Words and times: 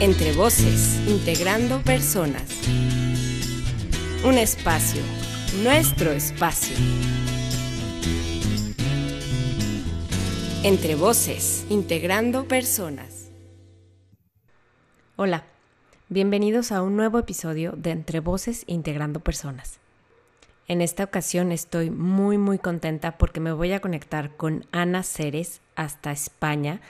Entre 0.00 0.32
voces, 0.32 1.00
integrando 1.08 1.82
personas. 1.82 2.60
Un 4.24 4.38
espacio, 4.38 5.02
nuestro 5.64 6.12
espacio. 6.12 6.76
Entre 10.62 10.94
voces, 10.94 11.66
integrando 11.68 12.46
personas. 12.46 13.32
Hola, 15.16 15.42
bienvenidos 16.08 16.70
a 16.70 16.80
un 16.80 16.94
nuevo 16.94 17.18
episodio 17.18 17.72
de 17.72 17.90
Entre 17.90 18.20
voces, 18.20 18.62
integrando 18.68 19.18
personas. 19.18 19.80
En 20.68 20.80
esta 20.80 21.02
ocasión 21.02 21.50
estoy 21.50 21.90
muy 21.90 22.38
muy 22.38 22.60
contenta 22.60 23.18
porque 23.18 23.40
me 23.40 23.50
voy 23.50 23.72
a 23.72 23.80
conectar 23.80 24.36
con 24.36 24.64
Ana 24.70 25.02
Ceres 25.02 25.60
hasta 25.74 26.12
España 26.12 26.82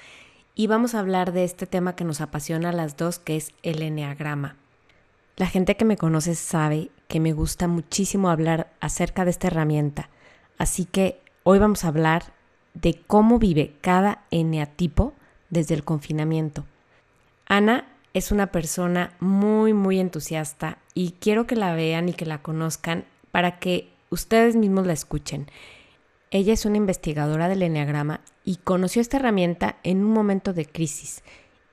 y 0.59 0.67
vamos 0.67 0.97
a 0.97 0.99
hablar 0.99 1.31
de 1.31 1.45
este 1.45 1.69
tema 1.69 1.95
que 1.95 2.03
nos 2.03 2.21
apasiona 2.21 2.71
a 2.71 2.73
las 2.73 2.97
dos, 2.97 3.21
que 3.21 3.37
es 3.37 3.55
el 3.63 3.81
enneagrama. 3.81 4.57
La 5.37 5.47
gente 5.47 5.77
que 5.77 5.85
me 5.85 5.97
conoce 5.97 6.35
sabe 6.35 6.91
que 7.07 7.21
me 7.21 7.33
gusta 7.33 7.69
muchísimo 7.69 8.29
hablar 8.29 8.69
acerca 8.81 9.25
de 9.25 9.31
esta 9.31 9.47
herramienta, 9.47 10.11
así 10.59 10.85
que 10.85 11.21
hoy 11.45 11.61
vamos 11.61 11.85
a 11.85 11.89
hablar 11.89 12.33
de 12.75 13.01
cómo 13.07 13.39
vive 13.39 13.77
cada 13.81 14.25
eneatipo 14.33 15.13
desde 15.49 15.77
el 15.77 15.85
confinamiento. 15.85 16.67
Ana 17.47 17.87
es 18.13 18.33
una 18.33 18.49
persona 18.49 19.13
muy, 19.21 19.73
muy 19.73 20.01
entusiasta 20.01 20.79
y 20.93 21.13
quiero 21.21 21.47
que 21.47 21.55
la 21.55 21.73
vean 21.73 22.09
y 22.09 22.15
que 22.15 22.27
la 22.27 22.43
conozcan 22.43 23.05
para 23.31 23.61
que 23.61 23.93
ustedes 24.11 24.57
mismos 24.57 24.89
la 24.89 24.93
escuchen. 24.93 25.49
Ella 26.33 26.53
es 26.53 26.67
una 26.67 26.79
investigadora 26.79 27.49
del 27.49 27.63
Enneagrama 27.63 28.23
y 28.49 28.57
conoció 28.57 29.03
esta 29.03 29.19
herramienta 29.19 29.77
en 29.83 30.03
un 30.03 30.11
momento 30.11 30.55
de 30.55 30.65
crisis. 30.65 31.23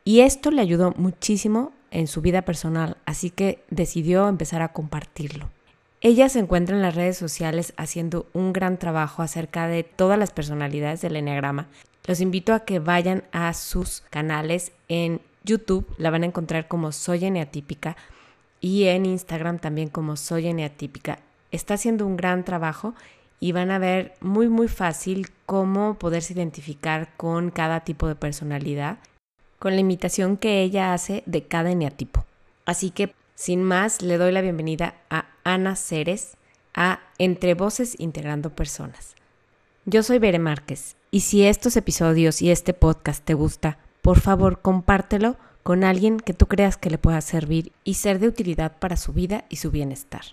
Y 0.03 0.20
esto 0.20 0.52
le 0.52 0.61
ayudó 0.61 0.94
muchísimo 0.97 1.72
en 1.89 2.08
su 2.08 2.19
vida 2.19 2.41
personal, 2.41 2.97
así 3.05 3.30
que 3.30 3.63
decidió 3.69 4.27
empezar 4.27 4.61
a 4.61 4.73
compartirlo. 4.73 5.50
Ella 6.02 6.27
se 6.27 6.39
encuentra 6.39 6.75
en 6.75 6.81
las 6.81 6.95
redes 6.95 7.16
sociales 7.16 7.73
haciendo 7.77 8.27
un 8.33 8.52
gran 8.52 8.77
trabajo 8.77 9.22
acerca 9.22 9.69
de 9.69 9.83
todas 9.83 10.19
las 10.19 10.31
personalidades 10.31 11.00
del 11.00 11.16
Enneagrama. 11.16 11.69
Los 12.08 12.19
invito 12.19 12.53
a 12.53 12.66
que 12.66 12.80
vayan 12.80 13.23
a 13.31 13.53
sus 13.53 14.02
canales 14.09 14.73
en 14.89 15.22
YouTube, 15.45 15.88
la 15.97 16.09
van 16.09 16.23
a 16.23 16.28
encontrar 16.28 16.67
como 16.67 16.91
Soy 16.91 17.23
Eneatípica 17.23 17.95
y 18.59 18.83
en 18.83 19.05
Instagram 19.05 19.59
también 19.59 19.88
como 19.88 20.17
Soy 20.17 20.47
Eneatípica. 20.47 21.19
Está 21.53 21.75
haciendo 21.75 22.05
un 22.05 22.17
gran 22.17 22.44
trabajo 22.44 22.95
y 23.39 23.52
van 23.52 23.72
a 23.72 23.80
ver 23.80 24.14
muy 24.22 24.50
muy 24.50 24.67
fácil 24.67 25.30
cómo 25.45 26.00
poderse 26.00 26.33
identificar 26.33 27.16
con 27.17 27.52
cada 27.52 27.81
tipo 27.81 28.08
de 28.08 28.16
personalidad, 28.16 29.00
con 29.59 29.73
la 29.73 29.81
imitación 29.81 30.38
que 30.38 30.61
ella 30.61 30.94
hace 30.94 31.23
de 31.25 31.44
cada 31.44 31.72
eneatipo. 31.72 32.25
Así 32.66 32.89
que, 32.89 33.13
sin 33.36 33.63
más, 33.63 34.02
le 34.02 34.17
doy 34.17 34.31
la 34.31 34.41
bienvenida 34.41 34.95
a 35.09 35.25
Ana 35.44 35.75
Ceres 35.75 36.38
a 36.73 37.00
Entre 37.17 37.53
Voces 37.53 37.95
Integrando 38.00 38.50
Personas. 38.50 39.16
Yo 39.86 40.03
soy 40.03 40.19
Bere 40.19 40.39
Márquez 40.39 40.95
y 41.11 41.22
si 41.22 41.45
estos 41.45 41.78
episodios 41.78 42.41
y 42.41 42.52
este 42.52 42.73
podcast 42.73 43.23
te 43.23 43.33
gusta, 43.33 43.78
por 44.02 44.19
favor 44.19 44.61
compártelo 44.61 45.38
con 45.63 45.83
alguien 45.83 46.19
que 46.19 46.33
tú 46.33 46.47
creas 46.47 46.78
que 46.78 46.89
le 46.89 46.97
pueda 46.97 47.22
servir 47.22 47.72
y 47.83 47.95
ser 47.95 48.19
de 48.19 48.28
utilidad 48.28 48.78
para 48.78 48.97
su 48.97 49.13
vida 49.13 49.45
y 49.50 49.56
su 49.56 49.72
bienestar. 49.72 50.23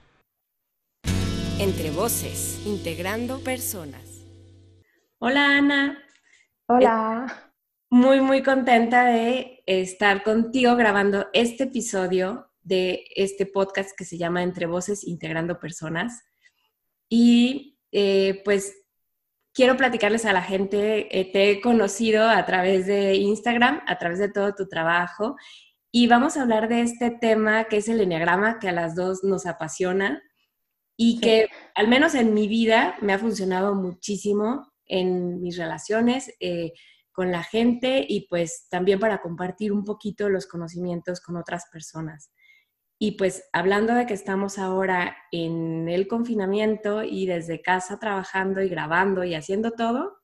Entre 1.58 1.90
voces, 1.90 2.60
integrando 2.66 3.38
personas. 3.40 4.24
Hola 5.18 5.58
Ana. 5.58 5.98
Hola. 6.66 7.52
Muy, 7.90 8.20
muy 8.20 8.42
contenta 8.42 9.04
de 9.06 9.62
estar 9.66 10.22
contigo 10.22 10.76
grabando 10.76 11.28
este 11.32 11.64
episodio 11.64 12.50
de 12.62 13.04
este 13.14 13.46
podcast 13.46 13.90
que 13.96 14.04
se 14.04 14.18
llama 14.18 14.42
Entre 14.42 14.66
voces, 14.66 15.04
integrando 15.06 15.60
personas. 15.60 16.22
Y 17.08 17.78
eh, 17.92 18.42
pues 18.44 18.74
quiero 19.52 19.76
platicarles 19.76 20.24
a 20.24 20.32
la 20.32 20.42
gente, 20.42 21.18
eh, 21.18 21.30
te 21.32 21.50
he 21.50 21.60
conocido 21.60 22.28
a 22.28 22.44
través 22.46 22.86
de 22.86 23.14
Instagram, 23.14 23.82
a 23.86 23.98
través 23.98 24.18
de 24.18 24.30
todo 24.30 24.54
tu 24.54 24.68
trabajo, 24.68 25.36
y 25.90 26.06
vamos 26.06 26.36
a 26.36 26.42
hablar 26.42 26.68
de 26.68 26.80
este 26.80 27.10
tema 27.10 27.64
que 27.64 27.76
es 27.76 27.88
el 27.88 28.00
enneagrama, 28.00 28.58
que 28.58 28.70
a 28.70 28.72
las 28.72 28.96
dos 28.96 29.22
nos 29.22 29.44
apasiona 29.44 30.22
y 30.96 31.20
que 31.20 31.48
al 31.74 31.88
menos 31.88 32.14
en 32.14 32.34
mi 32.34 32.48
vida 32.48 32.96
me 33.00 33.12
ha 33.12 33.18
funcionado 33.18 33.74
muchísimo 33.74 34.72
en 34.86 35.40
mis 35.40 35.56
relaciones 35.56 36.34
eh, 36.40 36.72
con 37.12 37.30
la 37.30 37.42
gente 37.42 38.04
y 38.08 38.26
pues 38.28 38.66
también 38.70 38.98
para 38.98 39.20
compartir 39.20 39.72
un 39.72 39.84
poquito 39.84 40.28
los 40.28 40.46
conocimientos 40.46 41.20
con 41.20 41.36
otras 41.36 41.66
personas. 41.70 42.30
Y 42.98 43.12
pues 43.12 43.48
hablando 43.52 43.94
de 43.94 44.06
que 44.06 44.14
estamos 44.14 44.58
ahora 44.58 45.16
en 45.32 45.88
el 45.88 46.06
confinamiento 46.06 47.02
y 47.02 47.26
desde 47.26 47.60
casa 47.60 47.98
trabajando 47.98 48.62
y 48.62 48.68
grabando 48.68 49.24
y 49.24 49.34
haciendo 49.34 49.72
todo, 49.72 50.18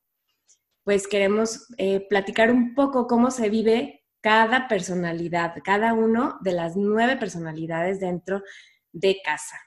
pues 0.85 1.09
queremos 1.09 1.67
eh, 1.77 2.07
platicar 2.09 2.51
un 2.51 2.75
poco 2.75 3.07
cómo 3.07 3.31
se 3.31 3.51
vive 3.51 4.07
cada 4.21 4.69
personalidad, 4.69 5.55
cada 5.65 5.93
uno 5.93 6.39
de 6.41 6.53
las 6.53 6.77
nueve 6.77 7.17
personalidades 7.17 8.01
dentro 8.01 8.43
de 8.93 9.21
casa. 9.25 9.59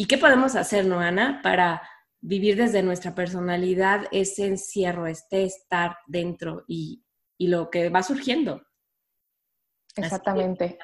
¿Y 0.00 0.06
qué 0.06 0.16
podemos 0.16 0.56
hacer, 0.56 0.86
no, 0.86 0.98
Ana, 0.98 1.40
para 1.42 1.82
vivir 2.22 2.56
desde 2.56 2.82
nuestra 2.82 3.14
personalidad 3.14 4.06
ese 4.12 4.46
encierro, 4.46 5.06
este 5.06 5.44
estar 5.44 5.98
dentro 6.06 6.64
y, 6.66 7.04
lo 7.38 7.68
que 7.68 7.90
va 7.90 8.02
surgiendo? 8.02 8.62
Exactamente. 9.94 10.78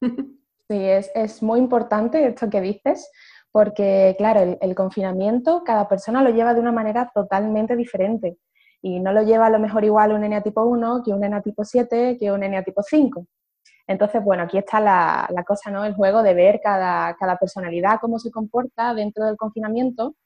Sí, 0.00 0.78
es, 0.78 1.42
muy 1.42 1.60
importante 1.60 2.26
esto 2.26 2.48
que 2.48 2.62
dices, 2.62 3.10
porque, 3.50 4.14
claro, 4.16 4.56
el, 4.58 4.74
confinamiento, 4.74 5.64
cada 5.64 5.86
persona 5.86 6.22
lo 6.22 6.30
lleva 6.30 6.54
de 6.54 6.60
una 6.60 6.72
manera 6.72 7.10
totalmente 7.14 7.76
diferente. 7.76 8.38
Y 8.80 9.00
no 9.00 9.12
lo 9.12 9.22
lleva 9.22 9.48
a 9.48 9.50
lo 9.50 9.58
mejor 9.58 9.84
igual 9.84 10.12
un 10.12 10.42
tipo 10.42 10.62
1 10.64 11.02
que 11.04 11.12
un 11.12 11.42
tipo 11.42 11.62
7 11.62 12.16
que 12.18 12.32
un 12.32 12.40
tipo 12.64 12.82
5. 12.82 13.26
Entonces, 13.86 14.22
bueno, 14.22 14.44
aquí 14.44 14.58
está 14.58 14.80
la, 14.80 15.44
cosa, 15.46 15.70
¿no? 15.70 15.84
El 15.84 15.94
juego 15.94 16.22
de 16.22 16.34
ver 16.34 16.60
cada, 16.62 17.16
personalidad, 17.40 17.98
cómo 18.00 18.18
se 18.18 18.30
comporta 18.30 18.94
dentro 18.94 19.24
del 19.24 19.36
confinamiento 19.36 20.16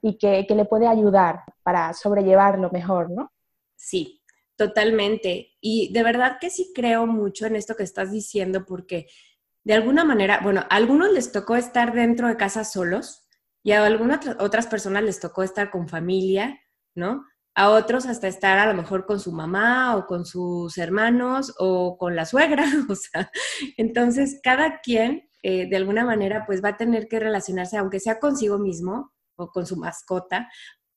y 0.00 0.16
qué, 0.18 0.46
le 0.48 0.64
puede 0.64 0.86
ayudar 0.86 1.42
para 1.62 1.92
sobrellevarlo 1.92 2.70
mejor, 2.70 3.10
¿no? 3.10 3.32
Sí, 3.76 4.22
totalmente. 4.56 5.52
Y 5.60 5.92
de 5.92 6.02
verdad 6.02 6.38
que 6.40 6.50
sí 6.50 6.72
creo 6.74 7.06
mucho 7.06 7.46
en 7.46 7.56
esto 7.56 7.74
que 7.74 7.82
estás 7.82 8.12
diciendo 8.12 8.64
porque 8.66 9.06
de 9.64 9.74
alguna 9.74 10.04
manera, 10.04 10.40
bueno, 10.42 10.60
a 10.60 10.76
algunos 10.76 11.12
les 11.12 11.32
tocó 11.32 11.56
estar 11.56 11.92
dentro 11.92 12.28
de 12.28 12.36
casa 12.36 12.64
solos 12.64 13.26
y 13.62 13.72
a 13.72 13.84
algunas 13.84 14.20
otras 14.38 14.66
personas 14.66 15.02
les 15.02 15.20
tocó 15.20 15.42
estar 15.42 15.70
con 15.70 15.88
familia, 15.88 16.58
¿no? 16.94 17.24
A 17.60 17.68
otros 17.68 18.06
hasta 18.06 18.26
estar 18.26 18.58
a 18.58 18.64
lo 18.64 18.72
mejor 18.72 19.04
con 19.04 19.20
su 19.20 19.32
mamá 19.32 19.94
o 19.94 20.06
con 20.06 20.24
sus 20.24 20.78
hermanos 20.78 21.54
o 21.58 21.98
con 21.98 22.16
la 22.16 22.24
suegra, 22.24 22.64
o 22.88 22.94
sea, 22.94 23.30
entonces 23.76 24.40
cada 24.42 24.80
quien 24.80 25.28
eh, 25.42 25.68
de 25.68 25.76
alguna 25.76 26.06
manera 26.06 26.44
pues 26.46 26.64
va 26.64 26.70
a 26.70 26.76
tener 26.78 27.06
que 27.06 27.20
relacionarse, 27.20 27.76
aunque 27.76 28.00
sea 28.00 28.18
consigo 28.18 28.58
mismo 28.58 29.12
o 29.36 29.48
con 29.48 29.66
su 29.66 29.76
mascota, 29.76 30.48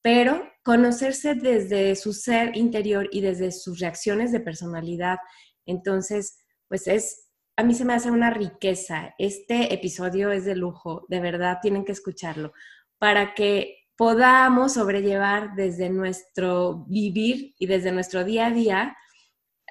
pero 0.01 0.41
conocerse 0.63 1.35
desde 1.35 1.97
su 1.97 2.13
ser 2.13 2.55
interior 2.55 3.09
y 3.11 3.19
desde 3.19 3.51
sus 3.51 3.79
reacciones 3.81 4.31
de 4.31 4.39
personalidad. 4.39 5.17
Entonces, 5.65 6.37
pues 6.69 6.87
es, 6.87 7.29
a 7.57 7.63
mí 7.63 7.73
se 7.73 7.83
me 7.83 7.93
hace 7.93 8.09
una 8.09 8.29
riqueza. 8.29 9.13
Este 9.17 9.73
episodio 9.73 10.31
es 10.31 10.45
de 10.45 10.55
lujo, 10.55 11.05
de 11.09 11.19
verdad 11.19 11.57
tienen 11.61 11.83
que 11.83 11.91
escucharlo, 11.91 12.53
para 12.99 13.33
que 13.33 13.82
podamos 13.97 14.73
sobrellevar 14.73 15.55
desde 15.55 15.89
nuestro 15.89 16.85
vivir 16.87 17.53
y 17.59 17.67
desde 17.67 17.91
nuestro 17.91 18.23
día 18.23 18.47
a 18.47 18.51
día 18.51 18.97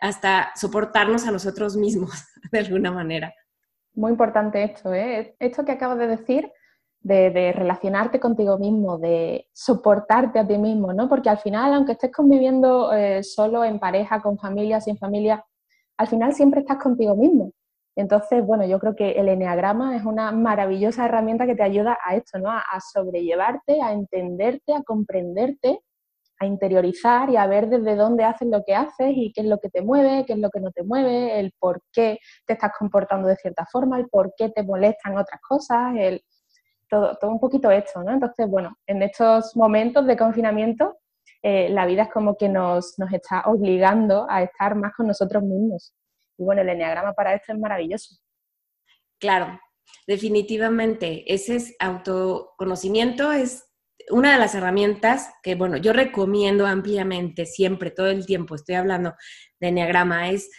hasta 0.00 0.52
soportarnos 0.56 1.26
a 1.26 1.30
nosotros 1.30 1.76
mismos 1.76 2.12
de 2.52 2.58
alguna 2.58 2.90
manera. 2.90 3.34
Muy 3.94 4.10
importante 4.10 4.62
esto, 4.64 4.92
¿eh? 4.94 5.36
Esto 5.38 5.64
que 5.64 5.72
acabo 5.72 5.96
de 5.96 6.06
decir, 6.06 6.50
de, 7.00 7.52
relacionarte 7.52 8.18
contigo 8.18 8.58
mismo, 8.58 8.98
de 8.98 9.48
soportarte 9.52 10.38
a 10.38 10.46
ti 10.46 10.56
mismo, 10.56 10.92
¿no? 10.92 11.08
Porque 11.08 11.28
al 11.28 11.38
final, 11.38 11.74
aunque 11.74 11.92
estés 11.92 12.12
conviviendo 12.12 12.92
eh, 12.92 13.22
solo 13.22 13.64
en 13.64 13.78
pareja, 13.78 14.20
con 14.22 14.38
familia, 14.38 14.80
sin 14.80 14.96
familia, 14.96 15.44
al 15.98 16.08
final 16.08 16.32
siempre 16.32 16.60
estás 16.60 16.78
contigo 16.78 17.14
mismo. 17.14 17.52
Entonces, 17.94 18.44
bueno, 18.44 18.64
yo 18.64 18.78
creo 18.78 18.96
que 18.96 19.12
el 19.12 19.28
eneagrama 19.28 19.96
es 19.96 20.04
una 20.04 20.32
maravillosa 20.32 21.04
herramienta 21.04 21.46
que 21.46 21.54
te 21.54 21.62
ayuda 21.62 21.98
a 22.04 22.16
esto, 22.16 22.38
¿no? 22.38 22.50
A, 22.50 22.80
sobrellevarte, 22.80 23.82
a 23.82 23.92
entenderte, 23.92 24.74
a 24.74 24.82
comprenderte, 24.82 25.80
a 26.40 26.46
interiorizar 26.46 27.28
y 27.30 27.36
a 27.36 27.46
ver 27.46 27.68
desde 27.68 27.94
dónde 27.96 28.24
haces 28.24 28.48
lo 28.48 28.64
que 28.64 28.74
haces 28.74 29.12
y 29.14 29.32
qué 29.32 29.42
es 29.42 29.46
lo 29.46 29.58
que 29.58 29.68
te 29.68 29.82
mueve, 29.82 30.24
qué 30.26 30.32
es 30.32 30.38
lo 30.38 30.50
que 30.50 30.60
no 30.60 30.70
te 30.72 30.82
mueve, 30.82 31.38
el 31.38 31.52
por 31.58 31.82
qué 31.92 32.18
te 32.46 32.54
estás 32.54 32.72
comportando 32.78 33.28
de 33.28 33.36
cierta 33.36 33.66
forma, 33.66 33.98
el 33.98 34.08
por 34.08 34.34
qué 34.36 34.48
te 34.48 34.62
molestan 34.62 35.18
otras 35.18 35.40
cosas, 35.46 35.94
el, 35.96 36.22
todo, 36.88 37.16
todo 37.20 37.30
un 37.30 37.40
poquito 37.40 37.70
esto, 37.70 38.02
¿no? 38.02 38.12
Entonces, 38.12 38.48
bueno, 38.48 38.76
en 38.86 39.02
estos 39.02 39.54
momentos 39.54 40.06
de 40.06 40.16
confinamiento, 40.16 40.98
eh, 41.42 41.68
la 41.68 41.86
vida 41.86 42.04
es 42.04 42.10
como 42.10 42.36
que 42.36 42.48
nos 42.48 42.96
está 43.12 43.42
obligando 43.46 44.26
a 44.30 44.42
estar 44.42 44.74
más 44.76 44.94
con 44.94 45.08
nosotros 45.08 45.42
mismos 45.42 45.94
y 46.36 46.44
bueno, 46.44 46.62
el 46.62 46.68
enneagrama 46.68 47.12
para 47.12 47.34
esto 47.34 47.52
es 47.52 47.58
maravilloso. 47.58 48.16
Claro, 49.18 49.60
definitivamente, 50.06 51.32
ese 51.32 51.56
es 51.56 51.76
autoconocimiento, 51.78 53.32
es 53.32 53.68
una 54.10 54.32
de 54.32 54.38
las 54.38 54.54
herramientas 54.54 55.30
que, 55.42 55.54
bueno, 55.54 55.76
yo 55.76 55.92
recomiendo 55.92 56.66
ampliamente, 56.66 57.46
siempre, 57.46 57.90
todo 57.90 58.08
el 58.08 58.26
tiempo, 58.26 58.54
estoy 58.54 58.74
hablando 58.74 59.14
de 59.60 59.68
enneagrama, 59.68 60.30
es 60.30 60.50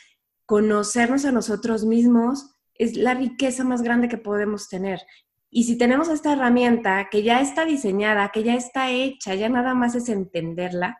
conocernos 0.45 1.25
a 1.25 1.31
nosotros 1.31 1.85
mismos, 1.85 2.55
es 2.75 2.95
la 2.95 3.13
riqueza 3.13 3.63
más 3.63 3.81
grande 3.81 4.07
que 4.07 4.17
podemos 4.17 4.69
tener. 4.69 5.01
Y 5.49 5.65
si 5.65 5.77
tenemos 5.77 6.09
esta 6.09 6.33
herramienta 6.33 7.09
que 7.11 7.21
ya 7.21 7.41
está 7.41 7.65
diseñada, 7.65 8.31
que 8.33 8.43
ya 8.43 8.55
está 8.55 8.89
hecha, 8.91 9.35
ya 9.35 9.49
nada 9.49 9.75
más 9.75 9.93
es 9.93 10.09
entenderla, 10.09 10.97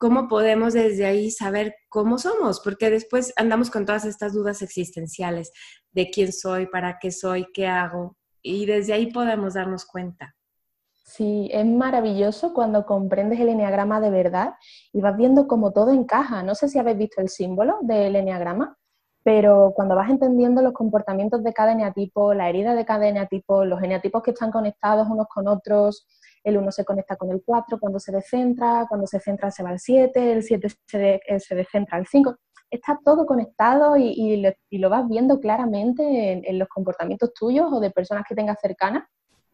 ¿cómo 0.00 0.28
podemos 0.28 0.72
desde 0.72 1.04
ahí 1.04 1.30
saber 1.30 1.74
cómo 1.90 2.16
somos? 2.16 2.60
Porque 2.60 2.88
después 2.88 3.34
andamos 3.36 3.70
con 3.70 3.84
todas 3.84 4.06
estas 4.06 4.32
dudas 4.32 4.62
existenciales 4.62 5.52
de 5.92 6.10
quién 6.10 6.32
soy, 6.32 6.66
para 6.66 6.98
qué 6.98 7.12
soy, 7.12 7.46
qué 7.52 7.66
hago, 7.68 8.16
y 8.42 8.64
desde 8.64 8.94
ahí 8.94 9.12
podemos 9.12 9.54
darnos 9.54 9.84
cuenta. 9.84 10.34
Sí, 11.04 11.50
es 11.52 11.66
maravilloso 11.66 12.54
cuando 12.54 12.86
comprendes 12.86 13.40
el 13.40 13.50
enneagrama 13.50 14.00
de 14.00 14.10
verdad 14.10 14.54
y 14.92 15.02
vas 15.02 15.16
viendo 15.18 15.46
cómo 15.46 15.72
todo 15.72 15.92
encaja. 15.92 16.42
No 16.42 16.54
sé 16.54 16.68
si 16.68 16.78
habéis 16.78 16.96
visto 16.96 17.20
el 17.20 17.28
símbolo 17.28 17.78
del 17.82 18.16
enneagrama, 18.16 18.78
pero 19.22 19.72
cuando 19.76 19.96
vas 19.96 20.08
entendiendo 20.08 20.62
los 20.62 20.72
comportamientos 20.72 21.44
de 21.44 21.52
cada 21.52 21.72
eneatipo, 21.72 22.32
la 22.32 22.48
herida 22.48 22.74
de 22.74 22.86
cada 22.86 23.06
eneatipo, 23.06 23.66
los 23.66 23.82
eneatipos 23.82 24.22
que 24.22 24.30
están 24.30 24.50
conectados 24.50 25.08
unos 25.10 25.26
con 25.28 25.46
otros, 25.46 26.06
el 26.42 26.56
1 26.56 26.72
se 26.72 26.84
conecta 26.84 27.16
con 27.16 27.30
el 27.30 27.42
4 27.44 27.78
cuando 27.78 27.98
se 27.98 28.12
descentra, 28.12 28.86
cuando 28.88 29.06
se 29.06 29.20
centra 29.20 29.50
se 29.50 29.62
va 29.62 29.70
al 29.70 29.78
7, 29.78 30.32
el 30.32 30.42
7 30.42 30.68
se, 30.86 31.20
eh, 31.26 31.40
se 31.40 31.54
descentra 31.54 31.98
al 31.98 32.06
5, 32.06 32.36
está 32.70 32.98
todo 33.04 33.26
conectado 33.26 33.96
y, 33.96 34.42
lo, 34.70 34.90
vas 34.90 35.08
viendo 35.08 35.40
claramente 35.40 36.42
en, 36.48 36.58
los 36.58 36.68
comportamientos 36.68 37.34
tuyos 37.34 37.72
o 37.72 37.80
de 37.80 37.90
personas 37.90 38.24
que 38.28 38.34
tengas 38.34 38.58
cercanas, 38.60 39.04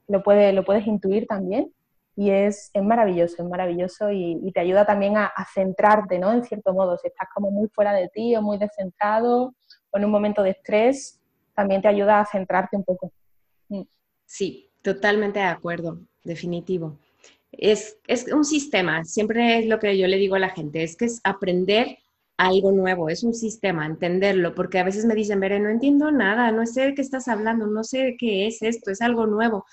lo, 0.07 0.23
lo 0.53 0.65
puedes 0.65 0.87
intuir 0.87 1.27
también 1.27 1.73
y 2.15 2.31
es, 2.31 2.71
maravilloso, 2.83 3.43
es 3.43 3.49
maravilloso 3.49 4.11
y, 4.11 4.51
te 4.53 4.61
ayuda 4.61 4.87
también 4.87 5.17
a, 5.19 5.33
centrarte, 5.53 6.19
¿no? 6.19 6.33
En 6.33 6.45
cierto 6.45 6.73
modo, 6.73 6.97
si 6.97 7.09
estás 7.09 7.29
como 7.35 7.51
muy 7.51 7.69
fuera 7.69 7.93
de 7.93 8.09
ti 8.09 8.35
o 8.37 8.43
muy 8.43 8.59
descentrado 8.59 9.55
o 9.91 9.99
en 9.99 10.05
un 10.05 10.11
momento 10.11 10.43
de 10.43 10.51
estrés, 10.51 11.21
también 11.55 11.83
te 11.83 11.89
ayuda 11.89 12.21
a 12.21 12.27
centrarte 12.27 12.77
un 12.77 12.85
poco. 12.85 13.13
Mm. 13.69 13.83
Sí, 14.25 14.71
totalmente 14.83 15.41
de 15.41 15.47
acuerdo, 15.47 16.01
definitivo. 16.27 16.99
Es, 17.53 17.99
es 18.07 18.31
un 18.33 18.45
sistema, 18.45 19.05
siempre 19.05 19.59
es 19.59 19.67
lo 19.67 19.79
que 19.79 19.97
yo 19.97 20.07
le 20.07 20.19
digo 20.19 20.35
a 20.35 20.41
la 20.41 20.51
gente, 20.51 20.83
es 20.83 20.97
que 20.97 21.07
es 21.07 21.21
aprender 21.25 21.99
algo 22.37 22.73
nuevo, 22.73 23.09
es 23.09 23.23
un 23.23 23.35
sistema, 23.35 23.87
entenderlo, 23.87 24.55
porque 24.55 24.79
a 24.79 24.85
veces 24.85 25.07
me 25.07 25.15
dicen, 25.15 25.41
Veré, 25.41 25.59
no 25.59 25.71
entiendo 25.71 26.11
nada, 26.11 26.53
no 26.53 26.67
sé 26.67 26.83
de 26.83 26.95
qué 26.95 27.03
estás 27.03 27.29
hablando, 27.29 27.67
no 27.67 27.83
sé 27.85 28.17
qué 28.19 28.47
es 28.47 28.63
esto, 28.63 28.91
es 28.91 29.01
algo 29.01 29.27
nuevo, 29.27 29.65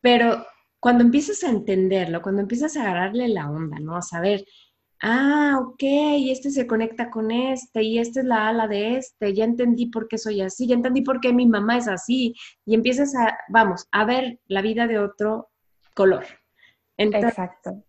pero 0.00 0.44
cuando 0.78 1.02
empiezas 1.04 1.42
a 1.44 1.50
entenderlo, 1.50 2.22
cuando 2.22 2.42
empiezas 2.42 2.76
a 2.76 2.82
agarrarle 2.82 3.28
la 3.28 3.50
onda, 3.50 3.78
¿no? 3.80 3.96
A 3.96 4.02
saber, 4.02 4.44
ah, 5.02 5.58
ok, 5.60 5.82
y 5.82 6.30
este 6.30 6.50
se 6.50 6.66
conecta 6.66 7.10
con 7.10 7.30
este, 7.30 7.82
y 7.82 7.98
esta 7.98 8.20
es 8.20 8.26
la 8.26 8.48
ala 8.48 8.68
de 8.68 8.96
este, 8.98 9.34
ya 9.34 9.44
entendí 9.44 9.86
por 9.86 10.08
qué 10.08 10.18
soy 10.18 10.42
así, 10.42 10.66
ya 10.68 10.74
entendí 10.76 11.02
por 11.02 11.20
qué 11.20 11.32
mi 11.32 11.46
mamá 11.46 11.78
es 11.78 11.88
así, 11.88 12.34
y 12.64 12.74
empiezas 12.74 13.14
a, 13.16 13.36
vamos, 13.48 13.86
a 13.90 14.04
ver 14.04 14.38
la 14.46 14.62
vida 14.62 14.86
de 14.86 14.98
otro 14.98 15.48
color. 15.96 16.24
Exacto. 16.96 17.82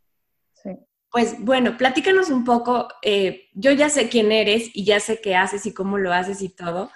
Sí. 0.54 0.72
Pues 1.12 1.36
bueno, 1.40 1.78
platícanos 1.78 2.30
un 2.30 2.44
poco, 2.44 2.88
eh, 3.04 3.50
yo 3.54 3.72
ya 3.72 3.90
sé 3.90 4.10
quién 4.10 4.32
eres 4.32 4.72
y 4.74 4.86
ya 4.86 5.00
sé 5.00 5.22
qué 5.22 5.36
haces 5.36 5.66
y 5.66 5.74
cómo 5.74 5.98
lo 5.98 6.12
haces 6.12 6.42
y 6.42 6.50
todo, 6.50 6.90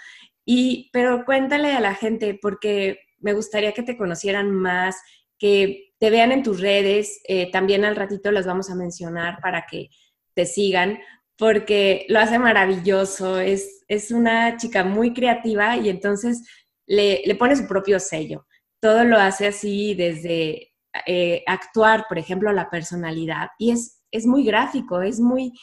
y, 0.45 0.89
pero 0.91 1.23
cuéntale 1.25 1.73
a 1.73 1.79
la 1.79 1.93
gente 1.93 2.37
porque 2.41 2.99
me 3.19 3.33
gustaría 3.33 3.73
que 3.73 3.83
te 3.83 3.97
conocieran 3.97 4.51
más, 4.51 4.95
que 5.37 5.93
te 5.99 6.09
vean 6.09 6.31
en 6.31 6.43
tus 6.43 6.59
redes, 6.59 7.21
eh, 7.27 7.51
también 7.51 7.85
al 7.85 7.95
ratito 7.95 8.31
las 8.31 8.45
vamos 8.45 8.69
a 8.69 8.75
mencionar 8.75 9.39
para 9.41 9.65
que 9.69 9.89
te 10.33 10.45
sigan, 10.45 10.99
porque 11.37 12.05
lo 12.09 12.19
hace 12.19 12.37
maravilloso, 12.37 13.39
es, 13.39 13.83
es 13.87 14.11
una 14.11 14.57
chica 14.57 14.83
muy 14.83 15.13
creativa 15.13 15.77
y 15.77 15.89
entonces 15.89 16.43
le, 16.85 17.21
le 17.25 17.35
pone 17.35 17.55
su 17.55 17.67
propio 17.67 17.99
sello. 17.99 18.45
Todo 18.79 19.03
lo 19.03 19.17
hace 19.17 19.47
así 19.47 19.93
desde 19.95 20.70
eh, 21.05 21.43
actuar, 21.47 22.05
por 22.07 22.17
ejemplo, 22.17 22.51
la 22.51 22.69
personalidad, 22.69 23.49
y 23.57 23.71
es, 23.71 24.03
es 24.11 24.25
muy 24.25 24.43
gráfico, 24.43 25.01
es 25.01 25.19
muy, 25.19 25.53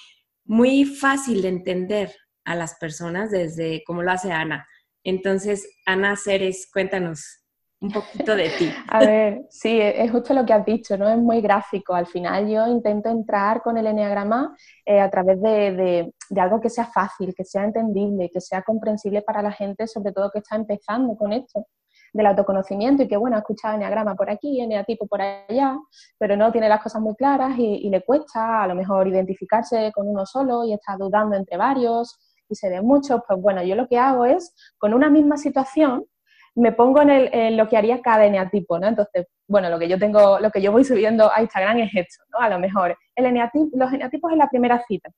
muy 0.44 0.84
fácil 0.84 1.42
de 1.42 1.48
entender 1.48 2.14
a 2.44 2.54
las 2.54 2.76
personas 2.76 3.30
desde 3.30 3.82
como 3.84 4.02
lo 4.02 4.10
hace 4.10 4.32
Ana. 4.32 4.66
Entonces, 5.04 5.68
Ana 5.86 6.16
Ceres, 6.16 6.68
cuéntanos 6.72 7.44
un 7.80 7.90
poquito 7.92 8.34
de 8.34 8.48
ti. 8.50 8.72
A 8.88 9.00
ver, 9.00 9.42
sí, 9.50 9.78
es 9.80 10.10
justo 10.10 10.34
lo 10.34 10.44
que 10.44 10.52
has 10.52 10.64
dicho, 10.64 10.96
¿no? 10.96 11.08
Es 11.08 11.18
muy 11.18 11.40
gráfico. 11.40 11.94
Al 11.94 12.06
final 12.06 12.48
yo 12.48 12.66
intento 12.66 13.08
entrar 13.08 13.62
con 13.62 13.76
el 13.78 13.86
enneagrama 13.86 14.56
eh, 14.84 15.00
a 15.00 15.10
través 15.10 15.40
de, 15.40 16.12
algo 16.36 16.60
que 16.60 16.70
sea 16.70 16.86
fácil, 16.86 17.34
que 17.34 17.44
sea 17.44 17.64
entendible, 17.64 18.30
que 18.32 18.40
sea 18.40 18.62
comprensible 18.62 19.22
para 19.22 19.42
la 19.42 19.52
gente, 19.52 19.86
sobre 19.86 20.12
todo 20.12 20.30
que 20.30 20.40
está 20.40 20.56
empezando 20.56 21.16
con 21.16 21.32
esto 21.32 21.66
del 22.12 22.26
autoconocimiento 22.26 23.02
y 23.02 23.08
que, 23.08 23.16
bueno, 23.16 23.36
ha 23.36 23.40
escuchado 23.40 23.74
enneagrama 23.74 24.14
por 24.14 24.30
aquí, 24.30 24.60
eneatipo 24.60 25.06
por 25.06 25.20
allá, 25.20 25.78
pero 26.18 26.36
no 26.36 26.50
tiene 26.52 26.68
las 26.68 26.82
cosas 26.82 27.02
muy 27.02 27.14
claras 27.14 27.58
y, 27.58 27.86
y 27.86 27.90
le 27.90 28.02
cuesta 28.02 28.62
a 28.62 28.66
lo 28.66 28.74
mejor 28.74 29.08
identificarse 29.08 29.92
con 29.94 30.08
uno 30.08 30.26
solo 30.26 30.64
y 30.64 30.72
está 30.72 30.96
dudando 30.96 31.36
entre 31.36 31.56
varios 31.56 32.18
y 32.48 32.54
se 32.54 32.68
ve 32.70 32.80
mucho, 32.80 33.22
pues 33.26 33.40
bueno, 33.40 33.62
yo 33.62 33.74
lo 33.74 33.86
que 33.88 33.98
hago 33.98 34.24
es, 34.24 34.54
con 34.78 34.94
una 34.94 35.10
misma 35.10 35.36
situación, 35.36 36.06
me 36.54 36.72
pongo 36.72 37.02
en, 37.02 37.56
lo 37.56 37.68
que 37.68 37.76
haría 37.76 38.02
cada 38.02 38.26
eneatipo, 38.26 38.78
¿no? 38.78 38.88
Entonces, 38.88 39.26
bueno, 39.46 39.70
lo 39.70 39.78
que 39.78 39.88
yo 39.88 39.98
tengo, 39.98 40.40
lo 40.40 40.50
que 40.50 40.60
yo 40.60 40.72
voy 40.72 40.84
subiendo 40.84 41.30
a 41.32 41.40
Instagram 41.40 41.78
es 41.78 41.90
esto, 41.94 42.24
¿no? 42.32 42.40
A 42.40 42.48
lo 42.48 42.58
mejor 42.58 42.96
el 43.14 43.26
eneatipo, 43.26 43.68
los 43.74 43.92
eneatipos 43.92 44.32
en 44.32 44.38
la 44.38 44.48
primera 44.48 44.82
cita 44.86 45.10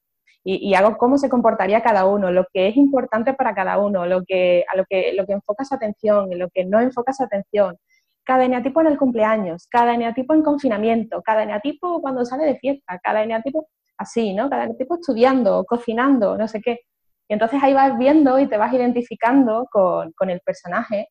y, 0.44 0.74
hago 0.74 0.96
cómo 0.96 1.18
se 1.18 1.28
comportaría 1.28 1.82
cada 1.82 2.06
uno, 2.06 2.30
lo 2.30 2.46
que 2.52 2.68
es 2.68 2.76
importante 2.76 3.34
para 3.34 3.54
cada 3.54 3.78
uno, 3.78 4.06
lo 4.06 4.24
que, 4.24 4.64
a 4.72 4.76
lo 4.76 4.84
que, 4.88 5.12
lo 5.14 5.26
que 5.26 5.34
enfoca 5.34 5.64
su 5.64 5.74
atención, 5.74 6.32
en 6.32 6.38
lo 6.38 6.48
que 6.50 6.64
no 6.64 6.80
enfoca 6.80 7.12
su 7.12 7.24
atención. 7.24 7.76
Cada 8.24 8.44
eneatipo 8.44 8.80
en 8.80 8.86
el 8.88 8.98
cumpleaños, 8.98 9.66
cada 9.70 9.94
eneatipo 9.94 10.34
en 10.34 10.42
confinamiento, 10.42 11.22
cada 11.22 11.42
eneatipo 11.42 12.00
cuando 12.00 12.24
sale 12.24 12.44
de 12.46 12.58
fiesta, 12.58 12.98
cada 13.02 13.22
eneatipo 13.22 13.68
así, 13.98 14.34
¿no? 14.34 14.48
Cada 14.50 14.64
eneatipo 14.64 14.94
estudiando, 14.96 15.64
cocinando, 15.64 16.38
no 16.38 16.48
sé 16.48 16.60
qué. 16.62 16.80
Y 17.28 17.34
entonces 17.34 17.62
ahí 17.62 17.74
vas 17.74 17.96
viendo 17.98 18.38
y 18.38 18.48
te 18.48 18.56
vas 18.56 18.72
identificando 18.72 19.66
con, 19.70 20.12
con 20.12 20.30
el 20.30 20.40
personaje 20.40 21.08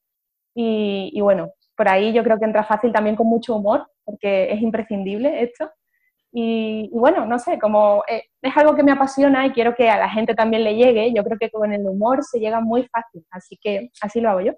y, 0.56 1.22
bueno, 1.22 1.52
por 1.76 1.88
ahí 1.88 2.12
yo 2.14 2.24
creo 2.24 2.38
que 2.38 2.46
entra 2.46 2.64
fácil 2.64 2.92
también 2.92 3.16
con 3.16 3.28
mucho 3.28 3.56
humor, 3.56 3.88
porque 4.04 4.52
es 4.52 4.62
imprescindible 4.62 5.44
esto. 5.44 5.72
Y, 6.32 6.90
bueno, 6.92 7.26
no 7.26 7.40
sé, 7.40 7.58
como 7.58 8.04
eh, 8.08 8.24
es 8.42 8.56
algo 8.56 8.76
que 8.76 8.84
me 8.84 8.92
apasiona 8.92 9.46
y 9.46 9.52
quiero 9.52 9.76
que 9.76 9.90
a 9.90 9.98
la 9.98 10.10
gente 10.10 10.36
también 10.36 10.64
le 10.64 10.76
llegue, 10.76 11.12
yo 11.14 11.24
creo 11.24 11.38
que 11.40 11.50
con 11.50 11.74
el 11.74 11.86
humor 11.86 12.24
se 12.24 12.40
llega 12.40 12.62
muy 12.62 12.88
fácil, 12.88 13.26
así 13.32 13.58
que 13.60 13.90
así 14.02 14.22
lo 14.22 14.30
hago 14.30 14.42
yo. 14.42 14.54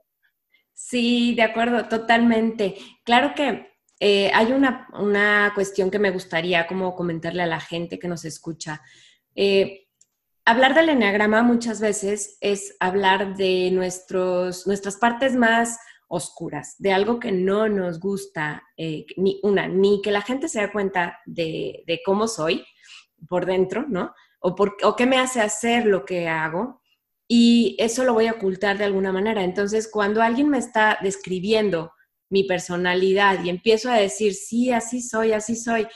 Sí, 0.73 1.33
de 1.35 1.43
acuerdo, 1.43 1.87
totalmente. 1.87 2.75
Claro 3.03 3.33
que 3.35 3.71
eh, 3.99 4.31
hay 4.33 4.51
una, 4.51 4.87
una, 4.99 5.51
cuestión 5.53 5.91
que 5.91 5.99
me 5.99 6.09
gustaría 6.09 6.65
como 6.67 6.95
comentarle 6.95 7.43
a 7.43 7.47
la 7.47 7.59
gente 7.59 7.99
que 7.99 8.07
nos 8.07 8.25
escucha. 8.25 8.81
Eh, 9.35 9.87
hablar 10.43 10.73
del 10.73 10.89
enneagrama 10.89 11.43
muchas 11.43 11.79
veces 11.79 12.37
es 12.41 12.75
hablar 12.79 13.35
de 13.35 13.69
nuestros, 13.71 14.65
nuestras 14.65 14.97
partes 14.97 15.35
más 15.35 15.77
oscuras, 16.13 16.75
de 16.77 16.91
algo 16.91 17.20
que 17.20 17.32
no 17.32 17.70
nos 17.70 18.00
gusta, 18.00 18.63
eh, 18.75 19.06
ni 19.15 19.39
una, 19.44 19.70
ni 19.70 20.01
que 20.01 20.12
la 20.12 20.22
gente 20.22 20.50
se 20.50 20.60
da 20.60 20.72
cuenta 20.72 21.20
de, 21.25 21.86
cómo 22.06 22.27
soy 22.27 22.65
por 23.30 23.46
dentro, 23.46 23.86
¿no? 23.88 24.13
O, 24.41 24.53
por, 24.53 24.75
o 24.84 24.96
qué 24.98 25.06
me 25.06 25.18
hace 25.18 25.39
hacer 25.39 25.86
lo 25.86 26.03
que 26.03 26.27
hago, 26.27 26.82
y 27.30 27.77
eso 27.80 28.03
lo 28.03 28.13
voy 28.13 28.27
a 28.27 28.34
ocultar 28.34 28.77
de 28.77 28.84
alguna 28.84 29.13
manera. 29.13 29.41
Entonces, 29.41 29.89
cuando 29.89 30.22
alguien 30.22 30.50
me 30.50 30.58
está 30.58 30.98
describiendo 31.01 31.94
mi 32.30 32.44
personalidad 32.44 33.41
y 33.41 33.50
empiezo 33.50 33.89
a 33.89 33.96
decir, 33.96 34.34
sí, 34.34 34.70
así 34.72 35.01
soy, 35.01 35.32
así 35.32 35.56
soy, 35.56 35.88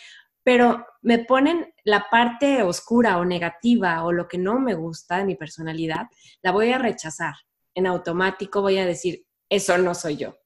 pero 0.43 0.85
me 1.01 1.19
ponen 1.19 1.73
la 1.83 2.05
parte 2.09 2.63
oscura 2.63 3.17
o 3.17 3.25
negativa 3.25 4.05
o 4.05 4.13
lo 4.13 4.29
que 4.29 4.37
no 4.37 4.61
me 4.61 4.75
gusta 4.75 5.17
de 5.17 5.25
mi 5.25 5.35
personalidad, 5.35 6.07
la 6.41 6.51
voy 6.51 6.71
a 6.71 6.77
rechazar. 6.77 7.33
En 7.73 7.85
automático 7.85 8.61
voy 8.61 8.77
a 8.77 8.85
decir, 8.85 9.25
eso 9.49 9.77
no 9.77 9.93
soy 9.93 10.17
yo. 10.17 10.37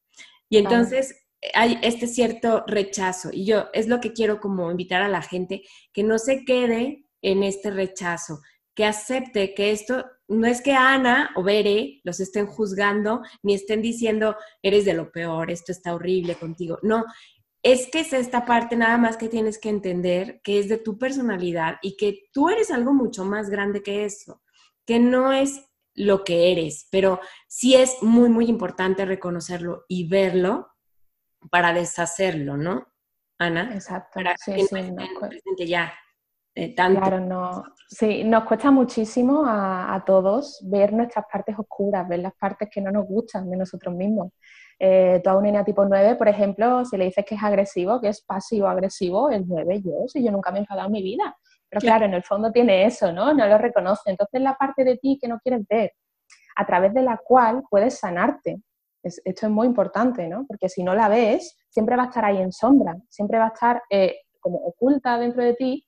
Y 0.49 0.57
entonces 0.57 1.15
hay 1.53 1.79
este 1.81 2.07
cierto 2.07 2.63
rechazo. 2.67 3.29
Y 3.31 3.45
yo 3.45 3.67
es 3.73 3.87
lo 3.87 3.99
que 3.99 4.13
quiero 4.13 4.39
como 4.39 4.71
invitar 4.71 5.01
a 5.01 5.09
la 5.09 5.21
gente, 5.21 5.63
que 5.93 6.03
no 6.03 6.17
se 6.17 6.43
quede 6.45 7.05
en 7.21 7.43
este 7.43 7.71
rechazo, 7.71 8.39
que 8.75 8.85
acepte 8.85 9.53
que 9.53 9.71
esto 9.71 10.05
no 10.27 10.47
es 10.47 10.61
que 10.61 10.73
Ana 10.73 11.31
o 11.35 11.43
Bere 11.43 12.01
los 12.03 12.19
estén 12.19 12.45
juzgando 12.45 13.21
ni 13.43 13.53
estén 13.53 13.81
diciendo, 13.81 14.35
eres 14.61 14.85
de 14.85 14.93
lo 14.93 15.11
peor, 15.11 15.51
esto 15.51 15.71
está 15.71 15.93
horrible 15.93 16.35
contigo. 16.35 16.77
No, 16.83 17.03
es 17.63 17.89
que 17.91 18.01
es 18.01 18.13
esta 18.13 18.45
parte 18.45 18.75
nada 18.75 18.97
más 18.97 19.17
que 19.17 19.27
tienes 19.27 19.57
que 19.57 19.69
entender 19.69 20.39
que 20.43 20.59
es 20.59 20.69
de 20.69 20.77
tu 20.77 20.97
personalidad 20.97 21.75
y 21.81 21.97
que 21.97 22.29
tú 22.31 22.49
eres 22.49 22.71
algo 22.71 22.93
mucho 22.93 23.25
más 23.25 23.49
grande 23.49 23.81
que 23.81 24.05
eso, 24.05 24.41
que 24.85 24.99
no 24.99 25.33
es 25.33 25.68
lo 25.99 26.23
que 26.23 26.51
eres, 26.51 26.87
pero 26.91 27.19
sí 27.47 27.75
es 27.75 28.01
muy, 28.01 28.29
muy 28.29 28.45
importante 28.45 29.05
reconocerlo 29.05 29.83
y 29.89 30.07
verlo 30.07 30.69
para 31.51 31.73
deshacerlo, 31.73 32.55
¿no, 32.55 32.87
Ana? 33.37 33.73
Exacto. 33.73 34.11
Para 34.15 34.35
sí, 34.37 34.53
que 34.53 34.63
sí, 34.63 34.91
no 34.91 35.05
presente 35.19 35.67
ya 35.67 35.93
eh, 36.55 36.73
tanto. 36.73 37.01
Claro, 37.01 37.19
no, 37.19 37.63
sí, 37.89 38.23
nos 38.23 38.45
cuesta 38.45 38.71
muchísimo 38.71 39.45
a, 39.45 39.93
a 39.93 40.05
todos 40.05 40.65
ver 40.69 40.93
nuestras 40.93 41.25
partes 41.31 41.59
oscuras, 41.59 42.07
ver 42.07 42.19
las 42.19 42.33
partes 42.33 42.69
que 42.71 42.79
no 42.79 42.91
nos 42.91 43.05
gustan 43.05 43.49
de 43.49 43.57
nosotros 43.57 43.93
mismos. 43.93 44.31
Eh, 44.79 45.19
tú 45.21 45.29
a 45.29 45.37
un 45.37 45.65
tipo 45.65 45.83
9, 45.83 46.15
por 46.15 46.29
ejemplo, 46.29 46.85
si 46.85 46.95
le 46.95 47.05
dices 47.05 47.25
que 47.25 47.35
es 47.35 47.43
agresivo, 47.43 47.99
que 47.99 48.07
es 48.07 48.21
pasivo-agresivo, 48.21 49.29
el 49.29 49.45
9 49.45 49.81
yo, 49.81 50.07
si 50.07 50.23
yo 50.23 50.31
nunca 50.31 50.51
me 50.51 50.59
he 50.59 50.61
enfadado 50.61 50.87
en 50.87 50.93
mi 50.93 51.03
vida. 51.03 51.37
Pero 51.69 51.81
Claro. 51.81 52.05
en 52.05 52.13
el 52.15 52.23
fondo 52.23 52.51
tiene 52.51 52.85
eso, 52.85 53.11
¿no? 53.11 53.33
No 53.33 53.45
lo 53.47 53.57
reconoce. 53.57 54.09
Entonces 54.09 54.41
la 54.41 54.55
parte 54.55 54.83
de 54.83 54.97
ti 54.97 55.17
que 55.21 55.27
no 55.27 55.39
quieres 55.39 55.65
ver, 55.67 55.93
a 56.55 56.65
través 56.65 56.93
de 56.93 57.01
la 57.03 57.17
cual 57.17 57.63
puedes 57.69 57.99
sanarte. 57.99 58.61
Es- 59.03 59.21
esto 59.23 59.45
es 59.45 59.51
muy 59.51 59.67
importante, 59.67 60.27
¿no? 60.27 60.45
Porque 60.47 60.67
si 60.67 60.83
no 60.83 60.93
la 60.95 61.07
ves, 61.07 61.57
siempre 61.69 61.95
va 61.95 62.03
a 62.03 62.05
estar 62.07 62.25
ahí 62.25 62.37
en 62.41 62.51
sombra, 62.51 62.95
siempre 63.09 63.37
va 63.37 63.45
a 63.45 63.53
estar 63.53 63.81
eh, 63.89 64.17
como 64.41 64.57
oculta 64.57 65.17
dentro 65.17 65.43
de 65.43 65.53
ti 65.53 65.85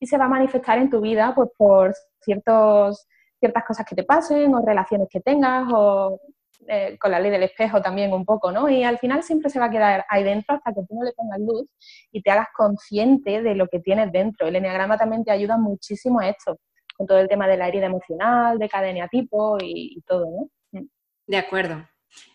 y 0.00 0.06
se 0.06 0.16
va 0.16 0.26
a 0.26 0.28
manifestar 0.28 0.78
en 0.78 0.88
tu 0.90 1.00
vida 1.00 1.32
pues 1.34 1.50
por 1.58 1.92
ciertos, 2.20 3.06
ciertas 3.38 3.64
cosas 3.64 3.84
que 3.86 3.94
te 3.94 4.04
pasen 4.04 4.54
o 4.54 4.64
relaciones 4.64 5.08
que 5.10 5.20
tengas 5.20 5.66
o 5.74 6.18
eh, 6.68 6.96
con 6.98 7.10
la 7.10 7.20
ley 7.20 7.30
del 7.30 7.42
espejo 7.42 7.82
también 7.82 8.12
un 8.12 8.24
poco, 8.24 8.52
¿no? 8.52 8.68
Y 8.68 8.84
al 8.84 8.98
final 8.98 9.22
siempre 9.22 9.50
se 9.50 9.58
va 9.58 9.66
a 9.66 9.70
quedar 9.70 10.04
ahí 10.08 10.24
dentro 10.24 10.56
hasta 10.56 10.72
que 10.72 10.82
tú 10.88 10.94
no 10.94 11.04
le 11.04 11.12
pongas 11.12 11.40
luz 11.40 11.68
y 12.12 12.22
te 12.22 12.30
hagas 12.30 12.48
consciente 12.56 13.42
de 13.42 13.54
lo 13.54 13.68
que 13.68 13.80
tienes 13.80 14.10
dentro. 14.12 14.46
El 14.46 14.56
enneagrama 14.56 14.96
también 14.96 15.24
te 15.24 15.30
ayuda 15.30 15.56
muchísimo 15.56 16.20
a 16.20 16.28
esto, 16.28 16.58
con 16.96 17.06
todo 17.06 17.18
el 17.18 17.28
tema 17.28 17.46
de 17.46 17.56
la 17.56 17.68
herida 17.68 17.86
emocional, 17.86 18.58
de 18.58 18.68
cada 18.68 18.88
eneatipo 18.88 19.58
y, 19.60 20.02
todo, 20.06 20.26
¿no? 20.72 20.82
De 21.26 21.36
acuerdo. 21.36 21.86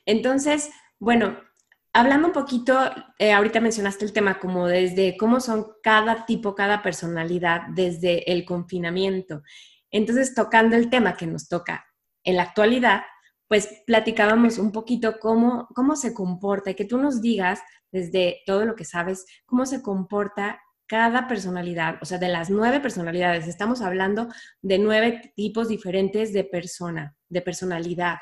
Entonces, 0.05 0.71
bueno, 0.99 1.37
hablando 1.93 2.27
un 2.27 2.33
poquito, 2.33 2.77
eh, 3.17 3.33
ahorita 3.33 3.59
mencionaste 3.59 4.05
el 4.05 4.13
tema 4.13 4.39
como 4.39 4.67
desde 4.67 5.17
cómo 5.17 5.39
son 5.39 5.73
cada 5.83 6.25
tipo, 6.25 6.55
cada 6.55 6.81
personalidad 6.81 7.61
desde 7.69 8.31
el 8.31 8.45
confinamiento. 8.45 9.43
Entonces, 9.91 10.35
tocando 10.35 10.75
el 10.75 10.89
tema 10.89 11.15
que 11.15 11.27
nos 11.27 11.47
toca 11.47 11.85
en 12.23 12.35
la 12.35 12.43
actualidad, 12.43 13.01
pues 13.49 13.81
platicábamos 13.85 14.59
un 14.59 14.71
poquito 14.71 15.19
cómo, 15.19 15.67
cómo 15.75 15.95
se 15.95 16.13
comporta 16.13 16.69
y 16.69 16.75
que 16.75 16.85
tú 16.85 16.99
nos 16.99 17.19
digas 17.19 17.59
desde 17.91 18.41
todo 18.45 18.63
lo 18.63 18.75
que 18.75 18.85
sabes, 18.85 19.25
cómo 19.45 19.65
se 19.65 19.81
comporta 19.81 20.61
cada 20.85 21.27
personalidad, 21.27 21.97
o 22.01 22.05
sea, 22.05 22.17
de 22.17 22.29
las 22.29 22.49
nueve 22.49 22.79
personalidades, 22.79 23.47
estamos 23.47 23.81
hablando 23.81 24.27
de 24.61 24.79
nueve 24.79 25.33
tipos 25.35 25.67
diferentes 25.67 26.31
de 26.31 26.43
persona, 26.43 27.15
de 27.27 27.41
personalidad. 27.41 28.17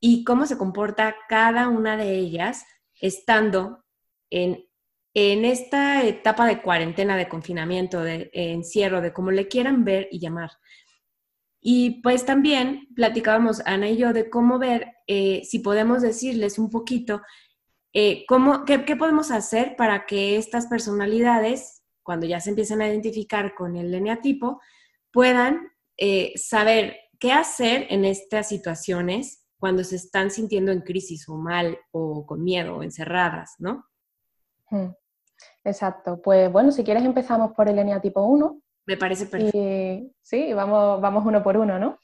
Y 0.00 0.24
cómo 0.24 0.46
se 0.46 0.58
comporta 0.58 1.14
cada 1.28 1.68
una 1.68 1.96
de 1.96 2.16
ellas 2.16 2.64
estando 3.00 3.84
en, 4.30 4.64
en 5.14 5.44
esta 5.44 6.04
etapa 6.04 6.46
de 6.46 6.60
cuarentena, 6.60 7.16
de 7.16 7.28
confinamiento, 7.28 8.02
de, 8.02 8.30
encierro, 8.32 9.00
de 9.00 9.12
como 9.12 9.30
le 9.30 9.46
quieran 9.46 9.84
ver 9.84 10.08
y 10.10 10.18
llamar. 10.18 10.50
Y 11.66 12.02
pues 12.02 12.26
también 12.26 12.88
platicábamos 12.94 13.62
Ana 13.64 13.88
y 13.88 13.96
yo 13.96 14.12
de 14.12 14.28
cómo 14.28 14.58
ver 14.58 14.92
eh, 15.06 15.40
si 15.44 15.60
podemos 15.60 16.02
decirles 16.02 16.58
un 16.58 16.68
poquito 16.68 17.22
eh, 17.94 18.26
cómo, 18.28 18.66
qué, 18.66 18.78
podemos 18.96 19.30
hacer 19.30 19.74
para 19.74 20.04
que 20.04 20.36
estas 20.36 20.66
personalidades, 20.66 21.82
cuando 22.02 22.26
ya 22.26 22.38
se 22.40 22.50
empiecen 22.50 22.82
a 22.82 22.88
identificar 22.88 23.54
con 23.54 23.76
el 23.76 23.94
eneatipo, 23.94 24.60
puedan 25.10 25.72
eh, 25.96 26.34
saber 26.36 26.98
qué 27.18 27.32
hacer 27.32 27.86
en 27.88 28.04
estas 28.04 28.46
situaciones 28.46 29.46
cuando 29.58 29.84
se 29.84 29.96
están 29.96 30.30
sintiendo 30.30 30.70
en 30.70 30.82
crisis 30.82 31.26
o 31.30 31.38
mal 31.38 31.78
o 31.92 32.26
con 32.26 32.44
miedo 32.44 32.76
o 32.76 32.82
encerradas, 32.82 33.54
¿no? 33.58 33.86
Mm, 34.68 34.90
Exacto. 35.64 36.20
Pues 36.20 36.52
bueno, 36.52 36.72
si 36.72 36.84
quieres 36.84 37.04
empezamos 37.04 37.52
por 37.52 37.70
el 37.70 37.78
eneatipo 37.78 38.22
1. 38.22 38.60
Me 38.86 38.96
parece 38.96 39.26
perfecto. 39.26 39.58
Y 39.58 40.12
sí, 40.22 40.52
vamos, 40.52 41.00
vamos 41.00 41.24
uno 41.24 41.42
por 41.42 41.56
uno, 41.56 41.78
¿no? 41.78 41.98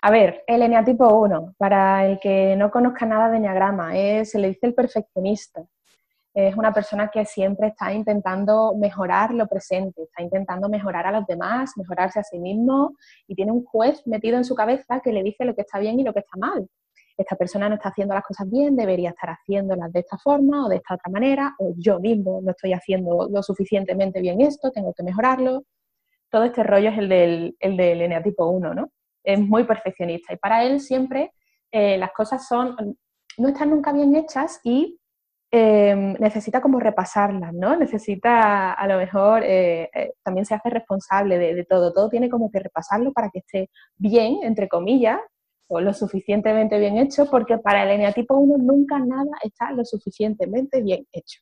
A 0.00 0.10
ver, 0.10 0.42
el 0.46 0.62
eneatipo 0.62 1.06
1, 1.08 1.54
para 1.58 2.06
el 2.06 2.18
que 2.20 2.56
no 2.56 2.70
conozca 2.70 3.04
nada 3.04 3.30
de 3.30 3.36
eneagrama, 3.36 3.96
es, 3.96 4.30
se 4.30 4.38
le 4.38 4.48
dice 4.48 4.66
el 4.66 4.74
perfeccionista. 4.74 5.62
Es 6.34 6.56
una 6.56 6.72
persona 6.72 7.10
que 7.12 7.26
siempre 7.26 7.68
está 7.68 7.92
intentando 7.92 8.74
mejorar 8.74 9.34
lo 9.34 9.46
presente, 9.46 10.04
está 10.04 10.22
intentando 10.22 10.70
mejorar 10.70 11.06
a 11.06 11.12
los 11.12 11.26
demás, 11.26 11.72
mejorarse 11.76 12.20
a 12.20 12.22
sí 12.22 12.38
mismo 12.38 12.96
y 13.26 13.34
tiene 13.34 13.52
un 13.52 13.64
juez 13.64 14.06
metido 14.06 14.38
en 14.38 14.44
su 14.44 14.54
cabeza 14.54 15.00
que 15.00 15.12
le 15.12 15.22
dice 15.22 15.44
lo 15.44 15.54
que 15.54 15.60
está 15.60 15.78
bien 15.78 16.00
y 16.00 16.04
lo 16.04 16.14
que 16.14 16.20
está 16.20 16.38
mal. 16.38 16.66
Esta 17.18 17.36
persona 17.36 17.68
no 17.68 17.74
está 17.74 17.90
haciendo 17.90 18.14
las 18.14 18.24
cosas 18.24 18.48
bien, 18.48 18.74
debería 18.76 19.10
estar 19.10 19.28
haciéndolas 19.28 19.92
de 19.92 20.00
esta 20.00 20.16
forma 20.16 20.64
o 20.64 20.68
de 20.70 20.76
esta 20.76 20.94
otra 20.94 21.10
manera, 21.12 21.54
o 21.58 21.74
yo 21.76 22.00
mismo 22.00 22.40
no 22.42 22.52
estoy 22.52 22.72
haciendo 22.72 23.28
lo 23.30 23.42
suficientemente 23.42 24.20
bien 24.22 24.40
esto, 24.40 24.70
tengo 24.70 24.94
que 24.94 25.02
mejorarlo. 25.02 25.64
Todo 26.32 26.44
este 26.44 26.64
rollo 26.64 26.88
es 26.88 26.98
el 26.98 27.08
del, 27.08 27.56
el 27.60 27.76
del 27.76 28.00
eneatipo 28.02 28.46
1, 28.46 28.74
¿no? 28.74 28.90
Es 29.22 29.38
muy 29.38 29.64
perfeccionista 29.64 30.32
y 30.32 30.36
para 30.36 30.64
él 30.64 30.80
siempre 30.80 31.32
eh, 31.70 31.96
las 31.98 32.12
cosas 32.12 32.48
son, 32.48 32.74
no 33.38 33.48
están 33.48 33.70
nunca 33.70 33.92
bien 33.92 34.16
hechas 34.16 34.60
y 34.64 34.98
eh, 35.54 35.94
necesita 36.18 36.62
como 36.62 36.80
repasarlas, 36.80 37.52
¿no? 37.52 37.76
Necesita, 37.76 38.72
a 38.72 38.86
lo 38.86 38.96
mejor, 38.96 39.42
eh, 39.44 39.90
eh, 39.94 40.14
también 40.22 40.46
se 40.46 40.54
hace 40.54 40.70
responsable 40.70 41.36
de, 41.36 41.54
de, 41.54 41.64
todo. 41.66 41.92
Todo 41.92 42.08
tiene 42.08 42.30
como 42.30 42.50
que 42.50 42.58
repasarlo 42.58 43.12
para 43.12 43.28
que 43.28 43.40
esté 43.40 43.68
bien, 43.98 44.38
entre 44.44 44.66
comillas, 44.66 45.20
o 45.68 45.78
lo 45.78 45.92
suficientemente 45.92 46.78
bien 46.78 46.96
hecho, 46.96 47.26
porque 47.30 47.58
para 47.58 47.82
el 47.82 47.90
eneatipo 47.90 48.34
1 48.34 48.56
nunca 48.64 48.98
nada 48.98 49.30
está 49.42 49.72
lo 49.72 49.84
suficientemente 49.84 50.80
bien 50.80 51.06
hecho. 51.12 51.40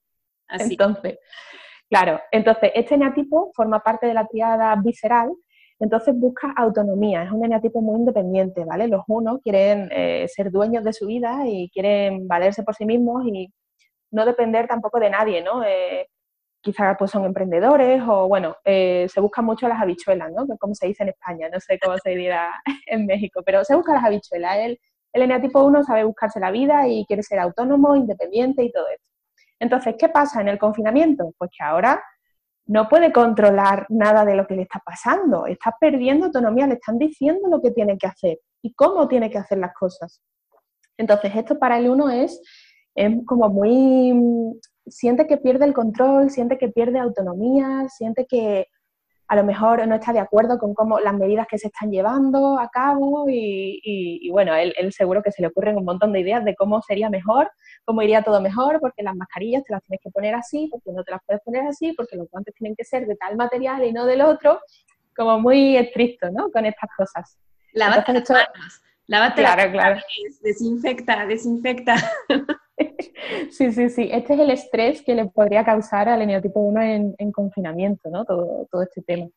Así. 0.49 0.73
Entonces, 0.73 1.19
claro, 1.91 2.21
entonces 2.31 2.73
este 2.75 2.95
eneatipo 2.95 3.53
forma 3.55 3.81
parte 3.81 4.07
de 4.07 4.15
la 4.15 4.27
triada 4.27 4.75
visceral, 4.77 5.31
entonces 5.81 6.15
busca 6.15 6.53
autonomía, 6.57 7.25
es 7.25 7.33
un 7.33 7.45
eneatipo 7.45 7.81
muy 7.81 7.99
independiente, 7.99 8.65
¿vale? 8.65 8.87
Los 8.89 9.03
unos 9.09 9.41
quieren 9.43 9.89
eh, 9.93 10.27
ser 10.29 10.51
dueños 10.51 10.85
de 10.85 10.93
su 10.93 11.07
vida 11.07 11.43
y 11.47 11.71
quieren 11.71 12.29
valerse 12.29 12.63
por 12.63 12.75
sí 12.75 12.85
mismos 12.85 13.25
y 13.27 13.49
no 14.13 14.27
depender 14.27 14.69
tampoco 14.69 15.01
de 15.01 15.11
nadie, 15.11 15.43
¿no? 15.43 15.65
Eh, 15.65 16.07
quizás 16.63 16.97
pues 16.99 17.11
son 17.11 17.25
emprendedores 17.25 18.03
o, 18.07 18.29
bueno, 18.29 18.57
eh, 18.65 19.07
se 19.09 19.21
buscan 19.21 19.45
mucho 19.47 19.69
las 19.69 19.81
habichuelas, 19.81 20.31
¿no? 20.33 20.47
Como 20.59 20.75
se 20.75 20.87
dice 20.89 21.03
en 21.05 21.11
España, 21.11 21.49
no 21.53 21.61
sé 21.61 21.79
cómo 21.79 21.97
se 21.99 22.11
dirá 22.11 22.61
en 22.87 23.07
México, 23.07 23.43
pero 23.45 23.65
se 23.65 23.75
buscan 23.77 23.97
las 23.97 24.05
habichuelas. 24.05 24.59
El, 24.59 24.81
el 25.15 25.23
eneatipo 25.23 25.65
1 25.65 25.85
sabe 25.85 26.05
buscarse 26.05 26.41
la 26.41 26.51
vida 26.51 26.87
y 26.89 27.05
quiere 27.07 27.23
ser 27.23 27.41
autónomo, 27.41 27.97
independiente 27.97 28.63
y 28.65 28.73
todo 28.73 28.87
esto. 28.89 29.10
Entonces, 29.61 29.95
¿qué 29.99 30.09
pasa 30.09 30.41
en 30.41 30.49
el 30.49 30.59
confinamiento? 30.59 31.33
Pues 31.39 31.51
que 31.57 31.63
ahora 31.63 32.03
no 32.67 32.89
puede 32.89 33.13
controlar 33.13 33.87
nada 33.89 34.25
de 34.25 34.35
lo 34.35 34.47
que 34.47 34.55
le 34.55 34.63
está 34.63 34.81
pasando, 34.85 35.47
está 35.47 35.77
perdiendo 35.79 36.27
autonomía, 36.27 36.67
le 36.67 36.75
están 36.75 36.99
diciendo 36.99 37.49
lo 37.49 37.61
que 37.61 37.71
tiene 37.71 37.99
que 37.99 38.07
hacer 38.07 38.39
y 38.63 38.75
cómo 38.75 39.07
tiene 39.07 39.31
que 39.31 39.39
hacer 39.39 39.59
las 39.59 39.75
cosas. 39.75 40.21
Entonces, 40.97 41.33
esto 41.35 41.59
para 41.59 41.79
el 41.79 41.89
1 41.89 42.11
es 42.11 42.41
es 42.95 43.13
como 43.27 43.49
muy, 43.49 44.13
siente 44.87 45.27
que 45.27 45.37
pierde 45.37 45.65
el 45.65 45.75
control, 45.75 46.31
siente 46.31 46.59
que 46.59 46.69
pierde 46.69 46.99
autonomía, 46.99 47.89
siente 47.89 48.27
que 48.27 48.67
a 49.31 49.37
lo 49.37 49.45
mejor 49.45 49.87
no 49.87 49.95
está 49.95 50.13
de 50.13 50.19
acuerdo 50.19 50.59
con 50.59 50.75
cómo 50.75 50.99
las 50.99 51.15
medidas 51.15 51.47
que 51.47 51.57
se 51.57 51.69
están 51.69 51.93
llevando 51.93 52.59
a 52.59 52.69
cabo 52.69 53.29
y, 53.29 53.81
y, 53.81 54.27
y 54.27 54.31
bueno, 54.31 54.57
él, 54.57 54.75
él, 54.77 54.93
seguro 54.93 55.23
que 55.23 55.31
se 55.31 55.41
le 55.41 55.47
ocurren 55.47 55.77
un 55.77 55.85
montón 55.85 56.13
de 56.13 56.19
ideas 56.19 56.45
de 56.45 56.57
cómo 56.57 56.83
sería 56.83 57.09
mejor, 57.09 57.49
cómo 57.85 58.03
iría 58.03 58.23
todo 58.23 58.43
mejor, 58.43 58.81
porque 58.81 59.05
las 59.05 59.15
mascarillas 59.15 59.63
te 59.63 59.73
las 59.73 59.85
tienes 59.85 60.01
que 60.03 60.11
poner 60.11 60.35
así, 60.35 60.67
porque 60.69 60.91
no 60.91 61.05
te 61.05 61.13
las 61.13 61.21
puedes 61.25 61.41
poner 61.45 61.65
así, 61.65 61.93
porque 61.93 62.17
los 62.17 62.29
guantes 62.29 62.57
tienen 62.57 62.75
que 62.75 62.83
ser 62.85 63.07
de 63.07 63.15
tal 63.15 63.37
material 63.37 63.85
y 63.85 63.93
no 63.93 64.05
del 64.05 64.23
otro, 64.23 64.59
como 65.15 65.39
muy 65.39 65.77
estricto, 65.77 66.29
¿no? 66.33 66.51
Con 66.51 66.67
estas 66.67 66.91
cosas. 66.97 67.39
Lávate 67.73 68.13
las 68.13 68.31
manos. 68.31 68.83
Claro, 69.37 69.63
las 69.63 69.71
claro. 69.71 69.95
manos, 69.95 70.41
desinfecta, 70.43 71.27
desinfecta. 71.27 71.95
Sí, 73.51 73.73
sí, 73.73 73.89
sí. 73.89 74.09
Este 74.13 74.35
es 74.35 74.41
el 74.41 74.51
estrés 74.51 75.03
que 75.03 75.15
le 75.15 75.27
podría 75.27 75.65
causar 75.65 76.09
al 76.09 76.23
eneotipo 76.23 76.61
1 76.61 76.83
en, 76.83 77.15
en 77.19 77.33
confinamiento, 77.33 78.11
¿no? 78.11 78.25
Todo, 78.25 78.67
todo, 78.71 78.83
este 78.83 79.03
tema. 79.03 79.29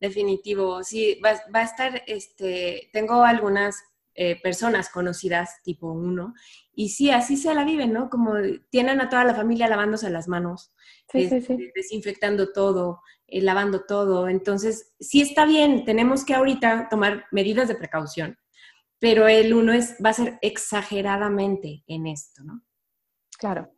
Definitivo, 0.00 0.82
sí, 0.82 1.20
va, 1.24 1.34
va 1.54 1.60
a 1.60 1.64
estar, 1.64 2.02
este, 2.06 2.88
tengo 2.92 3.22
algunas 3.22 3.76
eh, 4.14 4.40
personas 4.42 4.88
conocidas 4.88 5.62
tipo 5.62 5.92
1 5.92 6.34
y 6.74 6.88
sí, 6.88 7.10
así 7.10 7.36
se 7.36 7.54
la 7.54 7.64
viven, 7.64 7.92
¿no? 7.92 8.10
Como 8.10 8.34
tienen 8.70 9.00
a 9.00 9.08
toda 9.08 9.24
la 9.24 9.34
familia 9.34 9.68
lavándose 9.68 10.10
las 10.10 10.26
manos, 10.26 10.72
sí, 11.12 11.28
sí, 11.28 11.40
sí. 11.40 11.70
desinfectando 11.74 12.52
todo, 12.52 13.02
eh, 13.26 13.40
lavando 13.40 13.84
todo. 13.84 14.28
Entonces, 14.28 14.94
sí 14.98 15.20
está 15.20 15.44
bien, 15.46 15.84
tenemos 15.84 16.24
que 16.24 16.34
ahorita 16.34 16.88
tomar 16.90 17.26
medidas 17.30 17.68
de 17.68 17.76
precaución, 17.76 18.36
pero 19.00 19.26
el 19.26 19.54
uno 19.54 19.72
es, 19.72 19.96
va 20.04 20.10
a 20.10 20.14
ser 20.14 20.38
exageradamente 20.42 21.82
en 21.86 22.06
esto, 22.06 22.44
¿no? 22.44 22.62
Claro. 23.38 23.70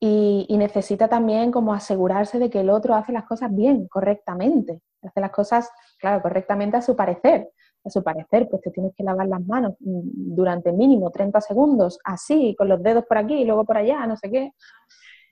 Y, 0.00 0.46
y, 0.48 0.56
necesita 0.56 1.08
también 1.08 1.50
como 1.50 1.74
asegurarse 1.74 2.38
de 2.38 2.48
que 2.48 2.60
el 2.60 2.70
otro 2.70 2.94
hace 2.94 3.12
las 3.12 3.24
cosas 3.24 3.54
bien, 3.54 3.88
correctamente. 3.88 4.80
Hace 5.02 5.20
las 5.20 5.30
cosas, 5.30 5.70
claro, 5.98 6.22
correctamente 6.22 6.76
a 6.76 6.82
su 6.82 6.96
parecer. 6.96 7.50
A 7.84 7.90
su 7.90 8.02
parecer, 8.02 8.48
pues 8.48 8.62
te 8.62 8.70
tienes 8.70 8.92
que 8.96 9.04
lavar 9.04 9.26
las 9.28 9.44
manos 9.46 9.74
mm, 9.80 10.34
durante 10.34 10.72
mínimo 10.72 11.10
30 11.10 11.40
segundos, 11.40 11.98
así, 12.04 12.54
con 12.56 12.68
los 12.68 12.82
dedos 12.82 13.04
por 13.06 13.18
aquí 13.18 13.34
y 13.34 13.44
luego 13.44 13.64
por 13.64 13.76
allá, 13.76 14.06
no 14.06 14.16
sé 14.16 14.30
qué. 14.30 14.52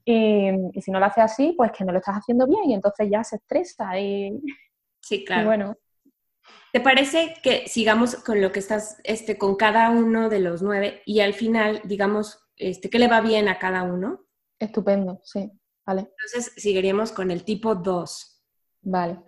Y, 0.04 0.80
si 0.80 0.90
no 0.90 1.00
lo 1.00 1.06
haces 1.06 1.24
así, 1.24 1.54
pues 1.56 1.72
que 1.72 1.84
no 1.84 1.92
lo 1.92 1.98
estás 1.98 2.16
haciendo 2.16 2.46
bien 2.46 2.70
y 2.70 2.74
entonces 2.74 3.08
ya 3.10 3.24
se 3.24 3.36
estresa 3.36 3.98
y, 3.98 4.38
sí, 5.00 5.24
claro. 5.26 5.46
bueno. 5.46 5.76
¿Te 6.76 6.82
parece 6.82 7.32
que 7.42 7.66
sigamos 7.68 8.16
con 8.16 8.42
lo 8.42 8.52
que 8.52 8.58
estás, 8.58 8.98
este, 9.02 9.38
con 9.38 9.56
cada 9.56 9.88
uno 9.88 10.28
de 10.28 10.40
los 10.40 10.60
nueve 10.60 11.00
y 11.06 11.20
al 11.20 11.32
final, 11.32 11.80
digamos, 11.84 12.38
este, 12.54 12.90
qué 12.90 12.98
le 12.98 13.08
va 13.08 13.22
bien 13.22 13.48
a 13.48 13.58
cada 13.58 13.82
uno? 13.82 14.26
Estupendo, 14.58 15.22
sí, 15.24 15.50
vale. 15.86 16.02
Entonces, 16.02 16.52
seguiríamos 16.54 17.12
con 17.12 17.30
el 17.30 17.44
tipo 17.44 17.76
2. 17.76 18.42
Vale, 18.82 19.20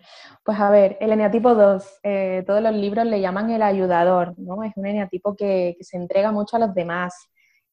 pues 0.45 0.61
a 0.61 0.69
ver, 0.69 0.99
el 1.01 1.11
eneatipo 1.11 1.55
2, 1.55 2.01
eh, 2.03 2.45
todos 2.47 2.61
los 2.61 2.75
libros 2.75 3.07
le 3.07 3.23
llaman 3.23 3.49
el 3.49 3.63
ayudador, 3.63 4.39
¿no? 4.39 4.63
Es 4.63 4.75
un 4.77 4.85
eneatipo 4.85 5.35
que, 5.35 5.75
que 5.79 5.85
se 5.85 5.97
entrega 5.97 6.31
mucho 6.31 6.57
a 6.57 6.61
los 6.61 6.75
demás, 6.75 7.15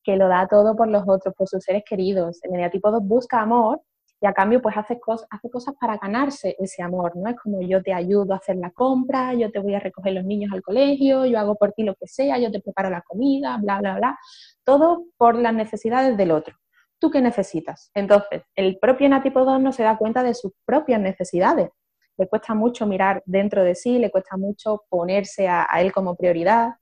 que 0.05 0.15
lo 0.15 0.29
da 0.29 0.47
todo 0.47 0.77
por 0.77 0.87
los 0.87 1.03
otros, 1.05 1.35
por 1.35 1.49
sus 1.49 1.61
seres 1.61 1.83
queridos. 1.85 2.41
El 2.43 2.53
eneatipo 2.53 2.91
2 2.91 3.03
busca 3.03 3.41
amor 3.41 3.81
y 4.21 4.27
a 4.27 4.33
cambio 4.33 4.61
pues 4.61 4.75
hace, 4.77 4.99
cosas, 4.99 5.27
hace 5.29 5.49
cosas 5.49 5.75
para 5.79 5.97
ganarse 5.97 6.55
ese 6.59 6.81
amor, 6.81 7.15
¿no? 7.15 7.29
Es 7.29 7.35
como 7.37 7.61
yo 7.61 7.83
te 7.83 7.93
ayudo 7.93 8.33
a 8.33 8.37
hacer 8.37 8.55
la 8.55 8.71
compra, 8.71 9.33
yo 9.33 9.51
te 9.51 9.59
voy 9.59 9.75
a 9.75 9.79
recoger 9.79 10.13
los 10.13 10.25
niños 10.25 10.51
al 10.53 10.61
colegio, 10.61 11.25
yo 11.25 11.39
hago 11.39 11.55
por 11.55 11.73
ti 11.73 11.83
lo 11.83 11.95
que 11.95 12.07
sea, 12.07 12.37
yo 12.37 12.51
te 12.51 12.61
preparo 12.61 12.89
la 12.89 13.01
comida, 13.01 13.57
bla, 13.61 13.79
bla, 13.79 13.95
bla. 13.97 14.19
Todo 14.63 15.05
por 15.17 15.35
las 15.35 15.53
necesidades 15.53 16.17
del 16.17 16.31
otro. 16.31 16.55
¿Tú 16.99 17.11
qué 17.11 17.21
necesitas? 17.21 17.91
Entonces, 17.93 18.43
el 18.55 18.77
propio 18.79 19.07
eneatipo 19.07 19.43
2 19.43 19.61
no 19.61 19.71
se 19.71 19.83
da 19.83 19.97
cuenta 19.97 20.23
de 20.23 20.33
sus 20.33 20.53
propias 20.65 21.01
necesidades. 21.01 21.69
Le 22.17 22.27
cuesta 22.27 22.53
mucho 22.53 22.87
mirar 22.87 23.21
dentro 23.25 23.63
de 23.63 23.75
sí, 23.75 23.99
le 23.99 24.09
cuesta 24.09 24.37
mucho 24.37 24.83
ponerse 24.89 25.47
a 25.49 25.67
él 25.81 25.91
como 25.91 26.15
prioridad, 26.15 26.75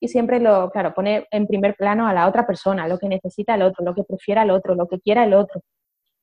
y 0.00 0.08
siempre 0.08 0.40
lo, 0.40 0.70
claro, 0.70 0.92
pone 0.94 1.26
en 1.30 1.46
primer 1.46 1.74
plano 1.74 2.06
a 2.06 2.12
la 2.12 2.28
otra 2.28 2.46
persona, 2.46 2.86
lo 2.88 2.98
que 2.98 3.08
necesita 3.08 3.54
el 3.54 3.62
otro, 3.62 3.84
lo 3.84 3.94
que 3.94 4.04
prefiera 4.04 4.42
el 4.42 4.50
otro, 4.50 4.74
lo 4.74 4.86
que 4.86 5.00
quiera 5.00 5.24
el 5.24 5.34
otro. 5.34 5.62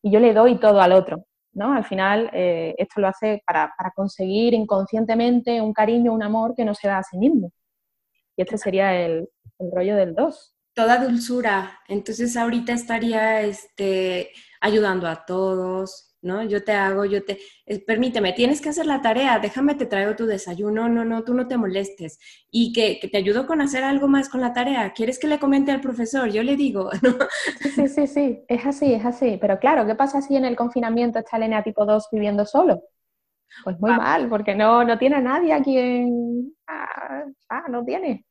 Y 0.03 0.11
yo 0.11 0.19
le 0.19 0.33
doy 0.33 0.59
todo 0.59 0.81
al 0.81 0.91
otro, 0.91 1.25
¿no? 1.53 1.73
Al 1.73 1.85
final, 1.85 2.29
eh, 2.33 2.75
esto 2.77 2.99
lo 2.99 3.07
hace 3.07 3.41
para, 3.47 3.73
conseguir 3.95 4.53
inconscientemente 4.53 5.61
un 5.61 5.73
cariño, 5.73 6.13
un 6.13 6.21
amor 6.21 6.53
que 6.55 6.65
no 6.65 6.75
se 6.75 6.89
da 6.89 6.97
a 6.99 7.03
sí 7.03 7.17
mismo. 7.17 7.51
Y 8.35 8.41
este 8.41 8.57
sería 8.57 8.93
el, 8.93 9.29
rollo 9.59 9.95
del 9.95 10.13
dos. 10.13 10.53
Toda 10.75 10.97
dulzura. 10.97 11.79
Entonces 11.87 12.35
ahorita 12.35 12.73
estaría 12.73 13.41
este, 13.43 14.31
ayudando 14.59 15.07
a 15.07 15.23
todos, 15.25 16.12
¿no? 16.23 16.43
Yo 16.43 16.63
te 16.63 16.71
hago, 16.71 17.05
yo 17.05 17.23
te, 17.23 17.39
permíteme, 17.85 18.33
tienes 18.33 18.61
que 18.61 18.69
hacer 18.69 18.85
la 18.85 19.01
tarea, 19.01 19.39
déjame, 19.39 19.75
te 19.75 19.85
traigo 19.85 20.15
tu 20.15 20.25
desayuno, 20.25 20.89
no, 20.89 21.05
no, 21.05 21.23
tú 21.23 21.33
no 21.33 21.47
te 21.47 21.57
molestes. 21.57 22.19
Y 22.49 22.73
que, 22.73 22.99
te 23.07 23.17
ayudo 23.17 23.45
con 23.45 23.61
hacer 23.61 23.83
algo 23.83 24.07
más 24.07 24.29
con 24.29 24.41
la 24.41 24.53
tarea. 24.53 24.93
¿Quieres 24.93 25.19
que 25.19 25.27
le 25.27 25.39
comente 25.39 25.71
al 25.71 25.81
profesor? 25.81 26.29
Yo 26.29 26.43
le 26.43 26.55
digo, 26.55 26.89
¿no? 27.03 27.15
Sí, 27.75 27.87
sí, 27.87 28.07
sí, 28.07 28.43
es 28.47 28.65
así, 28.65 28.93
es 28.93 29.05
así. 29.05 29.37
Pero 29.39 29.59
claro, 29.59 29.85
¿qué 29.85 29.95
pasa 29.95 30.21
si 30.21 30.35
en 30.35 30.45
el 30.45 30.55
confinamiento 30.55 31.19
está 31.19 31.37
Elena 31.37 31.63
tipo 31.63 31.85
2 31.85 32.07
viviendo 32.11 32.45
solo? 32.45 32.81
Pues 33.63 33.79
muy 33.79 33.91
mal, 33.91 34.29
porque 34.29 34.55
no, 34.55 34.83
no 34.83 34.97
tiene 34.97 35.17
a 35.17 35.21
nadie 35.21 35.53
a 35.53 35.61
quien... 35.61 36.55
Ah, 36.65 37.25
ah, 37.49 37.65
no 37.69 37.83
tiene. 37.85 38.25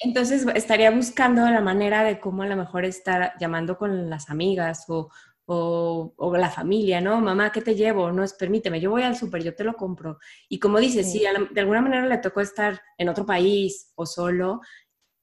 Entonces 0.00 0.46
estaría 0.54 0.90
buscando 0.90 1.48
la 1.48 1.60
manera 1.60 2.02
de 2.04 2.18
cómo 2.20 2.42
a 2.42 2.46
lo 2.46 2.56
mejor 2.56 2.84
estar 2.84 3.34
llamando 3.38 3.76
con 3.76 4.10
las 4.10 4.30
amigas 4.30 4.84
o, 4.88 5.10
o, 5.46 6.34
la 6.36 6.50
familia, 6.50 7.00
¿no? 7.00 7.20
Mamá, 7.20 7.50
¿qué 7.52 7.60
te 7.60 7.74
llevo? 7.74 8.10
No, 8.12 8.22
es, 8.22 8.34
permíteme, 8.34 8.80
yo 8.80 8.90
voy 8.90 9.02
al 9.02 9.16
súper, 9.16 9.42
yo 9.42 9.54
te 9.54 9.64
lo 9.64 9.74
compro. 9.74 10.18
Y 10.48 10.58
como 10.58 10.78
dices, 10.78 11.10
si 11.10 11.20
de 11.20 11.60
alguna 11.60 11.80
manera 11.80 12.06
le 12.06 12.18
tocó 12.18 12.40
estar 12.40 12.80
en 12.98 13.08
otro 13.08 13.26
país 13.26 13.92
o 13.94 14.06
solo, 14.06 14.60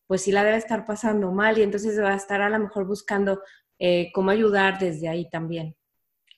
pues 0.08 0.22
sí 0.22 0.32
la 0.32 0.44
debe 0.44 0.58
estar 0.58 0.86
pasando 0.86 1.32
mal 1.32 1.58
y 1.58 1.64
entonces 1.64 2.00
va 2.02 2.12
a 2.12 2.16
estar 2.16 2.42
a 2.42 2.50
lo 2.50 2.60
mejor 2.60 2.86
buscando 2.86 3.42
eh, 3.80 4.12
cómo 4.14 4.32
ayudar 4.32 4.80
desde 4.80 5.08
ahí 5.08 5.30
también. 5.30 5.76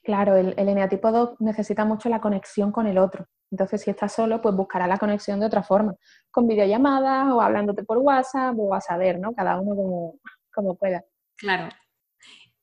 Claro, 0.04 0.36
el, 0.36 0.54
el 0.58 0.70
eneatipo 0.70 1.12
2 1.12 1.36
necesita 1.39 1.86
mucho 1.86 2.10
la 2.10 2.22
conexión 2.22 2.72
con 2.72 2.88
el 2.88 2.98
otro. 2.98 3.28
Entonces, 3.52 3.82
si 3.82 3.89
está 3.89 4.08
solo, 4.08 4.41
pues 4.41 4.56
buscará 4.56 4.88
la 4.88 4.98
conexión 4.98 5.39
de 5.39 5.46
otra 5.46 5.62
forma, 5.62 5.96
con 6.32 6.48
videollamadas 6.48 7.34
o 7.34 7.41
hablándote 7.41 7.84
por 7.84 7.98
WhatsApp 7.98 8.56
o 8.58 8.74
a 8.74 8.80
saber, 8.80 9.20
¿no? 9.20 9.34
Cada 9.34 9.60
uno 9.60 9.76
como, 9.76 10.20
como 10.54 10.76
pueda. 10.76 11.04
Claro, 11.36 11.70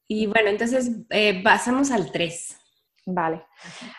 y 0.08 0.26
bueno, 0.26 0.48
entonces 0.48 0.90
eh, 1.10 1.42
pasamos 1.42 1.90
al 1.90 2.10
3. 2.10 2.56
Vale. 3.06 3.42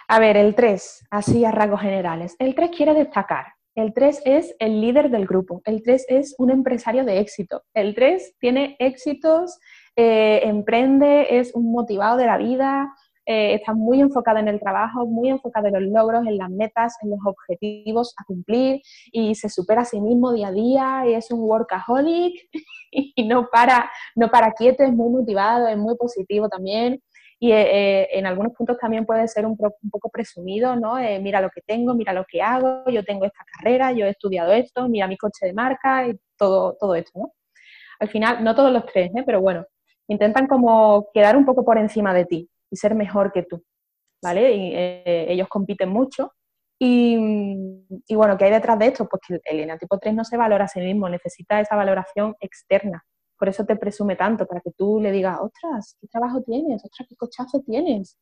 A 0.07 0.19
ver, 0.19 0.37
el 0.37 0.55
3, 0.55 1.07
así 1.11 1.45
a 1.45 1.51
rasgos 1.51 1.81
generales. 1.81 2.35
El 2.39 2.55
3 2.55 2.71
quiere 2.75 2.93
destacar. 2.93 3.45
El 3.75 3.93
3 3.93 4.23
es 4.25 4.55
el 4.59 4.81
líder 4.81 5.09
del 5.09 5.25
grupo. 5.25 5.61
El 5.65 5.83
3 5.83 6.05
es 6.09 6.35
un 6.37 6.51
empresario 6.51 7.05
de 7.05 7.19
éxito. 7.19 7.63
El 7.73 7.95
3 7.95 8.35
tiene 8.39 8.75
éxitos, 8.79 9.59
eh, 9.95 10.41
emprende, 10.43 11.39
es 11.39 11.53
un 11.53 11.71
motivado 11.71 12.17
de 12.17 12.25
la 12.25 12.37
vida, 12.37 12.93
eh, 13.31 13.53
está 13.53 13.75
muy 13.75 14.01
enfocado 14.01 14.39
en 14.39 14.47
el 14.47 14.59
trabajo, 14.59 15.05
muy 15.05 15.29
enfocado 15.29 15.67
en 15.67 15.73
los 15.73 15.83
logros, 15.83 16.25
en 16.25 16.39
las 16.39 16.49
metas, 16.49 16.97
en 17.03 17.11
los 17.11 17.19
objetivos 17.23 18.15
a 18.17 18.23
cumplir 18.23 18.81
y 19.11 19.35
se 19.35 19.49
supera 19.49 19.81
a 19.81 19.85
sí 19.85 20.01
mismo 20.01 20.33
día 20.33 20.47
a 20.47 20.51
día 20.51 21.03
y 21.05 21.13
es 21.13 21.29
un 21.29 21.41
workaholic 21.41 22.33
y 22.91 23.27
no 23.27 23.47
para, 23.51 23.91
no 24.15 24.31
para 24.31 24.51
quieto, 24.53 24.83
es 24.83 24.91
muy 24.91 25.11
motivado, 25.11 25.67
es 25.67 25.77
muy 25.77 25.95
positivo 25.95 26.49
también 26.49 27.03
y 27.37 27.51
eh, 27.51 28.01
eh, 28.01 28.07
en 28.13 28.25
algunos 28.25 28.53
puntos 28.53 28.79
también 28.79 29.05
puede 29.05 29.27
ser 29.27 29.45
un, 29.45 29.55
poco 29.55 30.09
presumido, 30.11 30.75
¿no? 30.75 30.95
mira 31.21 31.39
lo 31.39 31.51
que 31.51 31.61
tengo, 31.61 31.93
mira 31.93 32.13
lo 32.13 32.25
que 32.25 32.41
hago, 32.41 32.83
yo 32.89 33.03
tengo 33.03 33.25
esta 33.25 33.45
carrera, 33.53 33.91
yo 33.91 34.07
he 34.07 34.09
estudiado 34.09 34.53
esto, 34.53 34.89
mira 34.89 35.07
mi 35.07 35.17
coche 35.17 35.45
de 35.45 35.53
marca 35.53 36.07
y 36.07 36.19
todo, 36.35 36.75
todo 36.79 36.95
esto, 36.95 37.11
¿no? 37.19 37.33
Al 37.99 38.09
final, 38.09 38.43
no 38.43 38.55
todos 38.55 38.71
los 38.71 38.87
tres, 38.87 39.11
pero 39.23 39.39
bueno, 39.39 39.65
intentan 40.07 40.47
como 40.47 41.09
quedar 41.13 41.37
un 41.37 41.45
poco 41.45 41.63
por 41.63 41.77
encima 41.77 42.11
de 42.11 42.25
ti 42.25 42.49
y 42.71 42.75
ser 42.75 42.95
mejor 42.95 43.31
que 43.31 43.43
tú, 43.43 43.63
¿vale? 44.23 44.53
Y, 44.53 44.71
eh, 44.75 45.25
ellos 45.29 45.47
compiten 45.47 45.89
mucho. 45.89 46.33
Y, 46.81 47.17
y, 48.07 48.15
bueno, 48.15 48.37
¿qué 48.37 48.45
hay 48.45 48.51
detrás 48.51 48.79
de 48.79 48.87
esto? 48.87 49.07
Pues 49.07 49.21
que 49.27 49.39
el 49.43 49.59
eneatipo 49.59 49.97
3 49.97 50.13
no 50.13 50.23
se 50.23 50.37
valora 50.37 50.65
a 50.65 50.67
sí 50.67 50.79
mismo, 50.79 51.09
necesita 51.09 51.59
esa 51.59 51.75
valoración 51.75 52.35
externa. 52.39 53.03
Por 53.37 53.49
eso 53.49 53.65
te 53.65 53.75
presume 53.75 54.15
tanto, 54.15 54.45
para 54.45 54.61
que 54.61 54.71
tú 54.71 54.99
le 55.01 55.11
digas, 55.11 55.39
ostras, 55.41 55.97
¿qué 55.99 56.07
trabajo 56.07 56.41
tienes? 56.43 56.83
Ostras, 56.83 57.07
¿qué 57.09 57.15
cochazo 57.15 57.61
tienes? 57.65 58.17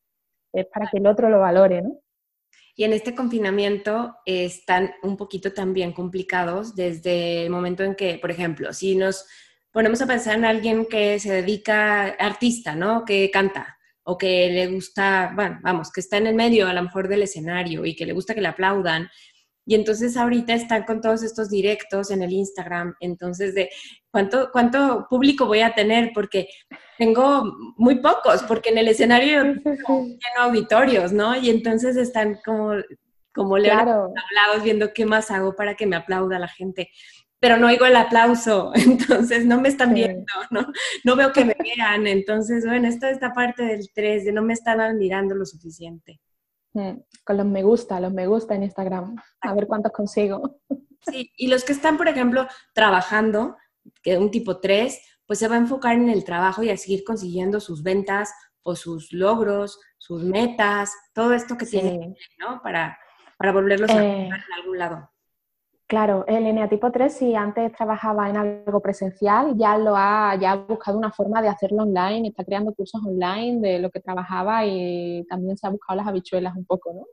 Es 0.52 0.66
para 0.66 0.88
que 0.90 0.98
el 0.98 1.06
otro 1.06 1.28
lo 1.28 1.40
valore, 1.40 1.82
¿no? 1.82 2.00
Y 2.78 2.84
en 2.84 2.92
este 2.92 3.12
confinamiento 3.12 4.14
están 4.24 4.92
un 5.02 5.16
poquito 5.16 5.52
también 5.52 5.92
complicados 5.92 6.76
desde 6.76 7.42
el 7.42 7.50
momento 7.50 7.82
en 7.82 7.96
que, 7.96 8.18
por 8.18 8.30
ejemplo, 8.30 8.72
si 8.72 8.94
nos 8.94 9.26
ponemos 9.72 10.00
a 10.00 10.06
pensar 10.06 10.36
en 10.36 10.44
alguien 10.44 10.86
que 10.86 11.18
se 11.18 11.32
dedica, 11.32 12.04
artista, 12.04 12.76
¿no? 12.76 13.04
Que 13.04 13.32
canta, 13.32 13.77
o 14.10 14.16
que 14.16 14.48
le 14.48 14.68
gusta, 14.68 15.32
bueno, 15.34 15.58
vamos, 15.62 15.92
que 15.92 16.00
está 16.00 16.16
en 16.16 16.26
el 16.28 16.34
medio 16.34 16.66
a 16.66 16.72
lo 16.72 16.82
mejor 16.82 17.08
del 17.08 17.22
escenario 17.22 17.84
y 17.84 17.94
que 17.94 18.06
le 18.06 18.14
gusta 18.14 18.34
que 18.34 18.40
le 18.40 18.48
aplaudan. 18.48 19.10
Y 19.66 19.74
entonces 19.74 20.16
ahorita 20.16 20.54
están 20.54 20.84
con 20.84 21.02
todos 21.02 21.22
estos 21.22 21.50
directos 21.50 22.10
en 22.10 22.22
el 22.22 22.32
Instagram, 22.32 22.94
entonces 23.00 23.54
de 23.54 23.68
cuánto, 24.10 24.48
cuánto 24.50 25.06
público 25.10 25.44
voy 25.44 25.60
a 25.60 25.74
tener, 25.74 26.12
porque 26.14 26.48
tengo 26.96 27.54
muy 27.76 28.00
pocos, 28.00 28.42
porque 28.44 28.70
en 28.70 28.78
el 28.78 28.88
escenario 28.88 29.42
tengo 29.62 30.08
auditorios, 30.38 31.12
¿no? 31.12 31.36
Y 31.36 31.50
entonces 31.50 31.98
están 31.98 32.38
como, 32.42 32.76
como 33.34 33.58
leones 33.58 33.94
hablados 33.94 34.64
viendo 34.64 34.94
qué 34.94 35.04
más 35.04 35.30
hago 35.30 35.54
para 35.54 35.74
que 35.74 35.86
me 35.86 35.96
aplauda 35.96 36.38
la 36.38 36.48
gente 36.48 36.88
pero 37.40 37.56
no 37.56 37.68
oigo 37.68 37.86
el 37.86 37.96
aplauso, 37.96 38.72
entonces 38.74 39.46
no 39.46 39.60
me 39.60 39.68
están 39.68 39.94
viendo, 39.94 40.32
¿no? 40.50 40.66
No 41.04 41.16
veo 41.16 41.32
que 41.32 41.44
me 41.44 41.56
vean, 41.58 42.06
entonces, 42.06 42.64
bueno, 42.66 42.88
esta 42.88 43.10
esta 43.10 43.32
parte 43.32 43.64
del 43.64 43.90
3, 43.92 44.24
de 44.24 44.32
no 44.32 44.42
me 44.42 44.54
están 44.54 44.80
admirando 44.80 45.34
lo 45.34 45.44
suficiente. 45.44 46.20
Con 47.24 47.36
los 47.36 47.46
me 47.46 47.62
gusta, 47.62 47.98
los 47.98 48.12
me 48.12 48.26
gusta 48.26 48.54
en 48.54 48.62
Instagram, 48.62 49.16
a 49.40 49.54
ver 49.54 49.66
cuántos 49.66 49.92
consigo. 49.92 50.60
Sí, 51.00 51.32
y 51.36 51.48
los 51.48 51.64
que 51.64 51.72
están, 51.72 51.96
por 51.96 52.08
ejemplo, 52.08 52.46
trabajando, 52.72 53.56
que 54.02 54.16
un 54.16 54.30
tipo 54.30 54.60
3, 54.60 55.00
pues 55.26 55.38
se 55.38 55.48
va 55.48 55.56
a 55.56 55.58
enfocar 55.58 55.94
en 55.94 56.08
el 56.08 56.24
trabajo 56.24 56.62
y 56.62 56.70
a 56.70 56.76
seguir 56.76 57.04
consiguiendo 57.04 57.60
sus 57.60 57.82
ventas 57.82 58.32
o 58.62 58.76
sus 58.76 59.12
logros, 59.12 59.80
sus 59.96 60.22
metas, 60.24 60.92
todo 61.14 61.32
esto 61.32 61.56
que 61.56 61.66
tiene, 61.66 62.14
¿no? 62.38 62.60
Para, 62.62 62.98
para 63.38 63.52
volverlos 63.52 63.90
a 63.90 64.04
eh, 64.04 64.26
en 64.26 64.52
algún 64.60 64.78
lado. 64.78 65.10
Claro, 65.88 66.26
el 66.28 66.46
eneatipo 66.46 66.92
3, 66.92 67.10
si 67.10 67.34
antes 67.34 67.72
trabajaba 67.72 68.28
en 68.28 68.36
algo 68.36 68.82
presencial, 68.82 69.54
ya 69.56 69.78
lo 69.78 69.96
ha, 69.96 70.36
ya 70.38 70.52
ha 70.52 70.56
buscado 70.56 70.98
una 70.98 71.10
forma 71.10 71.40
de 71.40 71.48
hacerlo 71.48 71.84
online, 71.84 72.28
está 72.28 72.44
creando 72.44 72.74
cursos 72.74 73.00
online 73.06 73.66
de 73.66 73.78
lo 73.78 73.90
que 73.90 74.00
trabajaba 74.00 74.66
y 74.66 75.24
también 75.30 75.56
se 75.56 75.66
ha 75.66 75.70
buscado 75.70 75.96
las 75.96 76.06
habichuelas 76.06 76.54
un 76.54 76.66
poco, 76.66 76.92
¿no? 76.92 77.06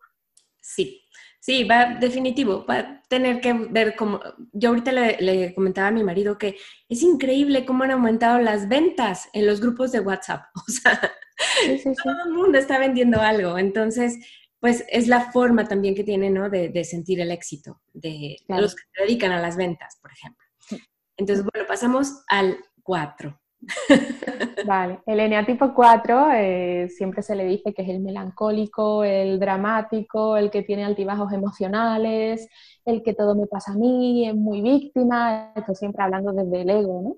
Sí, 0.59 1.01
sí, 1.39 1.63
va, 1.63 1.85
definitivo, 2.01 2.65
va 2.69 2.79
a 2.79 3.01
tener 3.07 3.39
que 3.39 3.53
ver 3.53 3.95
cómo, 3.95 4.19
yo 4.51 4.69
ahorita 4.69 4.91
le, 4.91 5.55
comentaba 5.55 5.87
a 5.87 5.91
mi 5.91 6.03
marido 6.03 6.37
que 6.37 6.57
es 6.89 7.01
increíble 7.01 7.65
cómo 7.65 7.85
han 7.85 7.91
aumentado 7.91 8.39
las 8.39 8.67
ventas 8.67 9.29
en 9.31 9.45
los 9.45 9.61
grupos 9.61 9.93
de 9.93 10.01
WhatsApp, 10.01 10.47
o 10.55 10.69
sea, 10.69 10.99
todo 12.03 12.25
el 12.25 12.33
mundo 12.33 12.57
está 12.57 12.77
vendiendo 12.77 13.21
algo, 13.21 13.57
entonces 13.57 14.19
pues 14.65 14.83
es 14.89 15.07
la 15.07 15.31
forma 15.31 15.67
también 15.67 15.93
que 15.93 16.03
tiene, 16.03 16.31
¿no? 16.31 16.49
De, 16.49 16.83
sentir 16.83 17.21
el 17.21 17.29
éxito, 17.29 17.81
de, 17.93 18.37
los 18.47 18.73
que 18.73 18.81
se 18.95 19.03
dedican 19.03 19.31
a 19.31 19.39
las 19.39 19.57
ventas, 19.57 19.99
por 20.01 20.11
ejemplo. 20.11 20.43
Entonces, 21.17 21.45
bueno, 21.45 21.67
pasamos 21.67 22.23
al 22.27 22.57
4. 22.81 23.39
Vale, 24.65 25.01
el 25.05 25.19
eneatipo 25.19 25.71
4 25.71 26.31
eh, 26.31 26.89
siempre 26.89 27.21
se 27.21 27.35
le 27.35 27.45
dice 27.45 27.75
que 27.75 27.83
es 27.83 27.89
el 27.89 27.99
melancólico, 27.99 29.03
el 29.03 29.39
dramático, 29.39 30.35
el 30.35 30.49
que 30.49 30.63
tiene 30.63 30.83
altibajos 30.83 31.31
emocionales, 31.31 32.49
el 32.85 33.03
que 33.03 33.13
todo 33.13 33.35
me 33.35 33.45
pasa 33.45 33.73
a 33.73 33.77
mí, 33.77 34.27
es 34.27 34.33
muy 34.33 34.63
víctima, 34.63 35.53
esto 35.55 35.75
siempre 35.75 36.03
hablando 36.03 36.33
desde 36.33 36.61
el 36.63 36.69
ego, 36.71 37.01
¿no? 37.03 37.17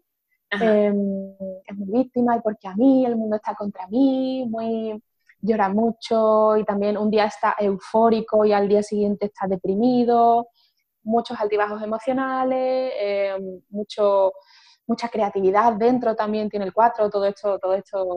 Em, 0.51 1.31
es 1.65 1.77
muy 1.77 2.03
víctima 2.03 2.35
y 2.35 2.41
porque 2.41 2.67
a 2.67 2.75
mí 2.75 3.05
el 3.05 3.15
mundo 3.15 3.37
está 3.37 3.55
contra 3.55 3.87
mí, 3.87 4.45
muy 4.49 5.01
llora 5.41 5.69
mucho 5.69 6.57
y 6.57 6.65
también 6.65 6.97
un 6.97 7.09
día 7.09 7.25
está 7.25 7.55
eufórico 7.59 8.45
y 8.45 8.53
al 8.53 8.67
día 8.67 8.83
siguiente 8.83 9.27
está 9.27 9.47
deprimido, 9.47 10.47
muchos 11.03 11.39
altibajos 11.39 11.81
emocionales, 11.81 12.93
em, 12.99 13.61
mucho 13.69 14.33
mucha 14.87 15.09
creatividad 15.09 15.73
dentro 15.73 16.15
también 16.15 16.49
tiene 16.49 16.65
el 16.65 16.73
4, 16.73 17.09
todo 17.09 17.25
esto, 17.25 17.59
todo 17.59 17.73
esto 17.73 18.07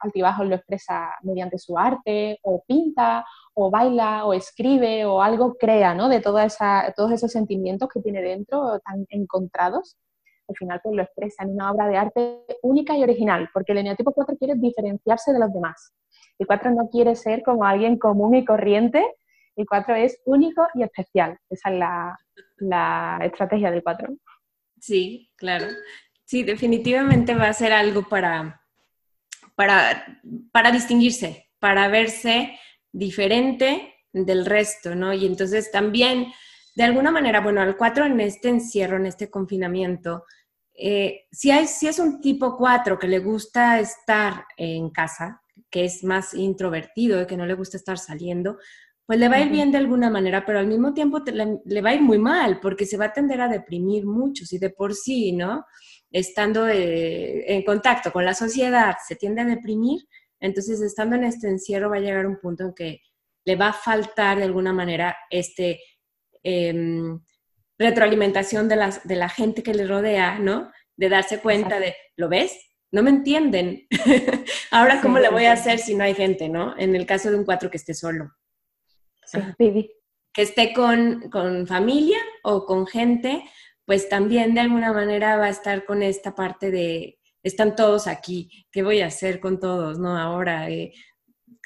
altibajos 0.00 0.46
lo 0.46 0.56
expresa 0.56 1.10
mediante 1.22 1.58
su 1.58 1.78
arte, 1.78 2.38
o 2.42 2.62
pinta, 2.66 3.24
o 3.54 3.70
baila, 3.70 4.26
o 4.26 4.32
escribe, 4.34 5.06
o 5.06 5.22
algo 5.22 5.54
crea, 5.54 5.94
¿no? 5.94 6.08
De 6.08 6.20
toda 6.20 6.44
esa, 6.44 6.92
todos 6.96 7.12
esos 7.12 7.30
sentimientos 7.30 7.88
que 7.88 8.00
tiene 8.00 8.20
dentro, 8.20 8.80
tan 8.80 9.06
encontrados, 9.10 9.96
al 10.48 10.56
final 10.56 10.80
pues 10.82 10.96
lo 10.96 11.02
expresa 11.02 11.44
en 11.44 11.50
una 11.50 11.70
obra 11.70 11.86
de 11.86 11.96
arte 11.96 12.44
única 12.62 12.96
y 12.96 13.02
original, 13.02 13.48
porque 13.52 13.72
el 13.72 13.78
eneatipo 13.78 14.12
4 14.12 14.36
quiere 14.38 14.54
diferenciarse 14.56 15.32
de 15.32 15.38
los 15.38 15.52
demás. 15.52 15.92
El 16.38 16.46
4 16.46 16.70
no 16.70 16.88
quiere 16.88 17.14
ser 17.16 17.42
como 17.42 17.64
alguien 17.64 17.98
común 17.98 18.34
y 18.34 18.44
corriente, 18.44 19.04
el 19.56 19.66
4 19.66 19.94
es 19.96 20.20
único 20.24 20.66
y 20.74 20.82
especial. 20.84 21.36
Esa 21.50 21.70
es 21.70 21.78
la, 21.78 22.18
la 22.58 23.18
estrategia 23.22 23.70
del 23.70 23.82
4. 23.82 24.08
Sí, 24.80 25.30
claro. 25.36 25.66
Sí, 26.24 26.44
definitivamente 26.44 27.34
va 27.34 27.48
a 27.48 27.52
ser 27.52 27.72
algo 27.72 28.08
para, 28.08 28.62
para, 29.56 30.20
para 30.52 30.70
distinguirse, 30.70 31.48
para 31.58 31.88
verse 31.88 32.56
diferente 32.92 33.94
del 34.12 34.46
resto, 34.46 34.94
¿no? 34.94 35.12
Y 35.12 35.26
entonces 35.26 35.70
también, 35.72 36.32
de 36.76 36.84
alguna 36.84 37.10
manera, 37.10 37.40
bueno, 37.40 37.60
al 37.60 37.76
4 37.76 38.06
en 38.06 38.20
este 38.20 38.48
encierro, 38.48 38.96
en 38.96 39.06
este 39.06 39.30
confinamiento, 39.30 40.24
eh, 40.74 41.26
si, 41.32 41.50
si 41.66 41.88
es 41.88 41.98
un 41.98 42.20
tipo 42.20 42.56
4 42.56 42.98
que 42.98 43.08
le 43.08 43.18
gusta 43.18 43.80
estar 43.80 44.44
en 44.56 44.90
casa, 44.90 45.42
que 45.70 45.84
es 45.84 46.04
más 46.04 46.34
introvertido, 46.34 47.26
que 47.26 47.36
no 47.36 47.46
le 47.46 47.54
gusta 47.54 47.76
estar 47.76 47.98
saliendo, 47.98 48.58
pues 49.06 49.18
le 49.18 49.28
va 49.28 49.36
a 49.36 49.40
ir 49.40 49.50
bien 49.50 49.72
de 49.72 49.78
alguna 49.78 50.10
manera, 50.10 50.44
pero 50.44 50.58
al 50.58 50.66
mismo 50.66 50.92
tiempo 50.92 51.20
le, 51.20 51.60
le, 51.64 51.80
va 51.80 51.90
a 51.90 51.94
ir 51.94 52.02
muy 52.02 52.18
mal, 52.18 52.60
porque 52.60 52.84
se 52.84 52.98
va 52.98 53.06
a 53.06 53.12
tender 53.12 53.40
a 53.40 53.48
deprimir 53.48 54.04
mucho, 54.04 54.44
si 54.44 54.58
de 54.58 54.70
por 54.70 54.94
sí, 54.94 55.32
¿no? 55.32 55.64
estando 56.10 56.66
en 56.68 57.62
contacto 57.64 58.12
con 58.12 58.24
la 58.24 58.34
sociedad 58.34 58.96
se 59.06 59.16
tiende 59.16 59.42
a 59.42 59.46
deprimir, 59.46 60.00
entonces 60.40 60.80
estando 60.80 61.16
en 61.16 61.24
este 61.24 61.48
encierro 61.48 61.90
va 61.90 61.96
a 61.96 62.00
llegar 62.00 62.26
un 62.26 62.38
punto 62.38 62.64
en 62.64 62.74
que 62.74 63.00
le 63.44 63.56
va 63.56 63.68
a 63.68 63.72
faltar 63.72 64.38
de 64.38 64.44
alguna 64.44 64.72
manera 64.72 65.16
este 65.30 65.80
em, 66.42 67.20
retroalimentación 67.78 68.68
de, 68.68 68.76
las, 68.76 69.06
de 69.06 69.16
la 69.16 69.28
gente 69.28 69.62
que 69.62 69.74
le 69.74 69.86
rodea, 69.86 70.38
¿no? 70.38 70.70
De 70.96 71.08
darse 71.08 71.40
cuenta 71.40 71.78
de, 71.78 71.94
¿lo 72.16 72.28
ves? 72.28 72.56
No 72.90 73.02
me 73.02 73.10
entienden. 73.10 73.86
Ahora, 74.70 75.00
¿cómo 75.00 75.18
le 75.18 75.28
voy 75.28 75.44
a 75.44 75.52
hacer 75.52 75.78
si 75.78 75.94
no 75.94 76.04
hay 76.04 76.14
gente, 76.14 76.48
¿no? 76.48 76.76
En 76.78 76.96
el 76.96 77.06
caso 77.06 77.30
de 77.30 77.36
un 77.36 77.44
cuatro 77.44 77.70
que 77.70 77.76
esté 77.76 77.94
solo. 77.94 78.32
Sí, 79.58 79.90
que 80.32 80.42
esté 80.42 80.72
con, 80.72 81.28
con 81.30 81.66
familia 81.66 82.18
o 82.42 82.64
con 82.64 82.86
gente, 82.86 83.44
pues 83.84 84.08
también 84.08 84.54
de 84.54 84.60
alguna 84.60 84.92
manera 84.92 85.36
va 85.36 85.46
a 85.46 85.50
estar 85.50 85.84
con 85.84 86.02
esta 86.02 86.34
parte 86.34 86.70
de, 86.70 87.18
están 87.42 87.76
todos 87.76 88.06
aquí, 88.06 88.66
¿qué 88.70 88.82
voy 88.82 89.00
a 89.00 89.06
hacer 89.06 89.40
con 89.40 89.60
todos, 89.60 89.98
no? 89.98 90.16
Ahora, 90.16 90.70
eh, 90.70 90.92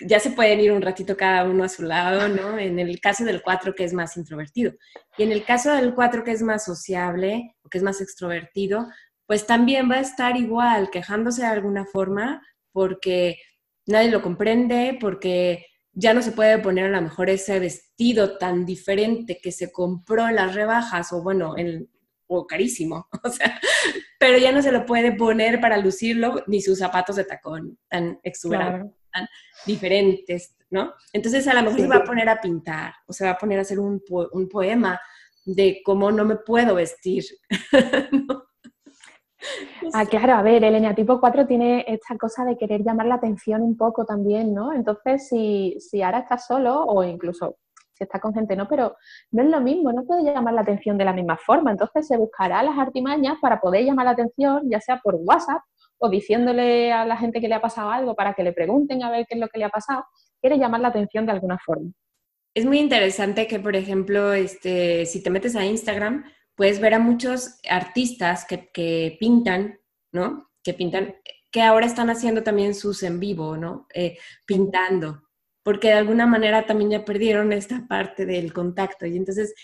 ya 0.07 0.21
se 0.21 0.31
pueden 0.31 0.61
ir 0.61 0.73
un 0.73 0.83
ratito 0.83 1.17
cada 1.17 1.45
uno 1.45 1.65
a 1.65 1.69
su 1.69 1.83
lado, 1.83 2.29
¿no? 2.29 2.59
En 2.59 2.79
el 2.79 3.01
caso 3.01 3.25
del 3.25 3.43
4 3.43 3.75
que 3.75 3.85
es 3.85 3.93
más 3.93 4.17
introvertido. 4.17 4.73
Y 5.19 5.23
en 5.23 5.33
el 5.33 5.45
caso 5.45 5.75
del 5.75 5.95
4 5.95 6.25
que 6.25 6.33
es 6.33 6.43
más 6.43 6.65
sociable 6.65 7.57
o 7.63 7.69
que 7.69 7.79
es 7.79 7.85
más 7.85 8.01
extrovertido, 8.01 8.89
pues 9.27 9.47
también 9.47 9.91
va 9.91 9.97
a 9.97 10.01
estar 10.01 10.37
igual, 10.37 10.91
quejándose 10.91 11.43
de 11.43 11.49
alguna 11.49 11.85
forma 11.85 12.43
porque 12.73 13.37
nadie 13.87 14.11
lo 14.11 14.23
comprende, 14.23 14.97
porque 15.01 15.67
ya 15.93 16.15
no 16.15 16.23
se 16.23 16.33
puede 16.33 16.59
poner 16.59 16.87
a 16.87 16.97
lo 16.97 17.03
mejor 17.03 17.29
ese 17.31 17.59
vestido 17.59 18.39
tan 18.39 18.65
diferente 18.65 19.39
que 19.43 19.53
se 19.53 19.71
compró 19.71 20.29
en 20.29 20.37
las 20.37 20.55
rebajas 20.55 21.13
o 21.13 21.23
bueno, 21.23 21.57
en, 21.57 21.91
o 22.27 22.47
carísimo, 22.47 23.09
o 23.25 23.29
sea, 23.29 23.61
pero 24.19 24.39
ya 24.39 24.53
no 24.53 24.63
se 24.63 24.73
lo 24.73 24.87
puede 24.87 25.13
poner 25.13 25.61
para 25.61 25.77
lucirlo 25.77 26.43
ni 26.47 26.63
sus 26.63 26.79
zapatos 26.79 27.17
de 27.17 27.25
tacón 27.25 27.79
tan 27.89 28.19
exuberantes, 28.23 28.97
tan 29.13 29.29
diferentes, 29.67 30.57
¿no? 30.71 30.95
Entonces 31.13 31.47
a 31.47 31.55
lo 31.55 31.63
mejor 31.63 31.81
se 31.81 31.87
va 31.87 31.97
a 31.97 32.05
poner 32.05 32.29
a 32.29 32.41
pintar 32.41 32.95
o 33.07 33.13
se 33.13 33.25
va 33.25 33.33
a 33.33 33.39
poner 33.39 33.59
a 33.59 33.63
hacer 33.63 33.79
un, 33.79 34.03
un 34.33 34.49
poema 34.49 34.99
de 35.45 35.83
cómo 35.85 36.11
no 36.11 36.25
me 36.25 36.37
puedo 36.37 36.75
vestir. 36.75 37.25
Ah, 39.95 40.07
claro, 40.07 40.35
a 40.35 40.43
ver, 40.43 40.65
el 40.65 40.77
eneatipo 40.77 41.21
4 41.21 41.47
tiene 41.47 41.85
esta 41.89 42.17
cosa 42.17 42.45
de 42.45 42.57
querer 42.57 42.83
llamar 42.83 43.07
la 43.07 43.17
atención 43.17 43.61
un 43.63 43.77
poco 43.77 44.05
también, 44.05 44.55
¿no? 44.55 44.73
Entonces, 44.73 45.29
si, 45.29 45.77
si 45.81 46.01
ahora 46.03 46.21
estás 46.21 46.47
solo 46.47 46.85
o 46.85 47.03
incluso 47.03 47.57
está 48.03 48.21
con 48.21 48.35
gente, 48.35 48.57
no, 48.57 48.69
pero 48.69 48.97
no 49.31 49.43
es 49.43 49.49
lo 49.49 49.61
mismo, 49.61 49.93
no 49.93 50.05
puede 50.05 50.25
llamar 50.25 50.55
la 50.55 50.63
atención 50.63 50.99
de 50.99 51.05
la 51.05 51.13
misma 51.13 51.37
forma. 51.37 51.71
Entonces 51.71 52.07
se 52.07 52.17
buscará 52.17 52.63
las 52.63 52.79
artimañas 52.79 53.39
para 53.41 53.61
poder 53.61 53.85
llamar 53.85 54.07
la 54.07 54.13
atención, 54.13 54.69
ya 54.71 54.81
sea 54.81 55.01
por 55.03 55.17
WhatsApp 55.17 55.63
o 55.99 56.09
diciéndole 56.09 56.93
a 56.93 57.05
la 57.05 57.17
gente 57.17 57.41
que 57.41 57.49
le 57.49 57.55
ha 57.55 57.61
pasado 57.61 57.91
algo 57.91 58.15
para 58.15 58.35
que 58.35 58.43
le 58.43 58.53
pregunten 58.53 59.03
a 59.03 59.11
ver 59.11 59.27
qué 59.29 59.35
es 59.35 59.41
lo 59.41 59.49
que 59.49 59.59
le 59.59 59.65
ha 59.65 59.71
pasado. 59.71 60.05
Quiere 60.41 60.59
llamar 60.59 60.81
la 60.81 60.89
atención 60.89 61.27
de 61.27 61.33
alguna 61.33 61.59
forma. 61.65 61.91
Es 62.55 62.67
muy 62.67 62.79
interesante 62.81 63.47
que, 63.47 63.61
por 63.61 63.77
ejemplo, 63.77 64.33
este, 64.35 65.07
si 65.07 65.23
te 65.23 65.31
metes 65.31 65.57
a 65.57 65.65
Instagram, 65.65 66.25
puedes 66.63 66.79
ver 66.79 66.95
a 66.95 67.01
muchos 67.01 67.59
artistas 67.69 68.45
que, 68.45 68.71
que 68.71 69.17
pintan, 69.19 69.81
¿no? 70.13 70.49
Que 70.63 70.75
pintan, 70.75 71.17
que 71.51 71.61
ahora 71.61 71.87
están 71.87 72.09
haciendo 72.09 72.45
también 72.45 72.77
sus 72.77 73.03
en 73.03 73.19
vivo, 73.19 73.57
¿no? 73.57 73.89
Eh, 73.93 74.17
pintando 74.47 75.25
porque 75.65 75.89
de 75.89 75.95
alguna 75.95 76.25
manera 76.25 76.65
también 76.65 76.91
ya 76.91 77.05
perdieron 77.05 77.53
esta 77.53 77.85
parte 77.89 78.27
del 78.27 78.53
contacto. 78.53 79.07
Y 79.07 79.17
entonces 79.17 79.55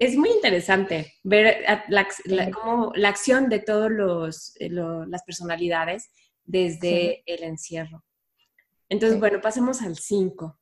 es 0.00 0.16
muy 0.16 0.30
interesante 0.30 1.14
ver 1.22 1.64
la, 1.86 2.08
la 2.26 3.08
acción 3.08 3.48
de 3.48 3.60
todas 3.60 4.56
eh, 4.58 4.68
las 4.68 5.22
personalidades 5.22 6.10
desde 6.44 7.22
el 7.24 7.44
encierro. 7.44 8.04
Entonces, 8.88 9.20
bueno, 9.20 9.40
pasemos 9.40 9.80
al 9.80 9.96
5. 9.96 10.57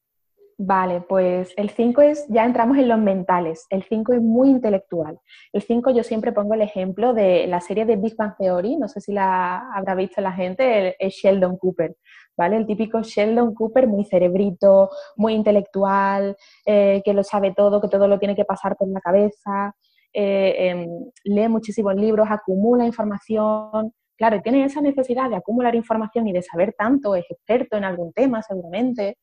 Vale, 0.58 1.02
pues 1.02 1.52
el 1.58 1.68
5 1.68 2.00
es, 2.00 2.26
ya 2.30 2.46
entramos 2.46 2.78
en 2.78 2.88
los 2.88 2.98
mentales, 2.98 3.66
el 3.68 3.82
5 3.82 4.14
es 4.14 4.22
muy 4.22 4.48
intelectual. 4.48 5.18
El 5.52 5.60
5 5.60 5.90
yo 5.90 6.02
siempre 6.02 6.32
pongo 6.32 6.54
el 6.54 6.62
ejemplo 6.62 7.12
de 7.12 7.46
la 7.46 7.60
serie 7.60 7.84
de 7.84 7.96
Big 7.96 8.16
Bang 8.16 8.36
Theory, 8.38 8.76
no 8.76 8.88
sé 8.88 9.02
si 9.02 9.12
la 9.12 9.70
habrá 9.74 9.94
visto 9.94 10.22
la 10.22 10.32
gente, 10.32 10.96
es 10.98 11.12
Sheldon 11.14 11.58
Cooper, 11.58 11.94
¿vale? 12.38 12.56
El 12.56 12.66
típico 12.66 13.02
Sheldon 13.02 13.52
Cooper 13.54 13.86
muy 13.86 14.06
cerebrito, 14.06 14.88
muy 15.16 15.34
intelectual, 15.34 16.34
eh, 16.64 17.02
que 17.04 17.12
lo 17.12 17.22
sabe 17.22 17.52
todo, 17.54 17.78
que 17.82 17.88
todo 17.88 18.08
lo 18.08 18.18
tiene 18.18 18.34
que 18.34 18.46
pasar 18.46 18.76
por 18.76 18.88
la 18.88 19.00
cabeza, 19.02 19.74
eh, 20.14 20.70
em, 20.70 20.88
lee 21.24 21.48
muchísimos 21.48 21.94
libros, 21.96 22.28
acumula 22.30 22.86
información, 22.86 23.92
claro, 24.16 24.40
tiene 24.40 24.64
esa 24.64 24.80
necesidad 24.80 25.28
de 25.28 25.36
acumular 25.36 25.74
información 25.74 26.26
y 26.28 26.32
de 26.32 26.40
saber 26.40 26.74
tanto, 26.78 27.14
es 27.14 27.26
experto 27.30 27.76
en 27.76 27.84
algún 27.84 28.14
tema 28.14 28.40
seguramente, 28.42 29.18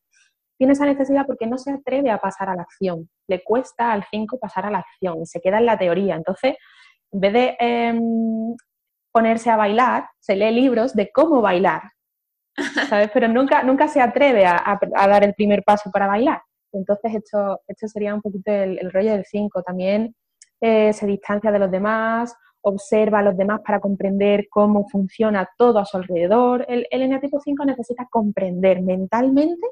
tiene 0.57 0.73
esa 0.73 0.85
necesidad 0.85 1.25
porque 1.25 1.47
no 1.47 1.57
se 1.57 1.71
atreve 1.71 2.11
a 2.11 2.19
pasar 2.19 2.49
a 2.49 2.55
la 2.55 2.63
acción. 2.63 3.09
Le 3.27 3.43
cuesta 3.43 3.91
al 3.91 4.05
5 4.09 4.37
pasar 4.39 4.65
a 4.65 4.71
la 4.71 4.79
acción 4.79 5.21
y 5.21 5.25
se 5.25 5.41
queda 5.41 5.59
en 5.59 5.65
la 5.65 5.77
teoría. 5.77 6.15
Entonces, 6.15 6.55
en 7.11 7.19
vez 7.19 7.33
de 7.33 7.57
em, 7.59 8.55
ponerse 9.11 9.49
a 9.49 9.57
bailar, 9.57 10.09
se 10.19 10.35
lee 10.35 10.51
libros 10.51 10.93
de 10.93 11.11
cómo 11.11 11.41
bailar. 11.41 11.81
¿sabes? 12.89 13.09
Pero 13.13 13.27
nunca, 13.27 13.63
nunca 13.63 13.87
se 13.87 14.01
atreve 14.01 14.45
a, 14.45 14.79
dar 14.93 15.23
el 15.23 15.33
primer 15.33 15.63
paso 15.63 15.89
para 15.91 16.07
bailar. 16.07 16.41
Entonces, 16.71 17.15
esto, 17.15 17.61
esto 17.67 17.87
sería 17.87 18.13
un 18.13 18.21
poquito 18.21 18.51
el, 18.51 18.91
rollo 18.91 19.13
del 19.13 19.25
5. 19.25 19.63
También 19.63 20.15
eh, 20.61 20.93
se 20.93 21.05
distancia 21.05 21.51
de 21.51 21.59
los 21.59 21.71
demás, 21.71 22.35
observa 22.61 23.19
a 23.19 23.23
los 23.23 23.37
demás 23.37 23.61
para 23.65 23.79
comprender 23.79 24.47
cómo 24.49 24.87
funciona 24.87 25.49
todo 25.57 25.79
a 25.79 25.85
su 25.85 25.97
alrededor. 25.97 26.65
El, 26.67 26.87
el 26.89 27.01
eneatipo 27.01 27.39
5 27.39 27.65
necesita 27.65 28.07
comprender 28.09 28.81
mentalmente 28.81 29.67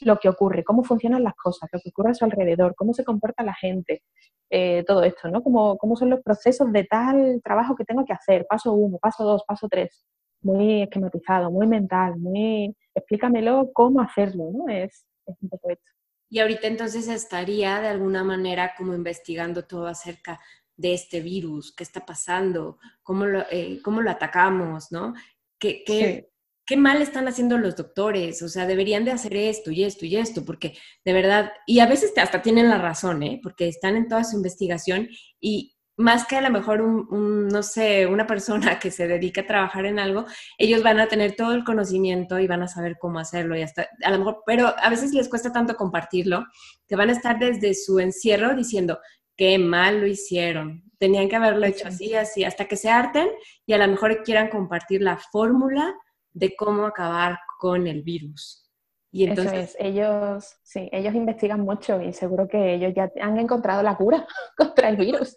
lo 0.00 0.18
que 0.18 0.28
ocurre, 0.28 0.64
cómo 0.64 0.82
funcionan 0.82 1.22
las 1.22 1.34
cosas, 1.34 1.68
lo 1.72 1.80
que 1.80 1.90
ocurre 1.90 2.10
a 2.10 2.14
su 2.14 2.24
alrededor, 2.24 2.74
cómo 2.74 2.94
se 2.94 3.04
comporta 3.04 3.42
la 3.42 3.54
gente, 3.54 4.02
eh, 4.50 4.84
todo 4.86 5.02
esto, 5.02 5.28
¿no? 5.28 5.42
Cómo, 5.42 5.76
cómo 5.78 5.96
son 5.96 6.10
los 6.10 6.20
procesos 6.22 6.72
de 6.72 6.84
tal 6.84 7.40
trabajo 7.44 7.76
que 7.76 7.84
tengo 7.84 8.04
que 8.04 8.12
hacer, 8.12 8.46
paso 8.48 8.72
uno, 8.72 8.98
paso 8.98 9.24
dos, 9.24 9.44
paso 9.46 9.68
tres, 9.68 10.04
muy 10.42 10.82
esquematizado, 10.82 11.50
muy 11.50 11.66
mental, 11.66 12.16
muy, 12.16 12.74
explícamelo 12.94 13.70
cómo 13.72 14.00
hacerlo, 14.00 14.50
¿no? 14.52 14.68
Es, 14.68 15.06
es 15.26 15.36
un 15.40 15.48
poco 15.48 15.70
esto. 15.70 15.90
Y 16.30 16.38
ahorita 16.38 16.68
entonces 16.68 17.08
estaría 17.08 17.80
de 17.80 17.88
alguna 17.88 18.22
manera 18.22 18.74
como 18.76 18.94
investigando 18.94 19.64
todo 19.64 19.86
acerca 19.86 20.38
de 20.76 20.94
este 20.94 21.20
virus, 21.20 21.74
qué 21.74 21.82
está 21.82 22.06
pasando, 22.06 22.78
cómo 23.02 23.26
lo, 23.26 23.42
eh, 23.50 23.80
cómo 23.82 24.00
lo 24.00 24.10
atacamos, 24.10 24.90
¿no? 24.92 25.12
¿Qué, 25.58 25.82
qué, 25.84 26.29
qué 26.70 26.76
mal 26.76 27.02
están 27.02 27.26
haciendo 27.26 27.58
los 27.58 27.74
doctores? 27.74 28.42
O 28.42 28.48
sea, 28.48 28.64
deberían 28.64 29.04
de 29.04 29.10
hacer 29.10 29.34
esto 29.34 29.72
y 29.72 29.82
esto 29.82 30.06
y 30.06 30.14
esto, 30.14 30.44
porque 30.44 30.78
de 31.04 31.12
verdad, 31.12 31.50
y 31.66 31.80
a 31.80 31.86
veces 31.86 32.12
hasta 32.16 32.42
tienen 32.42 32.68
la 32.68 32.78
razón, 32.78 33.24
¿eh? 33.24 33.40
Porque 33.42 33.66
están 33.66 33.96
en 33.96 34.06
toda 34.06 34.22
su 34.22 34.36
investigación 34.36 35.08
y, 35.40 35.74
más 35.96 36.26
que 36.28 36.36
a 36.36 36.40
lo 36.40 36.50
mejor 36.50 36.80
un, 36.80 37.48
no 37.48 37.64
sé, 37.64 38.06
una 38.06 38.24
persona 38.24 38.78
que 38.78 38.92
se 38.92 39.08
dedica 39.08 39.40
a 39.40 39.46
trabajar 39.46 39.84
en 39.84 39.98
algo, 39.98 40.26
ellos 40.58 40.84
van 40.84 41.00
a 41.00 41.08
tener 41.08 41.34
todo 41.34 41.54
el 41.54 41.64
conocimiento 41.64 42.38
y 42.38 42.46
van 42.46 42.62
a 42.62 42.68
saber 42.68 42.98
cómo 43.00 43.18
hacerlo 43.18 43.56
y 43.56 43.62
hasta, 43.62 43.88
a 44.04 44.10
lo 44.12 44.18
mejor, 44.18 44.44
pero 44.46 44.72
a 44.78 44.90
veces 44.90 45.12
les 45.12 45.28
cuesta 45.28 45.52
tanto 45.52 45.74
compartirlo, 45.74 46.46
que 46.86 46.94
van 46.94 47.08
a 47.08 47.14
estar 47.14 47.40
desde 47.40 47.74
su 47.74 47.98
encierro 47.98 48.54
diciendo, 48.54 49.00
qué 49.36 49.58
mal 49.58 50.00
lo 50.00 50.06
hicieron, 50.06 50.84
tenían 50.98 51.28
que 51.28 51.34
haberlo 51.34 51.66
hecho 51.66 51.88
así, 51.88 52.14
así, 52.14 52.44
hasta 52.44 52.66
que 52.66 52.76
se 52.76 52.90
harten 52.90 53.28
y 53.66 53.72
a 53.72 53.78
lo 53.78 53.88
mejor 53.88 54.22
quieran 54.22 54.48
compartir 54.48 55.02
la 55.02 55.16
fórmula 55.16 55.96
de 56.32 56.54
cómo 56.56 56.86
acabar 56.86 57.38
con 57.58 57.86
el 57.86 58.02
virus. 58.02 58.70
Y 59.12 59.24
entonces, 59.24 59.76
ellos, 59.78 60.56
sí, 60.62 60.88
ellos 60.92 61.14
investigan 61.14 61.60
mucho 61.60 62.00
y 62.00 62.12
seguro 62.12 62.46
que 62.46 62.74
ellos 62.74 62.92
ya 62.94 63.10
han 63.20 63.38
encontrado 63.38 63.82
la 63.82 63.96
cura 63.96 64.26
contra 64.56 64.88
el 64.88 64.96
virus. 64.96 65.36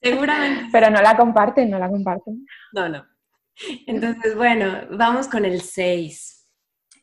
Seguramente. 0.00 0.64
Pero 0.72 0.90
no 0.90 1.02
la 1.02 1.16
comparten, 1.16 1.70
no 1.70 1.78
la 1.78 1.90
comparten. 1.90 2.46
No, 2.72 2.88
no. 2.88 3.04
Entonces, 3.86 4.34
bueno, 4.34 4.86
vamos 4.90 5.28
con 5.28 5.44
el 5.44 5.60
6. 5.60 6.48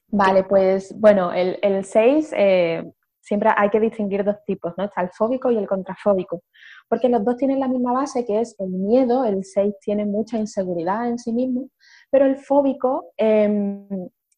Vale, 0.08 0.44
pues 0.44 0.92
bueno, 1.00 1.32
el 1.32 1.86
6 1.86 2.34
eh, 2.36 2.84
siempre 3.30 3.52
hay 3.56 3.70
que 3.70 3.80
distinguir 3.80 4.24
dos 4.24 4.38
tipos, 4.44 4.74
¿no? 4.76 4.86
Está 4.86 5.02
el 5.02 5.12
fóbico 5.12 5.52
y 5.52 5.58
el 5.58 5.68
contrafóbico, 5.68 6.42
porque 6.88 7.10
los 7.10 7.24
dos 7.24 7.38
tienen 7.38 7.60
la 7.60 7.68
misma 7.68 7.94
base, 7.94 8.26
que 8.26 8.42
es 8.42 8.56
el 8.58 8.70
miedo, 8.70 9.24
el 9.24 9.44
6 9.44 9.76
tiene 9.82 10.04
mucha 10.06 10.40
inseguridad 10.40 11.08
en 11.08 11.20
sí 11.20 11.32
mismo, 11.32 11.70
pero 12.12 12.26
el 12.26 12.38
fóbico 12.38 13.12
em, 13.18 13.88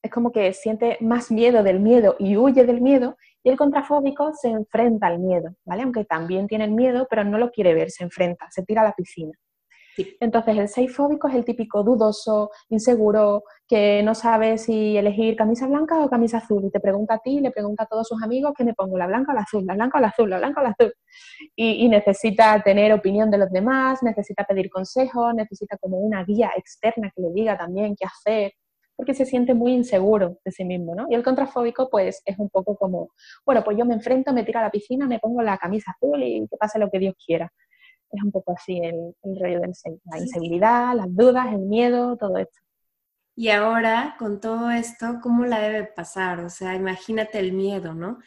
es 0.01 0.11
como 0.11 0.31
que 0.31 0.53
siente 0.53 0.97
más 1.01 1.31
miedo 1.31 1.63
del 1.63 1.79
miedo 1.79 2.15
y 2.19 2.37
huye 2.37 2.65
del 2.65 2.81
miedo, 2.81 3.17
y 3.43 3.49
el 3.49 3.57
contrafóbico 3.57 4.33
se 4.33 4.49
enfrenta 4.49 5.07
al 5.07 5.19
miedo, 5.19 5.55
¿vale? 5.65 5.83
Aunque 5.83 6.05
también 6.05 6.47
tiene 6.47 6.65
el 6.65 6.71
miedo, 6.71 7.07
pero 7.09 7.23
no 7.23 7.37
lo 7.37 7.51
quiere 7.51 7.73
ver, 7.73 7.89
se 7.91 8.03
enfrenta, 8.03 8.47
se 8.51 8.63
tira 8.63 8.81
a 8.81 8.85
la 8.85 8.93
piscina. 8.93 9.33
Entonces, 10.19 10.57
el 10.57 10.67
seifóbico 10.67 11.27
es 11.27 11.35
el 11.35 11.45
típico 11.45 11.83
dudoso, 11.83 12.51
inseguro, 12.69 13.43
que 13.67 14.01
no 14.03 14.15
sabe 14.15 14.57
si 14.57 14.97
elegir 14.97 15.35
camisa 15.35 15.67
blanca 15.67 16.03
o 16.03 16.09
camisa 16.09 16.37
azul. 16.37 16.65
Y 16.65 16.71
te 16.71 16.79
pregunta 16.79 17.15
a 17.15 17.19
ti, 17.19 17.39
le 17.39 17.51
pregunta 17.51 17.83
a 17.83 17.85
todos 17.87 18.07
sus 18.07 18.21
amigos 18.23 18.53
que 18.57 18.63
me 18.63 18.73
pongo 18.73 18.97
la 18.97 19.07
blanca 19.07 19.31
o 19.31 19.35
la 19.35 19.41
azul, 19.41 19.65
la 19.65 19.75
blanca 19.75 19.97
o 19.97 20.01
la 20.01 20.07
azul, 20.07 20.29
la 20.29 20.37
blanca 20.37 20.61
o 20.61 20.63
la 20.63 20.69
azul. 20.71 20.93
Y, 21.55 21.85
y 21.85 21.89
necesita 21.89 22.61
tener 22.63 22.93
opinión 22.93 23.29
de 23.31 23.37
los 23.37 23.49
demás, 23.51 24.01
necesita 24.03 24.43
pedir 24.45 24.69
consejos, 24.69 25.33
necesita 25.35 25.77
como 25.77 25.97
una 25.99 26.23
guía 26.23 26.51
externa 26.55 27.11
que 27.15 27.21
le 27.21 27.31
diga 27.31 27.57
también 27.57 27.95
qué 27.95 28.05
hacer 28.05 28.53
porque 29.01 29.15
se 29.15 29.25
siente 29.25 29.55
muy 29.55 29.71
inseguro 29.73 30.37
de 30.45 30.51
sí 30.51 30.63
mismo, 30.63 30.93
¿no? 30.93 31.07
Y 31.09 31.15
el 31.15 31.23
contrafóbico, 31.23 31.89
pues, 31.89 32.21
es 32.23 32.37
un 32.37 32.49
poco 32.49 32.75
como, 32.75 33.09
bueno, 33.43 33.63
pues 33.63 33.75
yo 33.75 33.83
me 33.83 33.95
enfrento, 33.95 34.31
me 34.31 34.43
tiro 34.43 34.59
a 34.59 34.61
la 34.61 34.69
piscina, 34.69 35.07
me 35.07 35.17
pongo 35.17 35.41
la 35.41 35.57
camisa 35.57 35.89
azul 35.89 36.21
y 36.21 36.47
que 36.47 36.55
pase 36.55 36.77
lo 36.77 36.87
que 36.91 36.99
Dios 36.99 37.15
quiera. 37.25 37.51
Es 38.11 38.23
un 38.23 38.31
poco 38.31 38.53
así 38.53 38.77
el, 38.77 39.13
rollo 39.39 39.61
del 39.61 39.73
la 40.05 40.19
inseguridad, 40.19 40.95
las 40.95 41.15
dudas, 41.15 41.53
el 41.53 41.59
miedo, 41.59 42.17
todo 42.17 42.37
esto. 42.37 42.59
Y 43.35 43.49
ahora, 43.49 44.15
con 44.19 44.39
todo 44.41 44.69
esto, 44.71 45.19
¿cómo 45.21 45.45
la 45.45 45.59
debe 45.59 45.85
pasar? 45.85 46.41
O 46.41 46.49
sea, 46.49 46.75
imagínate 46.75 47.39
el 47.39 47.53
miedo, 47.53 47.93
¿no? 47.93 48.19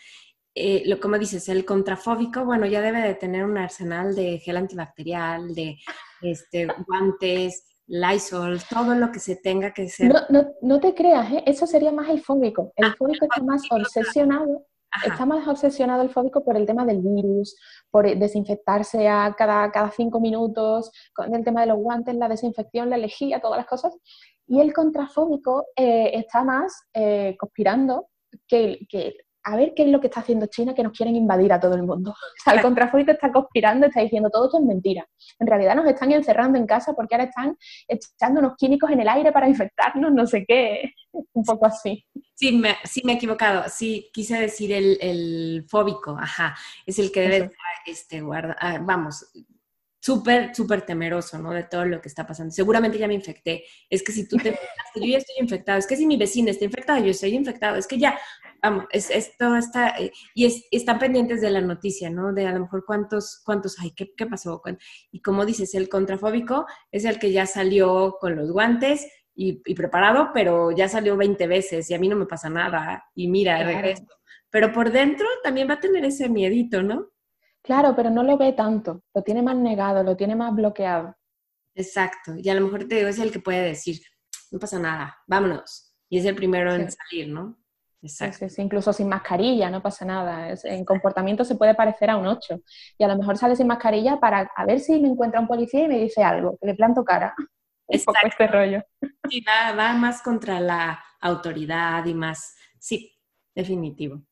Eh, 0.55 0.85
lo 0.87 1.01
como 1.01 1.18
dices, 1.18 1.49
el 1.49 1.64
contrafóbico, 1.64 2.44
bueno, 2.44 2.64
ya 2.66 2.81
debe 2.81 3.01
de 3.01 3.14
tener 3.14 3.44
un 3.44 3.59
arsenal 3.59 4.14
de 4.14 4.38
gel 4.38 4.57
antibacterial, 4.57 5.55
de 5.55 5.77
este, 6.23 6.68
guantes, 6.87 7.66
Lysol, 7.87 8.61
todo 8.70 8.94
lo 8.94 9.12
que 9.12 9.18
se 9.18 9.37
tenga 9.37 9.73
que 9.73 9.88
ser. 9.88 10.12
No, 10.12 10.20
no, 10.31 10.53
no 10.62 10.81
te 10.81 10.94
creas, 10.94 11.31
¿eh? 11.33 11.42
eso 11.47 11.66
sería 11.66 11.92
más 11.92 12.09
el 12.09 12.20
fóbico. 12.23 12.73
El 12.77 12.87
ah, 12.87 12.94
fóbico 12.97 13.27
está 13.27 13.42
más 13.42 13.62
obsesionado, 13.70 14.66
está 15.04 15.26
más 15.26 15.46
obsesionado 15.48 16.02
el 16.02 16.11
fóbico 16.11 16.44
por 16.44 16.57
el 16.57 16.66
tema 16.66 16.85
del 16.85 17.00
virus, 17.00 17.57
por 17.90 18.07
desinfectarse 18.16 19.09
a 19.09 19.35
cada, 19.37 19.70
cada 19.70 19.90
cinco 19.90 20.20
minutos, 20.20 20.90
con 21.14 21.35
el 21.35 21.44
tema 21.44 21.62
de 21.62 21.68
los 21.68 21.78
guantes, 21.78 22.14
la 22.14 22.28
desinfección, 22.28 22.90
la 22.90 22.96
lejía, 22.96 23.40
todas 23.40 23.59
las 23.59 23.66
cosas. 23.66 23.96
Y 24.46 24.61
el 24.61 24.72
contrafóbico 24.72 25.66
eh, 25.76 26.11
está 26.14 26.44
más 26.44 26.85
eh, 26.92 27.37
conspirando 27.38 28.09
que, 28.46 28.80
que 28.88 29.14
a 29.44 29.57
ver 29.57 29.74
qué 29.74 29.85
es 29.85 29.88
lo 29.88 30.00
que 30.00 30.07
está 30.09 30.20
haciendo 30.20 30.46
China 30.46 30.74
que 30.74 30.83
nos 30.83 30.92
quieren 30.92 31.14
invadir 31.14 31.52
a 31.52 31.61
todo 31.61 31.74
el 31.74 31.83
mundo. 31.83 32.14
O 32.35 32.42
sea, 32.44 32.54
el 32.54 32.62
contrafóbico 32.62 33.12
está 33.12 33.33
conspirando, 33.33 33.87
está 33.87 34.00
diciendo 34.00 34.28
todo 34.28 34.46
esto 34.46 34.59
es 34.59 34.64
mentira. 34.64 35.07
En 35.38 35.46
realidad 35.46 35.74
nos 35.74 35.87
están 35.87 36.12
encerrando 36.12 36.59
en 36.59 36.66
casa 36.66 36.92
porque 36.92 37.14
ahora 37.14 37.24
están 37.24 37.57
echando 37.88 38.40
unos 38.40 38.57
químicos 38.57 38.90
en 38.90 39.00
el 39.00 39.09
aire 39.09 39.33
para 39.33 39.48
infectarnos, 39.48 40.12
no 40.12 40.26
sé 40.26 40.44
qué. 40.46 40.92
Un 41.33 41.44
poco 41.44 41.66
así. 41.66 42.04
Sí, 42.35 42.52
me, 42.52 42.76
sí 42.85 43.02
me 43.04 43.12
he 43.12 43.16
equivocado. 43.16 43.64
Sí, 43.68 44.11
quise 44.12 44.38
decir 44.38 44.72
el, 44.72 45.64
fóbico, 45.68 46.16
ajá. 46.18 46.54
Es 46.85 46.98
el 46.98 47.12
que 47.12 47.20
debe 47.20 47.50
este, 47.87 48.20
guardar, 48.20 48.57
ah, 48.61 48.78
vamos, 48.83 49.30
súper, 50.05 50.55
súper 50.55 50.83
temeroso, 50.83 51.38
¿no? 51.38 51.51
De 51.53 51.62
todo 51.62 51.87
lo 51.87 51.99
que 52.03 52.09
está 52.09 52.27
pasando. 52.27 52.53
Seguramente 52.53 52.99
ya 52.99 53.09
me 53.09 53.14
infecté. 53.14 53.64
Es 53.88 54.03
que 54.03 54.12
si 54.12 54.29
tú 54.29 54.37
te 54.37 54.51
infectaste, 54.51 55.01
yo 55.01 55.07
ya 55.07 55.17
estoy 55.17 55.37
infectado. 55.38 55.79
Es 55.79 55.87
que 55.87 55.97
si 55.97 56.07
mi 56.07 56.19
vecina 56.19 56.51
está 56.51 56.67
infectada, 56.67 57.01
yo 57.01 57.11
estoy 57.11 57.35
infectado. 57.35 57.77
Es 57.77 57.87
que 57.87 57.97
ya, 57.97 58.19
vamos, 58.62 58.85
es, 58.90 59.09
esto 59.09 59.57
está, 59.57 59.97
eh, 59.99 60.12
y 60.35 60.45
es, 60.45 60.67
están 60.71 60.99
pendientes 60.99 61.40
de 61.40 61.49
la 61.49 61.62
noticia, 61.62 62.11
¿no? 62.11 62.35
De 62.35 62.47
a 62.47 62.53
lo 62.53 62.61
mejor 62.61 62.85
cuántos, 62.85 63.40
cuántos 63.47 63.81
hay, 63.81 63.93
qué, 63.93 64.12
qué 64.14 64.27
pasó. 64.27 64.61
Y 65.11 65.23
como 65.23 65.47
dices, 65.47 65.75
el 65.75 65.88
contrafóbico 65.88 66.67
es 66.93 67.07
el 67.07 67.19
que 67.19 67.33
ya 67.33 67.47
salió 67.47 68.19
con 68.21 68.37
los 68.37 68.53
guantes 68.53 69.09
y, 69.35 69.75
preparado, 69.75 70.33
pero 70.35 70.71
ya 70.71 70.87
salió 70.87 71.17
20 71.17 71.47
veces 71.47 71.90
y 71.90 71.95
a 71.95 71.99
mí 71.99 72.09
no 72.09 72.17
me 72.17 72.27
pasa 72.27 72.51
nada. 72.51 73.05
Y 73.14 73.29
mira, 73.29 73.64
regreso. 73.64 74.05
Pero 74.51 74.71
por 74.71 74.93
dentro 74.93 75.27
también 75.43 75.67
va 75.67 75.75
a 75.75 75.81
tener 75.81 76.05
ese 76.05 76.29
miedito, 76.29 76.83
¿no? 76.83 77.13
Claro, 77.64 77.96
pero 77.96 78.11
no 78.11 78.22
lo 78.22 78.37
ve 78.37 78.53
tanto, 78.53 79.03
lo 79.14 79.22
tiene 79.22 79.40
más 79.40 79.57
negado, 79.57 80.03
lo 80.03 80.16
tiene 80.16 80.37
más 80.37 80.55
bloqueado. 80.55 81.16
Exacto, 81.74 82.35
y 82.37 82.48
a 82.50 82.55
lo 82.55 82.61
mejor 82.61 82.87
te 82.87 82.96
digo, 82.96 83.09
es 83.09 83.18
el 83.18 83.33
que 83.33 83.40
puede 83.40 83.62
decir, 83.62 84.00
no 84.50 84.59
pasa 84.59 84.79
nada, 84.79 85.16
vámonos. 85.27 85.96
Y 86.11 86.18
es 86.18 86.27
el 86.27 86.37
primero 86.37 86.74
en 86.74 86.90
salir, 86.90 87.29
¿no? 87.29 87.59
Exacto. 88.03 88.46
incluso 88.61 88.92
sin 88.92 89.09
mascarilla, 89.09 89.70
no 89.70 89.83
pasa 89.83 90.05
nada. 90.05 90.55
en 90.64 90.85
comportamiento 90.85 91.42
se 91.42 91.55
puede 91.55 91.74
parecer 91.74 92.11
a 92.11 92.18
un 92.18 92.27
8. 92.27 92.61
Y 92.98 93.05
a 93.05 93.09
lo 93.09 93.16
mejor 93.16 93.38
sale 93.38 93.57
sin 93.57 93.66
mascarilla 93.66 94.20
para 94.20 94.50
a 94.55 94.66
ver 94.66 94.81
si 94.81 95.00
me 95.00 95.09
encuentra 95.09 95.40
un 95.40 95.48
policía 95.48 95.85
y 95.85 95.88
me 95.88 95.98
dice 95.98 96.22
algo, 96.22 96.59
que 96.61 96.66
le 96.66 96.74
planto 96.74 97.03
cara. 97.03 97.35
Poco 98.05 98.18
este 98.24 98.46
rollo. 98.46 98.83
Sí, 99.31 99.42
va, 99.42 99.74
va 99.74 99.94
más 99.94 100.20
contra 100.22 100.61
la 100.61 101.03
autoridad 101.20 102.05
y 102.05 102.14
más, 102.14 102.55
sí, 102.79 103.18
definitivo. 103.55 104.22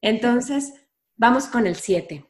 Entonces, 0.00 0.88
vamos 1.16 1.46
con 1.46 1.66
el 1.66 1.76
7. 1.76 2.29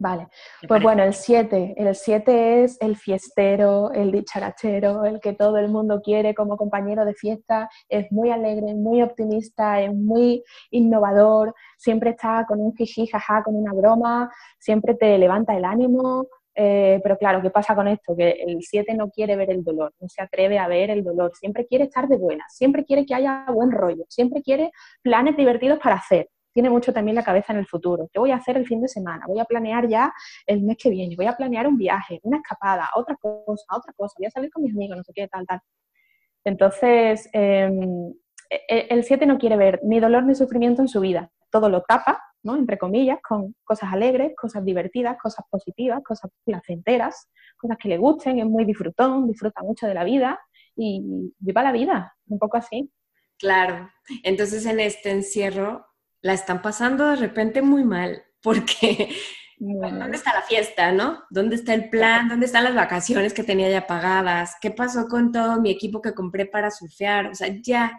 Vale, 0.00 0.28
pues 0.68 0.80
bueno, 0.80 1.02
el 1.02 1.12
7. 1.12 1.74
El 1.76 1.92
7 1.92 2.62
es 2.62 2.80
el 2.80 2.96
fiestero, 2.96 3.90
el 3.92 4.12
dicharachero, 4.12 5.04
el 5.04 5.18
que 5.18 5.32
todo 5.32 5.58
el 5.58 5.68
mundo 5.68 6.00
quiere 6.00 6.36
como 6.36 6.56
compañero 6.56 7.04
de 7.04 7.14
fiesta. 7.14 7.68
Es 7.88 8.10
muy 8.12 8.30
alegre, 8.30 8.74
muy 8.74 9.02
optimista, 9.02 9.80
es 9.80 9.92
muy 9.92 10.44
innovador, 10.70 11.52
siempre 11.76 12.10
está 12.10 12.46
con 12.46 12.60
un 12.60 12.76
jiji, 12.76 13.08
jaja, 13.08 13.42
con 13.42 13.56
una 13.56 13.72
broma, 13.72 14.30
siempre 14.60 14.94
te 14.94 15.18
levanta 15.18 15.56
el 15.56 15.64
ánimo. 15.64 16.28
Eh, 16.54 17.00
pero 17.02 17.18
claro, 17.18 17.42
¿qué 17.42 17.50
pasa 17.50 17.74
con 17.74 17.88
esto? 17.88 18.14
Que 18.16 18.30
el 18.30 18.62
7 18.62 18.94
no 18.94 19.10
quiere 19.10 19.34
ver 19.34 19.50
el 19.50 19.64
dolor, 19.64 19.92
no 20.00 20.08
se 20.08 20.22
atreve 20.22 20.60
a 20.60 20.68
ver 20.68 20.90
el 20.90 21.02
dolor, 21.02 21.32
siempre 21.34 21.66
quiere 21.66 21.84
estar 21.84 22.06
de 22.06 22.16
buena, 22.16 22.44
siempre 22.48 22.84
quiere 22.84 23.04
que 23.04 23.14
haya 23.14 23.46
buen 23.52 23.72
rollo, 23.72 24.04
siempre 24.08 24.42
quiere 24.42 24.70
planes 25.02 25.36
divertidos 25.36 25.80
para 25.80 25.96
hacer 25.96 26.28
tiene 26.52 26.70
mucho 26.70 26.92
también 26.92 27.14
la 27.14 27.22
cabeza 27.22 27.52
en 27.52 27.58
el 27.58 27.66
futuro. 27.66 28.08
¿Qué 28.12 28.18
voy 28.18 28.30
a 28.30 28.36
hacer 28.36 28.56
el 28.56 28.66
fin 28.66 28.80
de 28.80 28.88
semana? 28.88 29.24
Voy 29.26 29.38
a 29.38 29.44
planear 29.44 29.88
ya 29.88 30.12
el 30.46 30.62
mes 30.62 30.76
que 30.76 30.90
viene, 30.90 31.16
voy 31.16 31.26
a 31.26 31.36
planear 31.36 31.66
un 31.66 31.76
viaje, 31.76 32.20
una 32.22 32.38
escapada, 32.38 32.90
otra 32.94 33.16
cosa, 33.16 33.64
otra 33.76 33.92
cosa, 33.94 34.14
voy 34.18 34.26
a 34.26 34.30
salir 34.30 34.50
con 34.50 34.62
mis 34.62 34.74
amigos, 34.74 34.96
no 34.96 35.02
sé 35.02 35.12
qué, 35.14 35.28
tal, 35.28 35.46
tal. 35.46 35.60
Entonces, 36.44 37.28
em, 37.32 38.12
e, 38.50 38.60
e, 38.68 38.86
el 38.90 39.04
7 39.04 39.26
no 39.26 39.38
quiere 39.38 39.56
ver 39.56 39.80
ni 39.84 40.00
dolor 40.00 40.24
ni 40.24 40.34
sufrimiento 40.34 40.82
en 40.82 40.88
su 40.88 41.00
vida. 41.00 41.30
Todo 41.50 41.68
lo 41.68 41.82
tapa, 41.82 42.22
¿no? 42.42 42.56
Entre 42.56 42.78
comillas, 42.78 43.18
con 43.26 43.54
cosas 43.64 43.92
alegres, 43.92 44.32
cosas 44.36 44.64
divertidas, 44.64 45.18
cosas 45.20 45.44
positivas, 45.50 46.02
cosas 46.02 46.30
placenteras, 46.44 47.28
cosas 47.56 47.76
que 47.78 47.88
le 47.88 47.98
gusten, 47.98 48.38
es 48.38 48.46
muy 48.46 48.64
disfrutón, 48.64 49.26
disfruta 49.26 49.62
mucho 49.62 49.86
de 49.86 49.94
la 49.94 50.04
vida 50.04 50.40
y 50.76 51.32
viva 51.38 51.62
la 51.62 51.72
vida, 51.72 52.16
un 52.28 52.38
poco 52.38 52.56
así. 52.56 52.90
Claro. 53.38 53.90
Entonces, 54.24 54.66
en 54.66 54.80
este 54.80 55.10
encierro, 55.10 55.86
la 56.20 56.32
están 56.32 56.62
pasando 56.62 57.08
de 57.10 57.16
repente 57.16 57.62
muy 57.62 57.84
mal, 57.84 58.22
porque 58.42 59.14
¿dónde 59.58 60.16
está 60.16 60.34
la 60.34 60.42
fiesta, 60.42 60.92
no? 60.92 61.24
¿Dónde 61.30 61.56
está 61.56 61.74
el 61.74 61.90
plan? 61.90 62.28
¿Dónde 62.28 62.46
están 62.46 62.64
las 62.64 62.74
vacaciones 62.74 63.34
que 63.34 63.44
tenía 63.44 63.68
ya 63.70 63.86
pagadas? 63.86 64.56
¿Qué 64.60 64.70
pasó 64.70 65.08
con 65.08 65.32
todo 65.32 65.60
mi 65.60 65.70
equipo 65.70 66.00
que 66.02 66.14
compré 66.14 66.46
para 66.46 66.70
surfear? 66.70 67.26
O 67.26 67.34
sea, 67.34 67.48
ya 67.62 67.98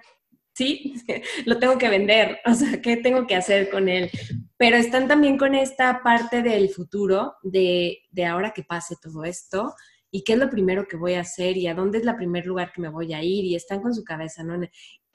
sí, 0.54 0.96
lo 1.46 1.58
tengo 1.58 1.78
que 1.78 1.90
vender, 1.90 2.40
o 2.46 2.54
sea, 2.54 2.82
¿qué 2.82 2.98
tengo 2.98 3.26
que 3.28 3.36
hacer 3.36 3.70
con 3.70 3.88
él? 3.88 4.10
Pero 4.58 4.76
están 4.76 5.08
también 5.08 5.38
con 5.38 5.56
esta 5.56 6.02
parte 6.04 6.42
del 6.42 6.70
futuro, 6.70 7.36
de, 7.44 8.00
de 8.12 8.26
ahora 8.26 8.52
que 8.52 8.64
pase 8.64 8.96
todo 9.02 9.24
esto, 9.24 9.74
y 10.12 10.24
qué 10.24 10.34
es 10.34 10.40
lo 10.40 10.50
primero 10.50 10.88
que 10.88 10.98
voy 10.98 11.14
a 11.14 11.22
hacer 11.22 11.56
y 11.56 11.68
a 11.68 11.76
dónde 11.76 12.00
es 12.00 12.06
el 12.06 12.16
primer 12.16 12.46
lugar 12.46 12.72
que 12.74 12.82
me 12.82 12.90
voy 12.90 13.14
a 13.14 13.24
ir 13.24 13.46
y 13.46 13.56
están 13.56 13.82
con 13.82 13.94
su 13.94 14.04
cabeza, 14.04 14.44
¿no? 14.44 14.60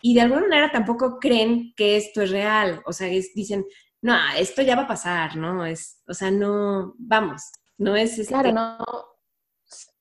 Y 0.07 0.13
de 0.13 0.21
alguna 0.21 0.43
manera 0.43 0.71
tampoco 0.71 1.19
creen 1.19 1.73
que 1.75 1.97
esto 1.97 2.21
es 2.21 2.31
real, 2.31 2.83
o 2.85 2.93
sea, 2.93 3.09
dicen, 3.09 3.65
no, 4.03 4.15
esto 4.39 4.61
ya 4.61 4.77
va 4.77 4.83
a 4.83 4.87
pasar, 4.87 5.35
¿no? 5.35 5.65
Es, 5.65 6.03
o 6.07 6.13
sea, 6.13 6.31
no, 6.31 6.95
vamos, 6.99 7.51
no 7.79 7.97
es... 7.97 8.19
Este... 8.19 8.35
Claro, 8.35 8.53
no, 8.53 8.77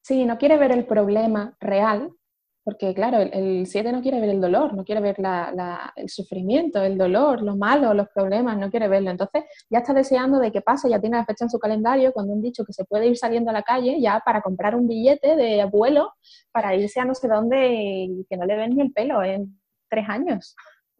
sí, 0.01 0.25
no 0.25 0.37
quiere 0.37 0.57
ver 0.57 0.73
el 0.73 0.85
problema 0.85 1.55
real, 1.61 2.11
porque 2.65 2.93
claro, 2.93 3.19
el 3.19 3.65
7 3.65 3.93
no 3.93 4.01
quiere 4.01 4.19
ver 4.19 4.31
el 4.31 4.41
dolor, 4.41 4.73
no 4.73 4.83
quiere 4.83 4.99
ver 4.99 5.15
el 5.95 6.09
sufrimiento, 6.09 6.83
el 6.83 6.97
dolor, 6.97 7.41
lo 7.41 7.55
malo, 7.55 7.93
los 7.93 8.09
problemas, 8.09 8.57
no 8.57 8.69
quiere 8.69 8.89
verlo. 8.89 9.09
Entonces 9.09 9.45
ya 9.69 9.79
está 9.79 9.93
deseando 9.93 10.37
de 10.39 10.51
que 10.51 10.59
pase, 10.59 10.89
ya 10.89 10.99
tiene 10.99 11.15
la 11.15 11.25
fecha 11.25 11.45
en 11.45 11.49
su 11.49 11.59
calendario 11.59 12.11
cuando 12.11 12.33
han 12.33 12.41
dicho 12.41 12.65
que 12.65 12.73
se 12.73 12.83
puede 12.83 13.07
ir 13.07 13.17
saliendo 13.17 13.51
a 13.51 13.53
la 13.53 13.63
calle 13.63 14.01
ya 14.01 14.21
para 14.25 14.41
comprar 14.41 14.75
un 14.75 14.85
billete 14.85 15.37
de 15.37 15.61
abuelo 15.61 16.11
para 16.51 16.75
irse 16.75 16.99
a 16.99 17.05
no 17.05 17.15
sé 17.15 17.29
dónde 17.29 17.73
y 17.73 18.25
que 18.29 18.35
no 18.35 18.45
le 18.45 18.57
ven 18.57 18.75
ni 18.75 18.81
el 18.81 18.91
pelo 18.91 19.23
en 19.23 19.62
tres 19.93 20.09
años. 20.09 20.55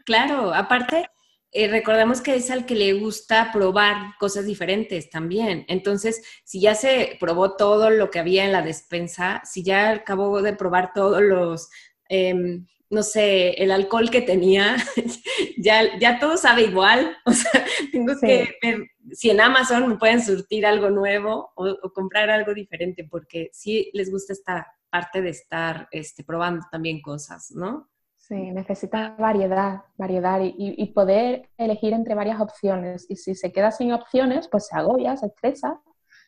Claro, 0.06 0.54
aparte 0.54 1.08
eh, 1.56 1.68
recordemos 1.68 2.20
que 2.20 2.36
es 2.36 2.50
al 2.50 2.66
que 2.66 2.74
le 2.74 2.94
gusta 2.94 3.52
probar 3.54 4.18
cosas 4.20 4.48
diferentes 4.48 5.12
también. 5.12 5.66
Entonces, 5.68 6.24
si 6.44 6.60
ya 6.60 6.74
se 6.74 7.16
probó 7.20 7.56
todo 7.56 7.92
lo 7.92 8.10
que 8.10 8.18
había 8.18 8.44
en 8.44 8.52
la 8.52 8.64
despensa, 8.64 9.40
si 9.46 9.64
ya 9.64 9.92
acabó 9.92 10.42
de 10.42 10.54
probar 10.54 10.94
todos 10.94 11.22
los, 11.22 11.70
em, 12.10 12.66
no 12.90 13.04
sé, 13.04 13.52
el 13.52 13.72
alcohol 13.72 14.10
que 14.10 14.24
tenía, 14.24 14.78
ya, 15.58 15.98
ya 16.00 16.20
todo 16.20 16.38
sabe 16.38 16.64
igual. 16.64 17.16
O 17.26 17.32
sea, 17.32 17.66
tengo 17.92 18.14
que 18.20 18.56
ver 18.62 18.88
si 19.12 19.30
en 19.30 19.40
Amazon 19.40 19.88
me 19.88 19.98
pueden 19.98 20.24
surtir 20.24 20.66
algo 20.66 20.90
nuevo 20.90 21.52
o, 21.56 21.92
comprar 21.94 22.32
algo 22.32 22.56
diferente, 22.56 23.08
porque 23.10 23.50
sí 23.54 23.92
les 23.94 24.10
gusta 24.12 24.34
esta 24.34 24.68
parte 24.90 25.22
de 25.22 25.30
estar 25.30 25.88
este, 25.92 26.24
probando 26.24 26.66
también 26.72 27.00
cosas, 27.02 27.52
¿no? 27.52 27.93
Sí, 28.26 28.36
necesita 28.36 29.18
variedad, 29.20 29.82
variedad 29.98 30.40
y, 30.42 30.86
poder 30.94 31.50
elegir 31.58 31.92
entre 31.92 32.16
varias 32.16 32.40
opciones. 32.40 33.06
Y 33.10 33.18
si 33.18 33.36
se 33.36 33.52
queda 33.52 33.70
sin 33.70 33.92
opciones, 33.92 34.48
pues 34.48 34.68
se 34.68 34.78
agobia, 34.78 35.18
se 35.18 35.26
estresa, 35.26 35.82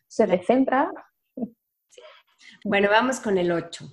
se 0.05 0.27
descentra. 0.27 0.91
Bueno, 2.65 2.89
vamos 2.89 3.21
con 3.21 3.37
el 3.37 3.49
8. 3.49 3.85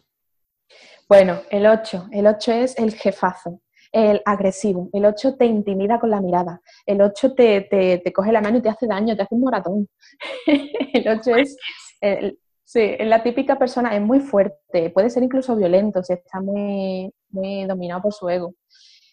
Bueno, 1.09 1.43
el 1.49 1.65
8. 1.65 2.09
El 2.11 2.27
8 2.27 2.53
es 2.53 2.77
el 2.77 2.93
jefazo, 2.93 3.61
el 3.93 4.21
agresivo. 4.25 4.91
El 4.93 5.05
8 5.05 5.37
te 5.37 5.47
intimida 5.47 6.01
con 6.01 6.11
la 6.11 6.21
mirada. 6.21 6.61
El 6.85 7.03
8 7.03 7.35
te, 7.35 7.61
te, 7.71 8.12
coge 8.12 8.33
la 8.33 8.41
mano 8.41 8.59
y 8.59 8.62
te 8.62 8.69
hace 8.69 8.88
daño, 8.88 9.15
te 9.15 9.23
hace 9.23 9.37
un 9.37 9.43
moratón. 9.43 9.88
el 10.49 11.09
8 11.09 11.37
es 11.37 11.57
el, 12.01 12.37
Sí, 12.73 12.97
la 13.01 13.23
típica 13.23 13.59
persona 13.59 13.95
es 13.95 14.01
muy 14.01 14.21
fuerte, 14.21 14.89
puede 14.95 15.11
ser 15.11 15.23
incluso 15.23 15.55
violento 15.55 16.03
si 16.03 16.15
está 16.15 16.41
muy, 16.41 17.13
muy 17.29 17.67
dominado 17.67 18.01
por 18.01 18.15
su 18.15 18.31
ego. 18.31 18.55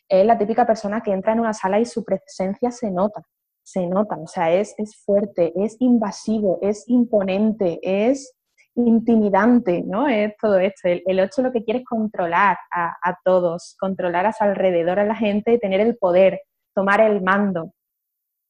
Es 0.07 0.25
la 0.25 0.37
típica 0.37 0.65
persona 0.65 1.01
que 1.01 1.11
entra 1.11 1.33
en 1.33 1.41
una 1.41 1.53
sala 1.53 1.77
y 1.77 1.85
su 1.85 2.05
presencia 2.05 2.71
se 2.71 2.89
nota, 2.89 3.21
se 3.61 3.85
nota, 3.85 4.15
o 4.15 4.27
sea, 4.27 4.53
es, 4.53 4.73
es 4.77 5.03
fuerte, 5.03 5.51
es 5.57 5.75
invasivo, 5.81 6.59
es 6.61 6.85
imponente, 6.87 7.81
es 7.83 8.33
intimidante, 8.75 9.83
¿no? 9.85 10.07
Es 10.07 10.37
todo 10.41 10.57
esto. 10.57 10.87
El, 10.87 11.03
el 11.05 11.19
8 11.19 11.41
lo 11.41 11.51
que 11.51 11.65
quiere 11.65 11.81
es 11.81 11.85
controlar 11.85 12.57
a, 12.71 12.95
a, 13.03 13.17
todos, 13.25 13.75
controlar 13.77 14.25
a 14.25 14.31
su 14.31 14.41
alrededor 14.41 14.99
a 14.99 15.03
la 15.03 15.15
gente, 15.15 15.57
tener 15.57 15.81
el 15.81 15.97
poder, 15.97 16.39
tomar 16.73 17.01
el 17.01 17.21
mando. 17.21 17.73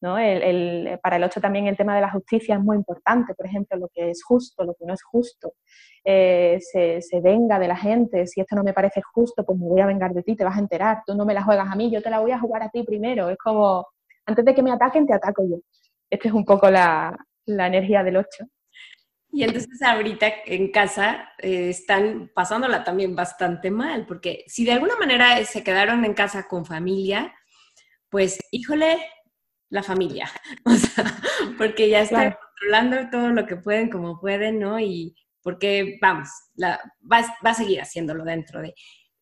¿No? 0.02 0.18
El, 0.18 1.00
para 1.02 1.18
el 1.18 1.24
8 1.24 1.42
también 1.42 1.68
el 1.68 1.78
tema 1.78 1.96
de 1.96 2.02
la 2.02 2.12
justicia 2.12 2.56
es 2.56 2.62
muy 2.62 2.78
importante, 2.78 3.34
por 3.34 3.46
ejemplo, 3.46 3.78
lo 3.78 3.90
que 3.90 4.12
es 4.12 4.24
justo, 4.24 4.64
lo 4.64 4.74
que 4.76 4.86
no 4.86 4.94
es 4.94 5.04
justo, 5.04 5.54
eh, 6.04 6.60
se, 6.62 7.22
venga 7.22 7.60
de 7.60 7.68
la 7.68 7.76
gente, 7.76 8.26
si 8.28 8.42
esto 8.42 8.56
no 8.56 8.64
me 8.64 8.74
parece 8.74 9.02
justo, 9.14 9.46
pues 9.46 9.58
me 9.58 9.68
voy 9.68 9.82
a 9.82 9.86
vengar 9.86 10.14
de 10.14 10.24
ti, 10.24 10.36
te 10.36 10.46
vas 10.46 10.58
a 10.58 10.62
enterar, 10.62 11.04
tú 11.06 11.16
no 11.16 11.26
me 11.26 11.34
la 11.34 11.44
juegas 11.44 11.68
a 11.70 11.76
mí, 11.76 11.92
yo 11.92 12.02
te 12.02 12.10
la 12.10 12.20
voy 12.20 12.32
a 12.32 12.40
jugar 12.40 12.64
a 12.64 12.70
ti 12.70 12.84
primero, 12.84 13.30
es 13.30 13.38
como, 13.38 13.88
antes 14.26 14.46
de 14.46 14.56
que 14.56 14.64
me 14.64 14.72
ataquen, 14.72 15.06
te 15.06 15.14
ataco 15.14 15.44
yo. 15.48 15.58
Esta 16.10 16.28
es 16.28 16.34
un 16.34 16.46
poco 16.46 16.70
la, 16.70 17.16
la 17.46 17.68
energía 17.68 18.04
del 18.04 18.18
8. 18.18 18.46
Y 19.32 19.44
entonces 19.44 19.80
ahorita 19.82 20.28
en 20.46 20.72
casa 20.72 21.30
eh, 21.38 21.70
están 21.70 22.32
pasándola 22.34 22.84
también 22.84 23.16
bastante 23.16 23.70
mal, 23.70 24.06
porque 24.08 24.44
si 24.48 24.66
de 24.66 24.72
alguna 24.72 24.96
manera 24.96 25.44
se 25.46 25.64
quedaron 25.64 26.04
en 26.04 26.16
casa 26.16 26.48
con 26.48 26.66
familia, 26.66 27.34
pues 28.10 28.40
híjole, 28.52 28.98
la 29.70 29.84
familia, 29.84 30.30
o 30.66 30.72
sea, 30.72 31.06
porque 31.58 31.90
ya 31.90 32.02
están 32.02 32.36
controlando 32.42 33.10
todo 33.10 33.30
lo 33.30 33.46
que 33.46 33.56
pueden 33.56 33.90
como 33.90 34.20
pueden, 34.20 34.60
¿no? 34.60 34.80
Y 34.80 35.16
porque, 35.42 35.98
vamos, 36.02 36.30
la, 36.56 36.80
va, 37.12 37.22
va, 37.46 37.52
a 37.52 37.54
seguir 37.54 37.82
haciéndolo 37.82 38.24
dentro 38.24 38.62
de... 38.62 38.74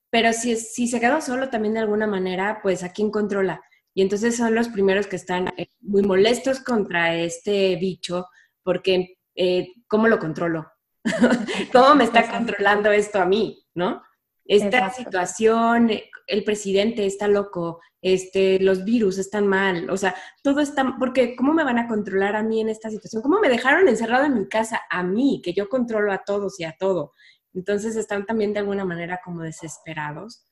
Pero 0.10 0.33
si, 0.33 0.55
si 0.55 0.88
se 0.88 0.99
quedó 0.99 1.21
solo 1.21 1.49
también 1.49 1.75
de 1.75 1.81
alguna 1.81 2.07
manera, 2.07 2.60
pues 2.63 2.83
a 2.83 2.91
quién 2.91 3.12
controla. 3.12 3.62
Y 3.93 4.01
entonces 4.01 4.38
son 4.38 4.55
los 4.55 4.69
primeros 4.69 5.07
que 5.07 5.15
están 5.15 5.49
eh, 5.57 5.69
muy 5.81 6.03
molestos 6.03 6.60
contra 6.62 7.15
este 7.15 7.75
bicho, 7.75 8.27
porque 8.63 9.17
eh, 9.36 9.73
¿cómo 9.88 10.07
lo 10.07 10.19
controlo? 10.19 10.71
¿Cómo 11.71 11.95
me 11.95 12.03
está 12.03 12.29
controlando 12.29 12.91
esto 12.91 13.19
a 13.19 13.25
mí? 13.25 13.63
¿No? 13.73 14.01
Esta 14.47 14.89
situación, 14.91 15.91
el 16.27 16.43
presidente 16.43 17.05
está 17.05 17.27
loco, 17.27 17.81
este, 18.01 18.60
los 18.60 18.86
virus 18.86 19.17
están 19.17 19.47
mal, 19.47 19.89
o 19.89 19.97
sea, 19.97 20.15
todo 20.41 20.62
está, 20.62 20.95
porque 20.97 21.36
¿cómo 21.36 21.53
me 21.53 21.63
van 21.63 21.79
a 21.79 21.88
controlar 21.88 22.36
a 22.36 22.43
mí 22.43 22.62
en 22.62 22.69
esta 22.69 22.89
situación? 22.89 23.21
¿Cómo 23.21 23.39
me 23.39 23.49
dejaron 23.49 23.88
encerrado 23.88 24.25
en 24.25 24.36
mi 24.36 24.47
casa 24.47 24.81
a 24.89 25.03
mí, 25.03 25.41
que 25.43 25.53
yo 25.53 25.67
controlo 25.67 26.13
a 26.13 26.23
todos 26.25 26.60
y 26.60 26.63
a 26.63 26.75
todo? 26.79 27.13
Entonces 27.53 27.95
están 27.95 28.25
también 28.25 28.53
de 28.53 28.60
alguna 28.60 28.86
manera 28.86 29.19
como 29.23 29.41
desesperados. 29.41 30.45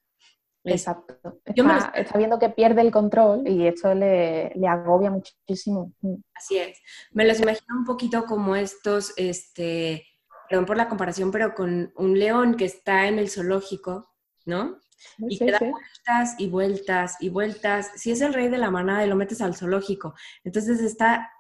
Exacto. 0.66 1.40
Está, 1.46 2.18
viendo 2.18 2.40
que 2.40 2.50
pierde 2.50 2.82
el 2.82 2.92
control 2.92 3.48
y 3.48 3.68
esto 3.68 3.94
le, 3.94 4.52
le, 4.56 4.68
agobia 4.68 5.12
muchísimo. 5.12 5.94
Así 6.34 6.58
es. 6.58 6.80
Me 7.12 7.26
los 7.26 7.40
imagino 7.40 7.78
un 7.78 7.86
poquito 7.86 8.26
como 8.26 8.56
estos, 8.56 9.14
este, 9.16 10.04
perdón 10.50 10.66
por 10.66 10.78
la 10.78 10.88
comparación, 10.88 11.32
pero 11.32 11.54
con 11.54 11.92
un 11.96 12.20
león 12.20 12.56
que 12.56 12.66
está 12.66 13.08
en 13.08 13.20
el 13.20 13.30
zoológico, 13.30 14.12
¿no? 14.46 14.80
y 15.18 15.38
que 15.38 15.52
da 15.52 15.60
vueltas 15.60 16.36
y 16.38 16.48
vueltas 16.48 17.18
y 17.20 17.30
vueltas. 17.30 17.92
Si 17.96 18.12
es 18.12 18.22
el 18.22 18.34
rey 18.34 18.50
de 18.50 18.58
la 18.58 18.72
manada 18.72 19.06
y 19.06 19.10
lo 19.10 19.16
metes 19.16 19.42
al 19.42 19.56
zoológico, 19.56 20.16
entonces 20.44 20.82
está, 20.82 21.32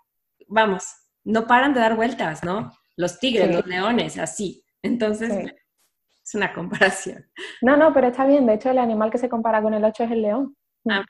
vamos, 0.47 0.85
no 1.23 1.47
paran 1.47 1.73
de 1.73 1.79
dar 1.79 1.95
vueltas, 1.95 2.43
¿no? 2.43 2.71
Los 2.95 3.19
tigres, 3.19 3.53
los 3.53 3.65
leones, 3.65 4.17
así. 4.17 4.63
Entonces, 4.81 5.31
es 6.23 6.35
una 6.35 6.53
comparación. 6.53 7.25
No, 7.61 7.75
no, 7.75 7.93
pero 7.93 8.07
está 8.07 8.25
bien. 8.25 8.45
De 8.45 8.53
hecho, 8.53 8.69
el 8.69 8.77
animal 8.77 9.11
que 9.11 9.17
se 9.17 9.29
compara 9.29 9.61
con 9.61 9.73
el 9.73 9.83
8 9.83 10.03
es 10.03 10.11
el 10.11 10.21
león. 10.21 10.55
Ah, 10.89 11.03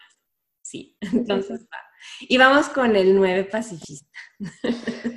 sí, 0.62 0.97
entonces 1.01 1.65
va. 1.65 1.77
Y 2.21 2.38
vamos 2.38 2.69
con 2.69 2.95
el 2.95 3.15
9 3.15 3.45
pacifista. 3.45 4.08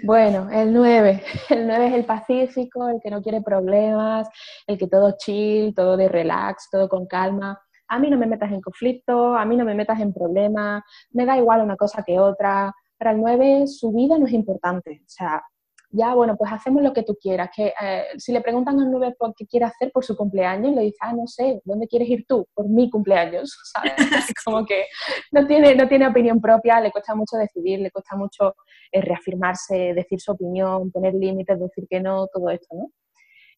Bueno, 0.05 0.49
el 0.51 0.73
9. 0.73 1.23
El 1.51 1.67
9 1.67 1.87
es 1.89 1.95
el 1.95 2.05
pacífico, 2.05 2.89
el 2.89 3.01
que 3.03 3.11
no 3.11 3.23
quiere 3.23 3.43
problemas, 3.43 4.29
el 4.67 4.79
que 4.79 4.87
todo 4.87 5.17
chill, 5.19 5.75
todo 5.75 5.97
de 5.97 6.09
relax, 6.09 6.69
todo 6.71 6.89
con 6.89 7.07
calma. 7.07 7.61
A 7.89 7.99
mí 7.99 8.11
no 8.11 8.19
me 8.19 8.27
metas 8.27 8.53
en 8.53 8.61
conflicto, 8.61 9.35
a 9.35 9.45
mí 9.45 9.57
no 9.57 9.65
me 9.65 9.75
metas 9.75 10.01
en 10.01 10.13
problemas, 10.13 10.83
me 11.11 11.25
da 11.25 11.37
igual 11.37 11.63
una 11.63 11.77
cosa 11.77 12.03
que 12.07 12.19
otra. 12.19 12.75
Para 12.99 13.13
el 13.13 13.21
9 13.21 13.67
su 13.67 13.93
vida 13.93 14.19
no 14.19 14.27
es 14.27 14.33
importante. 14.33 15.03
O 15.03 15.09
sea, 15.09 15.43
ya, 15.91 16.15
bueno, 16.15 16.37
pues 16.37 16.53
hacemos 16.53 16.83
lo 16.83 16.93
que 16.93 17.03
tú 17.03 17.17
quieras. 17.21 17.51
Que, 17.55 17.73
eh, 17.81 18.05
si 18.19 18.33
le 18.33 18.41
preguntan 18.43 18.79
al 18.79 18.91
9 18.91 19.15
por 19.19 19.35
qué 19.35 19.47
quiere 19.47 19.67
hacer 19.67 19.91
por 19.91 20.05
su 20.05 20.17
cumpleaños, 20.17 20.75
le 20.75 20.83
dice, 20.83 20.99
ah, 21.01 21.13
no 21.13 21.27
sé, 21.27 21.61
¿dónde 21.65 21.89
quieres 21.89 22.09
ir 22.09 22.27
tú? 22.27 22.47
Por 22.55 22.69
mi 22.69 22.91
cumpleaños, 22.91 23.59
¿sabes? 23.73 23.95
Como 24.45 24.67
que 24.67 24.87
no 25.33 25.47
tiene, 25.47 25.75
no 25.75 25.89
tiene 25.89 26.07
opinión 26.07 26.41
propia, 26.41 26.81
le 26.81 26.91
cuesta 26.91 27.15
mucho 27.15 27.37
decidir, 27.37 27.81
le 27.81 27.91
cuesta 27.91 28.17
mucho 28.17 28.55
eh, 28.93 29.01
reafirmarse, 29.01 29.95
decir 29.95 30.21
su 30.21 30.33
opinión, 30.33 30.91
poner 30.91 31.15
límites, 31.15 31.59
decir 31.59 31.87
que 31.89 32.01
no, 32.01 32.27
todo 32.27 32.51
esto, 32.51 32.77
¿no? 32.77 32.91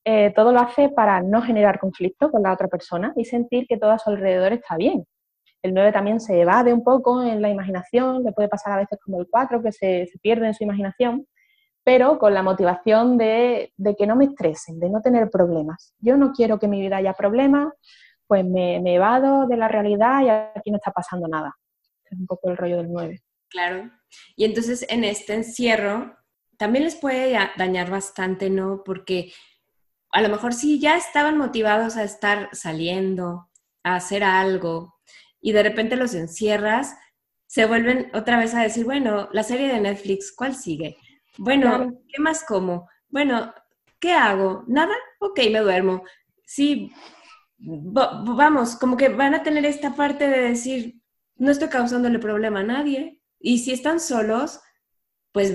Eh, 0.05 0.33
todo 0.35 0.53
lo 0.53 0.61
hace 0.61 0.89
para 0.89 1.21
no 1.21 1.43
generar 1.43 1.79
conflicto 1.79 2.31
con 2.31 2.43
la 2.43 2.53
otra 2.53 2.69
persona 2.69 3.13
y 3.17 3.27
sentir 3.27 3.67
que 3.69 3.77
todo 3.77 3.91
a 3.91 3.99
su 3.99 4.09
alrededor 4.09 4.53
está 4.53 4.77
bien. 4.77 5.05
El 5.63 5.75
9 5.75 5.93
también 5.93 6.21
se 6.21 6.41
evade 6.41 6.73
un 6.73 6.83
poco 6.83 7.23
en 7.23 7.43
la 7.43 7.51
imaginación, 7.51 8.25
le 8.25 8.33
puede 8.33 8.49
pasar 8.49 8.73
a 8.73 8.77
veces 8.79 8.99
como 9.05 9.21
el 9.21 9.29
4, 9.31 9.63
que 9.63 9.73
se, 9.73 10.07
se 10.07 10.19
pierde 10.21 10.47
en 10.47 10.55
su 10.55 10.65
imaginación 10.65 11.27
pero 11.85 12.19
con 12.19 12.35
la 12.35 12.43
motivación 12.43 13.17
de, 13.17 13.73
que 13.99 14.07
no 14.07 14.17
me 14.17 14.27
estresen, 14.27 14.79
de 14.79 14.91
no 14.91 15.01
tener 15.01 15.31
problemas. 15.31 15.95
Yo 15.99 16.17
no 16.17 16.33
quiero 16.33 16.59
que 16.59 16.69
mi 16.69 16.81
vida 16.81 16.99
haya 16.99 17.15
problemas, 17.15 17.73
pues 18.27 18.45
me, 18.45 18.81
me 18.81 18.95
evado 18.95 19.47
de 19.47 19.57
la 19.57 19.69
realidad 19.69 20.23
y 20.23 20.29
aquí 20.29 20.71
no 20.71 20.77
está 20.77 20.93
pasando 20.93 21.27
nada. 21.27 21.57
Es 22.05 22.19
un 22.19 22.27
poco 22.27 22.51
el 22.51 22.57
rollo 22.57 22.77
del 22.77 22.93
9. 22.93 23.23
Claro. 23.49 23.91
Y 24.37 24.45
entonces 24.45 24.87
en 24.89 25.05
este 25.05 25.35
encierro 25.35 26.17
también 26.57 26.85
les 26.85 26.97
puede 26.97 27.37
dañar 27.57 27.91
bastante, 27.91 28.51
¿no? 28.51 28.83
Porque 28.85 29.33
a 30.13 30.21
lo 30.21 30.29
mejor 30.29 30.53
sí 30.53 30.79
ya 30.79 30.97
estaban 30.97 31.39
motivados 31.39 31.97
a 31.97 32.05
estar 32.05 32.49
saliendo, 32.53 33.49
a 33.83 33.97
hacer 33.97 34.25
algo, 34.25 35.01
y 35.41 35.53
de 35.53 35.63
repente 35.63 35.97
los 35.97 36.15
encierras, 36.15 36.97
se 37.47 37.67
vuelven 37.67 38.11
otra 38.15 38.39
vez 38.39 38.55
a 38.55 38.63
decir, 38.63 38.85
bueno, 38.85 39.29
la 39.33 39.43
serie 39.43 39.73
de 39.73 39.81
Netflix, 39.81 40.33
¿cuál 40.33 40.55
sigue? 40.55 40.97
Bueno, 41.43 42.03
¿qué 42.07 42.21
más 42.21 42.45
como? 42.45 42.87
Bueno, 43.09 43.55
¿qué 43.99 44.13
hago? 44.13 44.63
¿Nada? 44.67 44.95
Ok, 45.21 45.41
me 45.51 45.61
duermo. 45.61 46.03
Sí, 46.45 46.93
vamos, 47.57 48.77
como 48.77 48.95
que 48.99 49.09
van 49.09 49.35
a 49.35 49.43
tener 49.43 49.65
esta 49.65 49.97
parte 49.97 50.29
de 50.29 50.41
decir, 50.41 51.01
no 51.37 51.51
estoy 51.51 51.69
causándole 51.69 52.19
problema 52.19 52.61
a 52.61 52.65
nadie. 52.65 53.23
Y 53.39 53.61
si 53.61 53.73
están 53.73 54.01
solos, 54.01 54.61
pues 55.33 55.55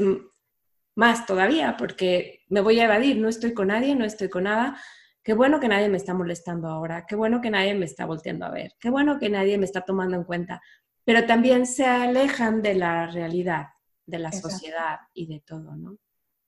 más 0.95 1.27
todavía, 1.27 1.77
porque 1.77 2.39
me 2.49 2.61
voy 2.61 2.79
a 2.79 2.85
evadir, 2.85 3.17
no 3.17 3.29
estoy 3.29 3.53
con 3.53 3.67
nadie, 3.67 3.93
no 3.95 4.05
estoy 4.05 4.29
con 4.29 4.45
nada. 4.45 4.81
Qué 5.21 5.35
bueno 5.35 5.59
que 5.59 5.67
nadie 5.67 5.89
me 5.89 5.97
está 5.97 6.15
molestando 6.15 6.67
ahora, 6.67 7.05
qué 7.05 7.15
bueno 7.15 7.41
que 7.41 7.51
nadie 7.51 7.75
me 7.75 7.85
está 7.85 8.07
volteando 8.07 8.47
a 8.47 8.49
ver, 8.49 8.73
qué 8.79 8.89
bueno 8.89 9.19
que 9.19 9.29
nadie 9.29 9.59
me 9.59 9.65
está 9.65 9.81
tomando 9.81 10.15
en 10.15 10.23
cuenta, 10.23 10.61
pero 11.03 11.27
también 11.27 11.67
se 11.67 11.85
alejan 11.85 12.61
de 12.63 12.75
la 12.75 13.07
realidad, 13.07 13.67
de 14.05 14.19
la 14.19 14.31
sociedad 14.31 14.99
y 15.13 15.27
de 15.27 15.41
todo, 15.41 15.75
¿no? 15.75 15.97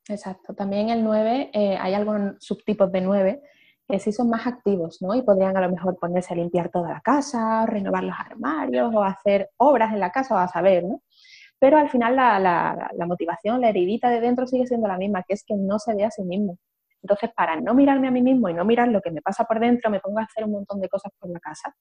Exacto. 0.10 0.54
También 0.54 0.90
el 0.90 1.04
9, 1.04 1.52
eh, 1.54 1.78
hay 1.80 1.94
algunos 1.94 2.36
subtipos 2.40 2.92
de 2.92 3.02
9 3.02 3.42
que 3.88 4.00
sí 4.00 4.12
son 4.12 4.30
más 4.30 4.46
activos, 4.46 5.02
¿no? 5.02 5.16
Y 5.16 5.22
podrían 5.22 5.56
a 5.56 5.62
lo 5.62 5.72
mejor 5.72 5.98
ponerse 5.98 6.34
a 6.34 6.38
limpiar 6.38 6.70
toda 6.70 6.90
la 6.90 7.02
casa, 7.02 7.66
renovar 7.66 8.04
los 8.04 8.16
armarios 8.18 8.94
o 8.94 9.02
hacer 9.02 9.50
obras 9.58 9.94
en 9.94 10.00
la 10.00 10.12
casa 10.12 10.36
o 10.36 10.38
a 10.38 10.48
saber, 10.48 10.84
¿no? 10.84 11.02
Pero 11.60 11.78
al 11.78 11.90
final 11.90 12.16
la, 12.16 12.40
la, 12.40 13.06
motivación, 13.06 13.62
la 13.62 13.70
heridita 13.70 14.10
de 14.10 14.22
dentro 14.22 14.46
sigue 14.46 14.68
siendo 14.68 14.88
la 14.88 14.98
misma, 14.98 15.24
que 15.24 15.34
es 15.34 15.44
que 15.44 15.56
no 15.56 15.80
se 15.80 15.96
ve 15.96 16.04
a 16.04 16.12
sí 16.12 16.24
mismo. 16.24 16.58
Entonces, 17.02 17.32
para 17.36 17.60
no 17.60 17.74
mirarme 17.74 18.10
a 18.10 18.12
mí 18.12 18.22
mismo 18.22 18.50
y 18.50 18.54
no 18.54 18.66
mirar 18.66 18.90
lo 18.90 19.02
que 19.02 19.12
me 19.12 19.22
pasa 19.22 19.46
por 19.46 19.60
dentro, 19.60 19.90
me 19.90 20.00
pongo 20.00 20.20
a 20.20 20.24
hacer 20.24 20.44
un 20.44 20.52
montón 20.52 20.82
de 20.82 20.90
cosas 20.90 21.12
por 21.18 21.32
la 21.32 21.40
casa. 21.40 21.76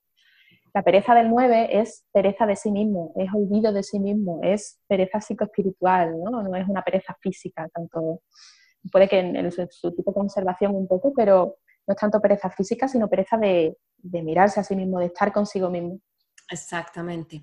La 0.76 0.82
pereza 0.82 1.14
del 1.14 1.30
9 1.30 1.80
es 1.80 2.04
pereza 2.12 2.44
de 2.44 2.54
sí 2.54 2.70
mismo, 2.70 3.14
es 3.16 3.30
olvido 3.32 3.72
de 3.72 3.82
sí 3.82 3.98
mismo, 3.98 4.40
es 4.42 4.78
pereza 4.86 5.22
psicoespiritual, 5.22 6.22
¿no? 6.22 6.42
No 6.42 6.54
es 6.54 6.68
una 6.68 6.82
pereza 6.82 7.16
física, 7.18 7.66
tanto 7.72 8.20
puede 8.92 9.08
que 9.08 9.20
en 9.20 9.50
su 9.50 9.94
tipo 9.94 10.10
de 10.10 10.14
conservación 10.14 10.74
un 10.74 10.86
poco, 10.86 11.14
pero 11.16 11.56
no 11.86 11.94
es 11.94 11.96
tanto 11.98 12.20
pereza 12.20 12.50
física, 12.50 12.88
sino 12.88 13.08
pereza 13.08 13.38
de, 13.38 13.74
mirarse 14.02 14.60
a 14.60 14.64
sí 14.64 14.76
mismo, 14.76 14.98
de 14.98 15.06
estar 15.06 15.32
consigo 15.32 15.70
mismo. 15.70 15.98
Exactamente. 16.50 17.40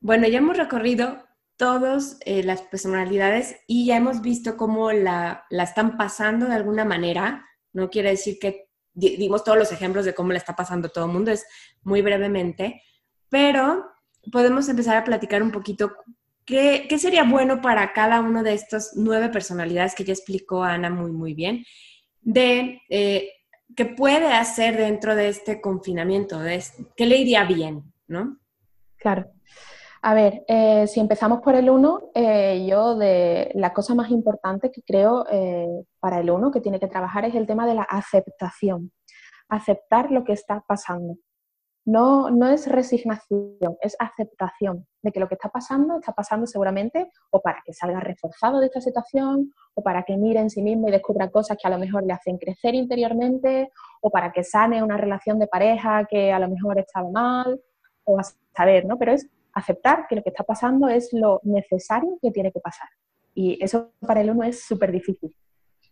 Bueno, 0.00 0.26
ya 0.26 0.38
hemos 0.38 0.56
recorrido 0.56 1.26
todas 1.58 2.18
eh, 2.24 2.42
las 2.42 2.62
personalidades 2.62 3.60
y 3.66 3.84
ya 3.84 3.98
hemos 3.98 4.22
visto 4.22 4.56
cómo 4.56 4.92
la, 4.92 5.44
la, 5.50 5.64
están 5.64 5.98
pasando 5.98 6.46
de 6.46 6.54
alguna 6.54 6.86
manera. 6.86 7.44
No 7.74 7.90
quiere 7.90 8.08
decir 8.08 8.38
que 8.40 8.65
dimos 8.96 9.44
todos 9.44 9.58
los 9.58 9.70
ejemplos 9.70 10.04
de 10.04 10.14
cómo 10.14 10.32
le 10.32 10.38
está 10.38 10.56
pasando 10.56 10.88
a 10.88 10.90
todo 10.90 11.04
el 11.04 11.12
mundo, 11.12 11.30
es 11.30 11.46
muy 11.82 12.02
brevemente, 12.02 12.82
pero 13.28 13.84
podemos 14.32 14.68
empezar 14.68 14.96
a 14.96 15.04
platicar 15.04 15.42
un 15.42 15.52
poquito 15.52 15.92
qué, 16.44 16.86
qué 16.88 16.98
sería 16.98 17.24
bueno 17.24 17.60
para 17.60 17.92
cada 17.92 18.20
uno 18.20 18.42
de 18.42 18.54
estas 18.54 18.92
nueve 18.96 19.28
personalidades 19.28 19.94
que 19.94 20.04
ya 20.04 20.12
explicó 20.12 20.64
Ana 20.64 20.90
muy, 20.90 21.12
muy 21.12 21.34
bien, 21.34 21.64
de 22.22 22.80
eh, 22.88 23.30
¿qué 23.76 23.84
puede 23.84 24.32
hacer 24.32 24.76
dentro 24.76 25.14
de 25.14 25.28
este 25.28 25.60
confinamiento? 25.60 26.40
De, 26.40 26.62
¿Qué 26.96 27.06
le 27.06 27.18
iría 27.18 27.44
bien? 27.44 27.92
¿no? 28.08 28.38
Claro. 28.96 29.30
A 30.06 30.14
ver, 30.14 30.44
eh, 30.46 30.86
si 30.86 31.00
empezamos 31.00 31.40
por 31.40 31.56
el 31.56 31.68
1, 31.68 32.10
eh, 32.14 32.64
yo 32.64 32.94
de 32.94 33.50
la 33.54 33.72
cosa 33.72 33.92
más 33.92 34.08
importante 34.12 34.70
que 34.70 34.80
creo 34.82 35.26
eh, 35.28 35.66
para 35.98 36.20
el 36.20 36.30
1 36.30 36.52
que 36.52 36.60
tiene 36.60 36.78
que 36.78 36.86
trabajar 36.86 37.24
es 37.24 37.34
el 37.34 37.44
tema 37.44 37.66
de 37.66 37.74
la 37.74 37.82
aceptación. 37.82 38.92
Aceptar 39.48 40.12
lo 40.12 40.22
que 40.22 40.32
está 40.32 40.62
pasando. 40.68 41.16
No, 41.84 42.30
no 42.30 42.46
es 42.46 42.68
resignación, 42.68 43.78
es 43.80 43.96
aceptación 43.98 44.86
de 45.02 45.10
que 45.10 45.18
lo 45.18 45.26
que 45.26 45.34
está 45.34 45.48
pasando 45.48 45.98
está 45.98 46.12
pasando 46.12 46.46
seguramente 46.46 47.10
o 47.30 47.42
para 47.42 47.60
que 47.66 47.72
salga 47.72 47.98
reforzado 47.98 48.60
de 48.60 48.66
esta 48.66 48.80
situación 48.80 49.52
o 49.74 49.82
para 49.82 50.04
que 50.04 50.16
mire 50.16 50.38
en 50.38 50.50
sí 50.50 50.62
mismo 50.62 50.86
y 50.86 50.92
descubra 50.92 51.32
cosas 51.32 51.58
que 51.60 51.66
a 51.66 51.70
lo 51.70 51.78
mejor 51.78 52.04
le 52.06 52.12
hacen 52.12 52.38
crecer 52.38 52.76
interiormente 52.76 53.70
o 54.00 54.10
para 54.10 54.30
que 54.30 54.44
sane 54.44 54.84
una 54.84 54.98
relación 54.98 55.40
de 55.40 55.48
pareja 55.48 56.04
que 56.08 56.32
a 56.32 56.38
lo 56.38 56.48
mejor 56.48 56.78
estaba 56.78 57.10
mal 57.10 57.60
o 58.04 58.20
a 58.20 58.22
saber, 58.54 58.86
¿no? 58.86 58.98
Pero 58.98 59.12
es 59.12 59.28
aceptar 59.56 60.06
que 60.06 60.16
lo 60.16 60.22
que 60.22 60.28
está 60.28 60.44
pasando 60.44 60.88
es 60.88 61.08
lo 61.12 61.40
necesario 61.42 62.18
que 62.20 62.30
tiene 62.30 62.52
que 62.52 62.60
pasar. 62.60 62.88
Y 63.34 63.58
eso 63.62 63.92
para 64.00 64.20
el 64.20 64.30
uno 64.30 64.44
es 64.44 64.62
súper 64.62 64.92
difícil. 64.92 65.34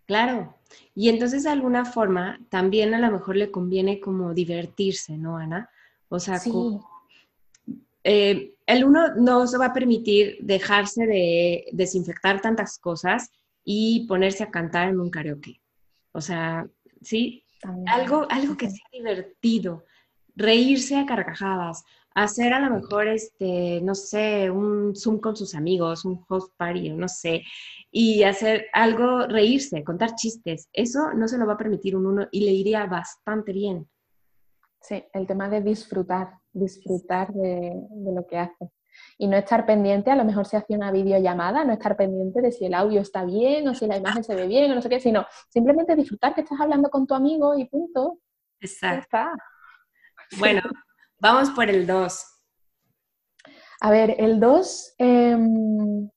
Claro. 0.06 0.54
Y 0.94 1.08
entonces 1.08 1.44
de 1.44 1.50
alguna 1.50 1.86
forma 1.86 2.38
también 2.50 2.92
a 2.94 2.98
lo 2.98 3.10
mejor 3.10 3.36
le 3.36 3.50
conviene 3.50 4.00
como 4.00 4.34
divertirse, 4.34 5.16
¿no, 5.16 5.38
Ana? 5.38 5.70
O 6.10 6.20
sea, 6.20 6.38
eh, 8.04 8.54
el 8.66 8.84
uno 8.84 9.14
no 9.14 9.46
se 9.46 9.56
va 9.56 9.66
a 9.66 9.72
permitir 9.72 10.36
dejarse 10.40 11.06
de 11.06 11.64
desinfectar 11.72 12.42
tantas 12.42 12.78
cosas 12.78 13.30
y 13.64 14.06
ponerse 14.06 14.44
a 14.44 14.50
cantar 14.50 14.90
en 14.90 15.00
un 15.00 15.10
karaoke. 15.10 15.58
O 16.12 16.20
sea, 16.20 16.66
sí, 17.00 17.44
algo, 17.86 18.26
algo 18.28 18.58
que 18.58 18.70
sea 18.70 18.86
divertido, 18.92 19.84
reírse 20.36 20.98
a 20.98 21.06
carcajadas, 21.06 21.84
hacer 22.14 22.52
a 22.52 22.60
lo 22.60 22.74
mejor, 22.74 23.08
este, 23.08 23.80
no 23.82 23.94
sé, 23.94 24.50
un 24.50 24.94
Zoom 24.94 25.18
con 25.18 25.36
sus 25.36 25.54
amigos, 25.54 26.04
un 26.04 26.24
host 26.28 26.52
party, 26.56 26.90
no 26.90 27.08
sé, 27.08 27.42
y 27.90 28.22
hacer 28.22 28.66
algo, 28.72 29.26
reírse, 29.26 29.82
contar 29.84 30.14
chistes. 30.14 30.68
Eso 30.72 31.12
no 31.12 31.28
se 31.28 31.38
lo 31.38 31.46
va 31.46 31.54
a 31.54 31.58
permitir 31.58 31.96
un 31.96 32.06
uno 32.06 32.28
y 32.30 32.44
le 32.44 32.52
iría 32.52 32.86
bastante 32.86 33.52
bien. 33.52 33.88
Sí, 34.80 35.02
el 35.12 35.26
tema 35.26 35.48
de 35.48 35.62
disfrutar, 35.62 36.38
disfrutar 36.52 37.32
de, 37.32 37.74
lo 38.12 38.26
que 38.26 38.38
hace. 38.38 38.70
Y 39.18 39.26
no 39.26 39.36
estar 39.36 39.66
pendiente, 39.66 40.10
a 40.10 40.16
lo 40.16 40.24
mejor 40.24 40.46
se 40.46 40.56
hace 40.56 40.74
una 40.74 40.92
videollamada, 40.92 41.64
no 41.64 41.72
estar 41.72 41.96
pendiente 41.96 42.40
de 42.40 42.52
si 42.52 42.66
el 42.66 42.74
audio 42.74 43.00
está 43.00 43.24
bien 43.24 43.66
o 43.66 43.74
si 43.74 43.86
la 43.86 43.96
imagen 43.96 44.22
se 44.22 44.36
ve 44.36 44.46
bien 44.46 44.70
o 44.70 44.74
no 44.76 44.82
sé 44.82 44.88
qué, 44.88 45.00
sino 45.00 45.26
simplemente 45.48 45.96
disfrutar 45.96 46.34
que 46.34 46.42
estás 46.42 46.60
hablando 46.60 46.90
con 46.90 47.06
tu 47.06 47.14
amigo 47.14 47.58
y 47.58 47.64
punto. 47.64 48.18
Exacto. 48.60 49.18
Bueno, 50.38 50.62
vamos 51.24 51.50
por 51.50 51.70
el 51.70 51.86
2. 51.86 52.24
A 53.80 53.90
ver, 53.90 54.14
el 54.18 54.38
2, 54.38 54.94
em, 54.98 56.10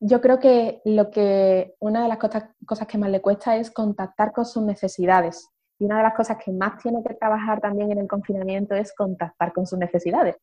yo 0.00 0.20
creo 0.20 0.40
que 0.40 0.82
lo 0.84 1.10
que 1.10 1.74
una 1.78 2.02
de 2.02 2.08
las 2.08 2.18
cosas 2.18 2.88
que 2.88 2.98
más 2.98 3.10
le 3.10 3.20
cuesta 3.20 3.56
es 3.56 3.70
contactar 3.70 4.32
con 4.32 4.44
sus 4.44 4.64
necesidades. 4.64 5.48
Y 5.78 5.84
una 5.84 5.98
de 5.98 6.02
las 6.02 6.14
cosas 6.14 6.38
que 6.44 6.50
más 6.52 6.82
tiene 6.82 7.02
que 7.06 7.14
trabajar 7.14 7.60
también 7.60 7.92
en 7.92 7.98
el 7.98 8.08
confinamiento 8.08 8.74
es 8.74 8.92
contactar 8.94 9.52
con 9.52 9.64
sus 9.64 9.78
necesidades. 9.78 10.36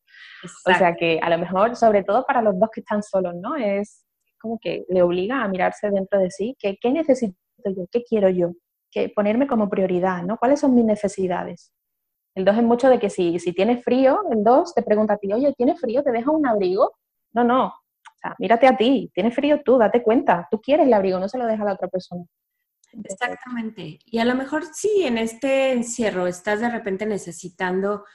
O 0.66 0.74
sea 0.74 0.96
que 0.96 1.20
a 1.22 1.30
lo 1.30 1.38
mejor, 1.38 1.76
sobre 1.76 2.04
todo 2.04 2.26
para 2.26 2.42
los 2.42 2.58
dos 2.58 2.70
que 2.74 2.80
están 2.80 3.04
solos, 3.04 3.36
¿no? 3.36 3.56
Es 3.56 4.06
como 4.40 4.58
que 4.60 4.86
le 4.88 5.02
obliga 5.02 5.44
a 5.44 5.48
mirarse 5.48 5.92
dentro 5.92 6.20
de 6.20 6.32
sí, 6.32 6.56
que, 6.58 6.78
¿qué 6.82 6.92
necesito 6.92 7.36
yo? 7.66 7.86
¿Qué 7.92 8.04
quiero 8.04 8.30
yo? 8.30 8.54
Que 8.90 9.10
ponerme 9.10 9.46
como 9.46 9.70
prioridad, 9.70 10.24
¿no? 10.24 10.38
¿Cuáles 10.38 10.62
son 10.62 10.74
mis 10.74 10.86
necesidades? 10.86 11.72
El 12.38 12.46
2 12.46 12.58
es 12.58 12.64
mucho 12.64 12.88
de 12.88 13.00
que 13.00 13.10
si, 13.10 13.40
si 13.40 13.52
tienes 13.52 13.84
frío, 13.84 14.22
el 14.32 14.44
2 14.44 14.76
te 14.76 14.84
pregunta 14.84 15.16
a 15.16 15.18
ti, 15.18 15.34
oye, 15.34 15.56
¿tienes 15.58 15.82
frío? 15.82 16.04
¿Te 16.04 16.12
deja 16.12 16.30
un 16.30 16.46
abrigo? 16.46 16.96
No, 17.34 17.44
no. 17.44 17.66
O 17.66 18.20
sea, 18.22 18.36
mírate 18.38 18.68
a 18.68 18.78
ti, 18.78 19.10
tienes 19.12 19.34
frío 19.34 19.64
tú, 19.66 19.80
date 19.80 20.04
cuenta. 20.04 20.48
Tú 20.52 20.62
quieres 20.62 20.86
el 20.86 20.94
abrigo, 20.94 21.18
no 21.18 21.28
se 21.28 21.40
lo 21.40 21.48
deja 21.48 21.64
a 21.64 21.66
la 21.66 21.74
otra 21.74 21.88
persona. 21.88 22.24
Exactamente. 23.04 23.98
Y 24.06 24.20
a 24.20 24.26
lo 24.26 24.36
mejor 24.36 24.66
sí, 24.72 25.02
en 25.04 25.18
este 25.18 25.72
encierro 25.72 26.28
estás 26.28 26.60
de 26.60 26.70
repente 26.70 27.08
necesitando, 27.08 28.06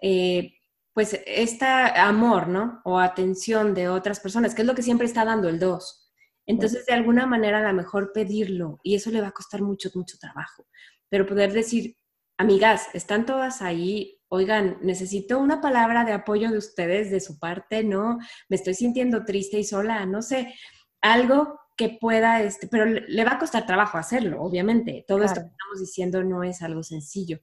eh, 0.00 0.52
pues, 0.92 1.20
este 1.26 1.66
amor, 1.66 2.46
¿no? 2.46 2.80
O 2.84 3.00
atención 3.00 3.74
de 3.74 3.88
otras 3.88 4.20
personas, 4.20 4.54
que 4.54 4.62
es 4.62 4.68
lo 4.68 4.76
que 4.76 4.84
siempre 4.84 5.08
está 5.08 5.24
dando 5.24 5.48
el 5.48 5.58
2. 5.58 6.12
Entonces, 6.46 6.86
de 6.86 6.94
alguna 6.94 7.26
manera, 7.26 7.58
a 7.58 7.72
lo 7.72 7.76
mejor 7.76 8.12
pedirlo, 8.12 8.78
y 8.84 8.94
eso 8.94 9.10
le 9.10 9.20
va 9.20 9.28
a 9.28 9.32
costar 9.32 9.62
mucho, 9.62 9.90
mucho 9.96 10.16
trabajo. 10.16 10.64
Pero 11.08 11.26
poder 11.26 11.52
decir, 11.52 11.96
amigas, 12.36 12.88
están 12.94 13.26
todas 13.26 13.62
ahí, 13.62 14.20
oigan, 14.28 14.78
necesito 14.82 15.38
una 15.38 15.60
palabra 15.60 16.04
de 16.04 16.12
apoyo 16.12 16.50
de 16.50 16.58
ustedes, 16.58 17.10
de 17.10 17.20
su 17.20 17.38
parte, 17.38 17.84
¿no? 17.84 18.18
Me 18.48 18.56
estoy 18.56 18.74
sintiendo 18.74 19.24
triste 19.24 19.58
y 19.58 19.64
sola, 19.64 20.04
no 20.06 20.22
sé, 20.22 20.54
algo 21.00 21.60
que 21.76 21.98
pueda, 22.00 22.42
este, 22.42 22.68
pero 22.68 22.84
le 22.86 23.24
va 23.24 23.32
a 23.32 23.38
costar 23.38 23.66
trabajo 23.66 23.98
hacerlo, 23.98 24.40
obviamente. 24.42 25.04
Todo 25.06 25.24
esto 25.24 25.40
que 25.40 25.48
estamos 25.48 25.80
diciendo 25.80 26.22
no 26.22 26.44
es 26.44 26.62
algo 26.62 26.82
sencillo. 26.82 27.40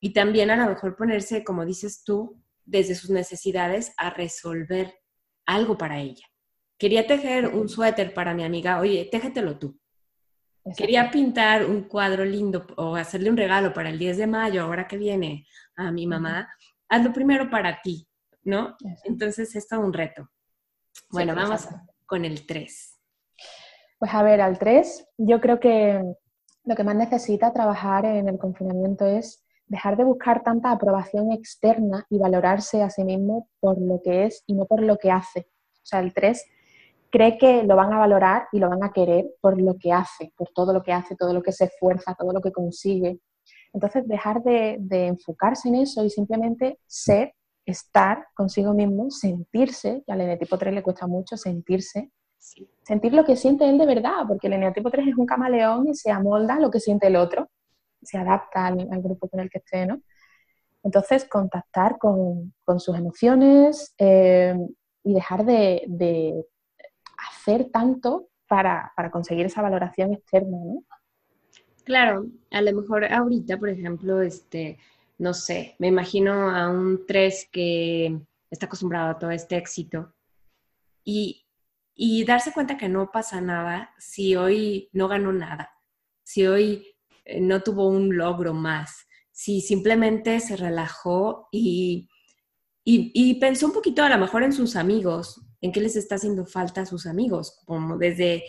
Y 0.00 0.12
también 0.12 0.50
a 0.50 0.56
lo 0.56 0.66
mejor 0.66 0.96
ponerse, 0.96 1.44
como 1.44 1.64
dices 1.64 2.02
tú, 2.04 2.42
desde 2.64 2.94
sus 2.94 3.10
necesidades 3.10 3.92
a 3.96 4.10
resolver 4.10 4.94
algo 5.46 5.78
para 5.78 6.00
ella. 6.00 6.26
Quería 6.76 7.06
tejer 7.06 7.48
un 7.48 7.68
suéter 7.68 8.14
para 8.14 8.34
mi 8.34 8.44
amiga, 8.44 8.80
oye, 8.80 9.08
téjetelo 9.10 9.58
tú. 9.58 9.80
Quería 10.76 11.10
pintar 11.10 11.64
un 11.64 11.84
cuadro 11.84 12.24
lindo 12.24 12.66
o 12.76 12.96
hacerle 12.96 13.30
un 13.30 13.36
regalo 13.36 13.72
para 13.72 13.88
el 13.88 13.98
10 13.98 14.18
de 14.18 14.26
mayo, 14.26 14.62
ahora 14.62 14.86
que 14.86 14.98
viene 14.98 15.46
a 15.76 15.90
mi 15.90 16.06
mamá. 16.06 16.48
Hazlo 16.88 17.12
primero 17.12 17.48
para 17.48 17.80
ti, 17.80 18.06
¿no? 18.44 18.76
Entonces 19.04 19.54
es 19.56 19.66
todo 19.66 19.80
un 19.80 19.92
reto. 19.92 20.28
Bueno, 21.10 21.34
vamos 21.34 21.68
con 22.06 22.24
el 22.24 22.46
3. 22.46 23.00
Pues 23.98 24.14
a 24.14 24.22
ver, 24.22 24.40
al 24.40 24.58
3, 24.58 25.08
yo 25.18 25.40
creo 25.40 25.58
que 25.58 26.02
lo 26.64 26.76
que 26.76 26.84
más 26.84 26.96
necesita 26.96 27.52
trabajar 27.52 28.04
en 28.04 28.28
el 28.28 28.38
confinamiento 28.38 29.06
es 29.06 29.44
dejar 29.66 29.96
de 29.96 30.04
buscar 30.04 30.42
tanta 30.42 30.70
aprobación 30.70 31.32
externa 31.32 32.06
y 32.10 32.18
valorarse 32.18 32.82
a 32.82 32.90
sí 32.90 33.04
mismo 33.04 33.48
por 33.60 33.80
lo 33.80 34.00
que 34.02 34.26
es 34.26 34.42
y 34.46 34.54
no 34.54 34.66
por 34.66 34.82
lo 34.82 34.98
que 34.98 35.10
hace. 35.10 35.40
O 35.40 35.84
sea, 35.84 36.00
el 36.00 36.12
3 36.12 36.44
cree 37.10 37.38
que 37.38 37.62
lo 37.62 37.76
van 37.76 37.92
a 37.92 37.98
valorar 37.98 38.48
y 38.52 38.58
lo 38.58 38.68
van 38.68 38.84
a 38.84 38.92
querer 38.92 39.26
por 39.40 39.60
lo 39.60 39.76
que 39.78 39.92
hace, 39.92 40.32
por 40.36 40.48
todo 40.54 40.72
lo 40.72 40.82
que 40.82 40.92
hace, 40.92 41.16
todo 41.16 41.32
lo 41.32 41.42
que 41.42 41.52
se 41.52 41.64
esfuerza, 41.64 42.14
todo 42.18 42.32
lo 42.32 42.40
que 42.40 42.52
consigue. 42.52 43.20
Entonces, 43.72 44.06
dejar 44.06 44.42
de, 44.42 44.78
enfocarse 44.90 45.68
en 45.68 45.76
eso 45.76 46.04
y 46.04 46.10
simplemente 46.10 46.78
ser, 46.86 47.34
estar 47.64 48.26
consigo 48.34 48.72
mismo, 48.74 49.10
sentirse, 49.10 50.02
y 50.06 50.12
al 50.12 50.22
eneatipo 50.22 50.56
3 50.56 50.74
le 50.74 50.82
cuesta 50.82 51.06
mucho 51.06 51.36
sentirse, 51.36 52.10
sentir 52.82 53.12
lo 53.12 53.24
que 53.24 53.36
siente 53.36 53.68
él 53.68 53.78
de 53.78 53.86
verdad, 53.86 54.24
porque 54.26 54.46
el 54.46 54.54
eneatipo 54.54 54.90
3 54.90 55.08
es 55.08 55.16
un 55.16 55.26
camaleón 55.26 55.88
y 55.88 55.94
se 55.94 56.10
amolda 56.10 56.54
a 56.54 56.60
lo 56.60 56.70
que 56.70 56.80
siente 56.80 57.08
el 57.08 57.16
otro 57.16 57.48
se 58.02 58.18
adapta 58.18 58.66
al, 58.66 59.02
grupo 59.02 59.28
con 59.28 59.40
el 59.40 59.50
que 59.50 59.58
esté, 59.58 59.86
¿no? 59.86 60.00
Entonces, 60.82 61.24
contactar 61.26 61.98
con, 61.98 62.54
sus 62.78 62.96
emociones 62.96 63.94
eh, 63.98 64.54
y 65.02 65.14
dejar 65.14 65.44
de, 65.44 66.44
hacer 67.48 67.70
tanto 67.70 68.28
para, 68.46 68.92
conseguir 69.10 69.46
esa 69.46 69.62
valoración 69.62 70.12
externa, 70.12 70.56
¿no? 70.58 70.84
Claro, 71.84 72.26
a 72.50 72.60
lo 72.60 72.72
mejor 72.74 73.04
ahorita, 73.04 73.56
por 73.58 73.70
ejemplo, 73.70 74.20
este, 74.20 74.78
no 75.16 75.32
sé, 75.32 75.74
me 75.78 75.88
imagino 75.88 76.50
a 76.50 76.68
un 76.68 77.06
3 77.06 77.48
que 77.50 78.20
está 78.50 78.66
acostumbrado 78.66 79.10
a 79.10 79.18
todo 79.18 79.30
este 79.30 79.56
éxito 79.56 80.14
y, 81.02 81.46
y 81.94 82.24
darse 82.24 82.52
cuenta 82.52 82.76
que 82.76 82.90
no 82.90 83.10
pasa 83.10 83.40
nada 83.40 83.94
si 83.98 84.36
hoy 84.36 84.90
no 84.92 85.08
ganó 85.08 85.32
nada, 85.32 85.70
si 86.22 86.46
hoy 86.46 86.94
eh, 87.24 87.40
no 87.40 87.62
tuvo 87.62 87.88
un 87.88 88.16
logro 88.16 88.52
más, 88.52 89.06
si 89.32 89.62
simplemente 89.62 90.40
se 90.40 90.56
relajó 90.56 91.48
y, 91.50 92.10
y, 92.84 93.34
pensó 93.34 93.66
un 93.66 93.72
poquito 93.72 94.02
a 94.02 94.08
lo 94.08 94.18
mejor 94.18 94.42
en 94.42 94.52
sus 94.52 94.76
amigos, 94.76 95.42
en 95.60 95.72
qué 95.72 95.80
les 95.80 95.96
está 95.96 96.16
haciendo 96.16 96.46
falta 96.46 96.82
a 96.82 96.86
sus 96.86 97.06
amigos, 97.06 97.60
como 97.66 97.98
desde 97.98 98.44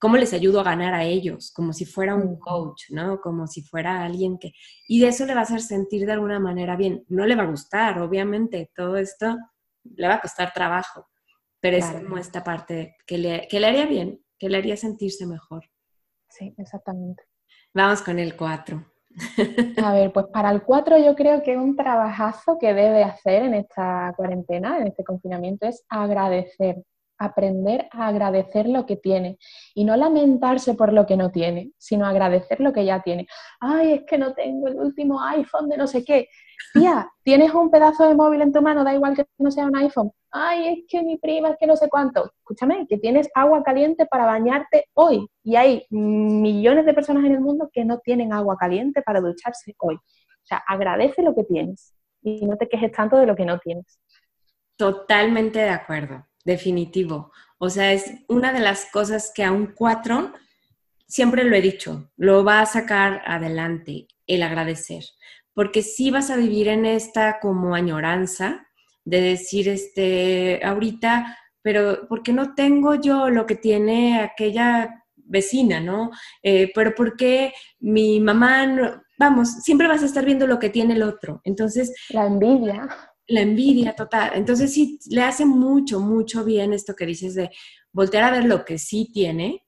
cómo 0.00 0.16
les 0.16 0.32
ayudo 0.32 0.60
a 0.60 0.64
ganar 0.64 0.94
a 0.94 1.04
ellos, 1.04 1.52
como 1.54 1.72
si 1.72 1.84
fuera 1.84 2.14
un 2.16 2.38
coach, 2.38 2.90
¿no? 2.90 3.20
Como 3.20 3.46
si 3.46 3.62
fuera 3.62 4.04
alguien 4.04 4.36
que... 4.38 4.52
Y 4.88 5.00
de 5.00 5.08
eso 5.08 5.24
le 5.26 5.34
va 5.34 5.40
a 5.40 5.44
hacer 5.44 5.60
sentir 5.60 6.06
de 6.06 6.12
alguna 6.12 6.40
manera 6.40 6.76
bien. 6.76 7.04
No 7.08 7.24
le 7.24 7.36
va 7.36 7.44
a 7.44 7.50
gustar, 7.50 8.00
obviamente, 8.00 8.72
todo 8.74 8.96
esto 8.96 9.36
le 9.84 10.08
va 10.08 10.14
a 10.14 10.20
costar 10.20 10.52
trabajo, 10.52 11.08
pero 11.60 11.76
es 11.76 11.86
como 11.86 12.18
esta 12.18 12.42
parte 12.42 12.96
que 13.06 13.18
le, 13.18 13.46
que 13.48 13.60
le 13.60 13.66
haría 13.68 13.86
bien, 13.86 14.24
que 14.38 14.48
le 14.48 14.58
haría 14.58 14.76
sentirse 14.76 15.24
mejor. 15.26 15.70
Sí, 16.28 16.52
exactamente. 16.58 17.22
Vamos 17.72 18.02
con 18.02 18.18
el 18.18 18.36
4. 18.36 18.91
A 19.82 19.92
ver, 19.92 20.12
pues 20.12 20.26
para 20.26 20.50
el 20.50 20.62
4 20.62 20.98
yo 20.98 21.14
creo 21.14 21.42
que 21.42 21.56
un 21.56 21.76
trabajazo 21.76 22.58
que 22.58 22.74
debe 22.74 23.04
hacer 23.04 23.42
en 23.42 23.54
esta 23.54 24.12
cuarentena, 24.16 24.78
en 24.78 24.88
este 24.88 25.04
confinamiento, 25.04 25.66
es 25.66 25.84
agradecer, 25.88 26.82
aprender 27.24 27.88
a 27.90 28.08
agradecer 28.08 28.68
lo 28.68 28.86
que 28.86 28.96
tiene 28.96 29.38
y 29.74 29.84
no 29.84 29.96
lamentarse 29.96 30.74
por 30.74 30.92
lo 30.92 31.06
que 31.06 31.16
no 31.16 31.30
tiene, 31.30 31.72
sino 31.78 32.06
agradecer 32.06 32.60
lo 32.60 32.72
que 32.72 32.84
ya 32.84 33.02
tiene. 33.02 33.26
Ay, 33.60 33.92
es 33.92 34.02
que 34.06 34.18
no 34.18 34.34
tengo 34.34 34.68
el 34.68 34.76
último 34.76 35.22
iPhone 35.22 35.68
de 35.68 35.76
no 35.76 35.86
sé 35.86 36.04
qué. 36.04 36.28
Tía, 36.72 37.10
tienes 37.22 37.52
un 37.52 37.70
pedazo 37.70 38.08
de 38.08 38.14
móvil 38.14 38.42
en 38.42 38.52
tu 38.52 38.62
mano, 38.62 38.84
da 38.84 38.94
igual 38.94 39.14
que 39.14 39.26
no 39.38 39.50
sea 39.50 39.66
un 39.66 39.76
iPhone. 39.76 40.10
Ay, 40.30 40.68
es 40.68 40.84
que 40.88 41.02
mi 41.02 41.18
prima, 41.18 41.50
es 41.50 41.56
que 41.58 41.66
no 41.66 41.76
sé 41.76 41.88
cuánto. 41.88 42.32
Escúchame, 42.38 42.86
que 42.88 42.98
tienes 42.98 43.28
agua 43.34 43.62
caliente 43.62 44.06
para 44.06 44.24
bañarte 44.24 44.86
hoy. 44.94 45.26
Y 45.42 45.56
hay 45.56 45.84
millones 45.90 46.86
de 46.86 46.94
personas 46.94 47.24
en 47.24 47.32
el 47.32 47.40
mundo 47.40 47.68
que 47.72 47.84
no 47.84 47.98
tienen 47.98 48.32
agua 48.32 48.56
caliente 48.56 49.02
para 49.02 49.20
ducharse 49.20 49.74
hoy. 49.78 49.96
O 49.96 50.44
sea, 50.44 50.62
agradece 50.66 51.22
lo 51.22 51.34
que 51.34 51.44
tienes 51.44 51.94
y 52.22 52.46
no 52.46 52.56
te 52.56 52.68
quejes 52.68 52.92
tanto 52.92 53.16
de 53.16 53.26
lo 53.26 53.36
que 53.36 53.44
no 53.44 53.58
tienes. 53.58 54.00
Totalmente 54.76 55.58
de 55.58 55.70
acuerdo, 55.70 56.26
definitivo. 56.44 57.32
O 57.58 57.70
sea, 57.70 57.92
es 57.92 58.10
una 58.28 58.52
de 58.52 58.60
las 58.60 58.86
cosas 58.86 59.32
que 59.34 59.44
a 59.44 59.52
un 59.52 59.66
cuatro, 59.66 60.32
siempre 61.06 61.44
lo 61.44 61.54
he 61.54 61.62
dicho, 61.62 62.10
lo 62.16 62.44
va 62.44 62.60
a 62.60 62.66
sacar 62.66 63.22
adelante, 63.26 64.06
el 64.26 64.42
agradecer 64.42 65.04
porque 65.54 65.82
sí 65.82 66.10
vas 66.10 66.30
a 66.30 66.36
vivir 66.36 66.68
en 66.68 66.86
esta 66.86 67.38
como 67.40 67.74
añoranza 67.74 68.66
de 69.04 69.20
decir, 69.20 69.68
este, 69.68 70.60
ahorita, 70.64 71.38
pero 71.60 72.06
¿por 72.08 72.22
qué 72.22 72.32
no 72.32 72.54
tengo 72.54 72.94
yo 72.94 73.28
lo 73.30 73.46
que 73.46 73.56
tiene 73.56 74.20
aquella 74.20 75.04
vecina, 75.16 75.80
no? 75.80 76.10
Eh, 76.42 76.70
pero 76.74 76.94
¿por 76.94 77.16
qué 77.16 77.52
mi 77.80 78.20
mamá, 78.20 79.02
vamos, 79.18 79.62
siempre 79.62 79.88
vas 79.88 80.02
a 80.02 80.06
estar 80.06 80.24
viendo 80.24 80.46
lo 80.46 80.58
que 80.58 80.70
tiene 80.70 80.94
el 80.94 81.02
otro. 81.02 81.40
Entonces... 81.44 81.92
La 82.10 82.26
envidia. 82.26 82.88
La 83.32 83.40
envidia 83.40 83.94
total. 83.96 84.32
Entonces 84.34 84.74
sí, 84.74 84.98
le 85.08 85.22
hace 85.22 85.46
mucho, 85.46 86.00
mucho 86.00 86.44
bien 86.44 86.74
esto 86.74 86.94
que 86.94 87.06
dices 87.06 87.34
de 87.34 87.50
voltear 87.90 88.24
a 88.24 88.30
ver 88.30 88.44
lo 88.44 88.62
que 88.62 88.78
sí 88.78 89.10
tiene 89.10 89.64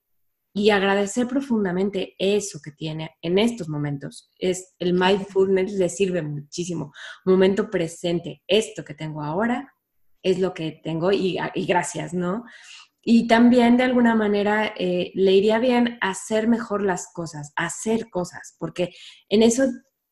y 0.53 0.69
agradecer 0.69 1.27
profundamente 1.27 2.15
eso 2.19 2.61
que 2.63 2.73
tiene 2.73 3.17
en 3.23 3.39
estos 3.39 3.71
momentos. 3.71 4.31
Es 4.39 4.75
el 4.79 4.93
mindfulness 4.93 5.73
le 5.73 5.89
sirve 5.89 6.21
muchísimo. 6.21 6.93
Momento 7.25 7.71
presente, 7.71 8.43
esto 8.47 8.85
que 8.85 8.93
tengo 8.93 9.23
ahora 9.23 9.73
es 10.23 10.39
lo 10.39 10.53
que 10.53 10.81
tengo 10.85 11.11
y, 11.11 11.39
gracias, 11.67 12.13
¿no? 12.13 12.45
Y 13.03 13.27
también 13.27 13.79
de 13.79 13.85
alguna 13.85 14.15
manera 14.15 14.75
eh, 14.77 15.11
le 15.15 15.33
iría 15.33 15.59
bien 15.59 15.97
hacer 16.03 16.49
mejor 16.49 16.83
las 16.83 17.11
cosas, 17.15 17.53
hacer 17.57 18.11
cosas, 18.11 18.57
porque 18.59 18.91
en 19.31 19.43
eso 19.43 19.65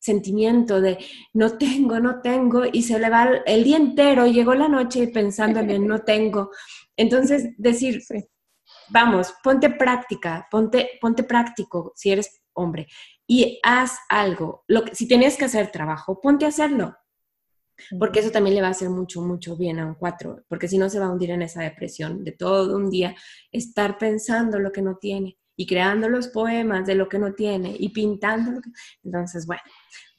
sentimiento 0.03 0.81
de 0.81 0.97
no 1.31 1.57
tengo, 1.57 1.99
no 1.99 2.21
tengo, 2.21 2.63
y 2.71 2.83
se 2.83 2.99
le 2.99 3.09
va 3.09 3.29
el 3.45 3.63
día 3.63 3.77
entero, 3.77 4.27
llegó 4.27 4.53
la 4.53 4.67
noche 4.67 5.07
pensando 5.07 5.61
en 5.61 5.87
no 5.87 6.01
tengo. 6.01 6.51
Entonces, 6.97 7.53
decir, 7.57 8.01
vamos, 8.89 9.33
ponte 9.41 9.69
práctica, 9.69 10.45
ponte, 10.51 10.99
ponte 10.99 11.23
práctico 11.23 11.93
si 11.95 12.11
eres 12.11 12.43
hombre 12.53 12.87
y 13.25 13.59
haz 13.63 13.97
algo. 14.09 14.65
Lo 14.67 14.83
que, 14.83 14.93
si 14.93 15.07
tienes 15.07 15.37
que 15.37 15.45
hacer 15.45 15.71
trabajo, 15.71 16.19
ponte 16.19 16.43
a 16.43 16.49
hacerlo. 16.49 16.97
Porque 17.97 18.19
eso 18.19 18.29
también 18.29 18.55
le 18.55 18.61
va 18.61 18.67
a 18.67 18.71
hacer 18.71 18.89
mucho, 18.89 19.21
mucho 19.21 19.55
bien 19.55 19.79
a 19.79 19.87
un 19.87 19.95
cuatro, 19.95 20.43
porque 20.47 20.67
si 20.67 20.77
no 20.77 20.89
se 20.89 20.99
va 20.99 21.05
a 21.05 21.11
hundir 21.11 21.31
en 21.31 21.41
esa 21.41 21.63
depresión 21.63 22.23
de 22.23 22.33
todo 22.33 22.75
un 22.75 22.89
día 22.89 23.15
estar 23.51 23.97
pensando 23.97 24.59
lo 24.59 24.71
que 24.71 24.81
no 24.81 24.97
tiene 24.97 25.37
y 25.55 25.65
creando 25.67 26.09
los 26.09 26.27
poemas 26.27 26.85
de 26.85 26.95
lo 26.95 27.07
que 27.07 27.19
no 27.19 27.33
tiene 27.33 27.75
y 27.77 27.89
pintando 27.89 28.51
lo 28.51 28.61
que... 28.61 28.69
Entonces, 29.03 29.45
bueno, 29.45 29.61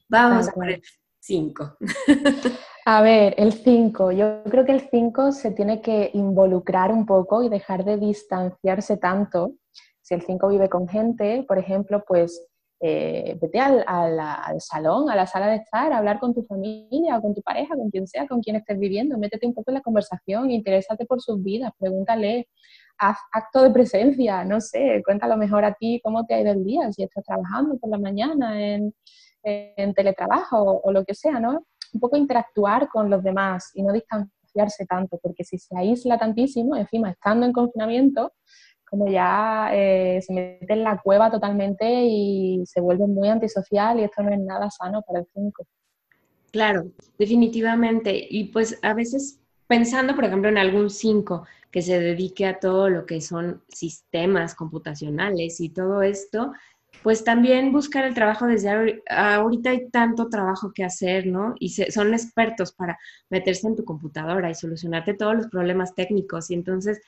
vamos 0.09 0.49
a 0.49 0.53
poner 0.53 0.81
cinco. 1.21 1.77
A 2.87 3.01
ver, 3.01 3.35
el 3.39 3.55
5. 3.55 4.13
Yo 4.13 4.45
creo 4.45 4.67
que 4.67 4.73
el 4.73 4.91
5 4.91 5.33
se 5.33 5.53
tiene 5.53 5.81
que 5.81 6.11
involucrar 6.13 6.93
un 6.93 7.07
poco 7.07 7.43
y 7.43 7.49
dejar 7.49 7.83
de 7.85 7.97
distanciarse 7.97 8.99
tanto. 8.99 9.55
Si 10.03 10.13
el 10.13 10.21
5 10.21 10.49
vive 10.49 10.69
con 10.69 10.87
gente, 10.87 11.47
por 11.49 11.59
ejemplo, 11.59 12.05
pues 12.07 12.47
eh, 12.81 13.39
vete 13.41 13.59
al, 13.59 13.81
salón, 14.61 15.09
a 15.09 15.17
la 15.17 15.27
sala 15.27 15.47
de 15.47 15.57
estar, 15.57 15.91
a 15.95 15.97
hablar 15.97 16.19
con 16.19 16.35
tu 16.35 16.45
familia 16.45 17.17
o 17.17 17.23
con 17.23 17.35
tu 17.35 17.41
pareja, 17.41 17.75
con 17.75 17.91
quien 17.91 18.07
sea, 18.07 18.27
con 18.29 18.43
quien 18.43 18.57
estés 18.57 18.79
viviendo. 18.79 19.17
Métete 19.17 19.47
un 19.47 19.55
poco 19.55 19.71
en 19.71 19.77
la 19.77 19.81
conversación, 19.81 20.51
interésate 20.51 21.07
por 21.07 21.23
sus 21.23 21.43
vidas, 21.43 21.73
pregúntale, 21.79 22.49
haz 22.99 23.19
acto 23.33 23.63
de 23.63 23.71
presencia, 23.71 24.45
no 24.45 24.61
sé, 24.61 25.03
cuéntalo 25.05 25.37
mejor 25.37 25.65
a 25.65 25.75
ti 25.75 26.01
cómo 26.03 26.25
te 26.27 26.35
ha 26.35 26.41
ido 26.41 26.53
el 26.53 26.65
día, 26.65 26.93
si 26.93 27.03
estás 27.03 27.25
trabajando 27.25 27.77
por 27.79 27.91
la 27.91 27.99
mañana 27.99 28.61
en, 28.61 28.95
teletrabajo 29.95 30.81
o 30.83 30.91
lo 30.91 31.05
que 31.05 31.15
sea, 31.15 31.39
¿no? 31.39 31.67
un 31.95 32.01
poco 32.01 32.17
interactuar 32.17 32.89
con 32.89 33.09
los 33.09 33.23
demás 33.23 33.71
y 33.75 33.83
no 33.83 33.93
distanciarse 33.93 34.85
tanto, 34.87 35.19
porque 35.23 35.45
si 35.45 35.59
se 35.59 35.77
aísla 35.77 36.19
tantísimo, 36.19 36.77
encima 36.77 37.11
estando 37.11 37.47
en 37.47 37.53
confinamiento, 37.53 38.33
como 38.85 39.09
ya 39.09 39.71
eh, 39.73 40.21
se 40.21 40.33
mete 40.33 40.73
en 40.73 40.85
la 40.85 41.01
cueva 41.01 41.31
totalmente 41.31 42.05
y 42.05 42.63
se 42.67 42.81
vuelve 42.81 43.07
muy 43.07 43.29
antisocial 43.29 43.99
y 43.99 44.05
esto 44.05 44.23
no 44.23 44.33
es 44.33 44.41
nada 44.41 44.71
sano 44.71 45.03
para 45.03 45.21
el 45.21 45.27
5. 45.33 45.67
Claro, 46.53 46.85
definitivamente. 47.19 48.27
Y 48.31 48.45
pues 48.53 48.79
a 48.83 48.95
veces 48.95 49.41
pensando, 49.67 50.15
por 50.15 50.25
ejemplo, 50.25 50.49
en 50.49 50.59
algún 50.59 50.91
5 50.91 51.45
que 51.75 51.83
se 51.83 51.99
dedique 51.99 52.47
a 52.47 52.61
todo 52.61 52.89
lo 52.89 53.05
que 53.05 53.21
son 53.21 53.61
sistemas 53.67 54.55
computacionales 54.55 55.61
y 55.61 55.71
todo 55.71 56.03
esto, 56.03 56.53
pues 57.03 57.25
también 57.25 57.73
buscar 57.73 58.05
el 58.05 58.15
trabajo 58.15 58.47
desde 58.47 59.03
ahorita 59.09 59.71
hay 59.71 59.91
tanto 59.91 60.29
trabajo 60.29 60.73
que 60.73 60.85
hacer, 60.85 61.27
¿no? 61.27 61.57
Y 61.59 61.71
son 61.71 62.15
expertos 62.15 62.71
para 62.71 62.97
meterse 63.29 63.67
en 63.67 63.75
tu 63.75 63.85
computadora 63.85 64.49
y 64.49 64.55
solucionarte 64.55 65.15
todos 65.15 65.35
los 65.35 65.49
problemas 65.49 65.97
técnicos 65.97 66.49
y 66.49 66.55
entonces 66.55 67.01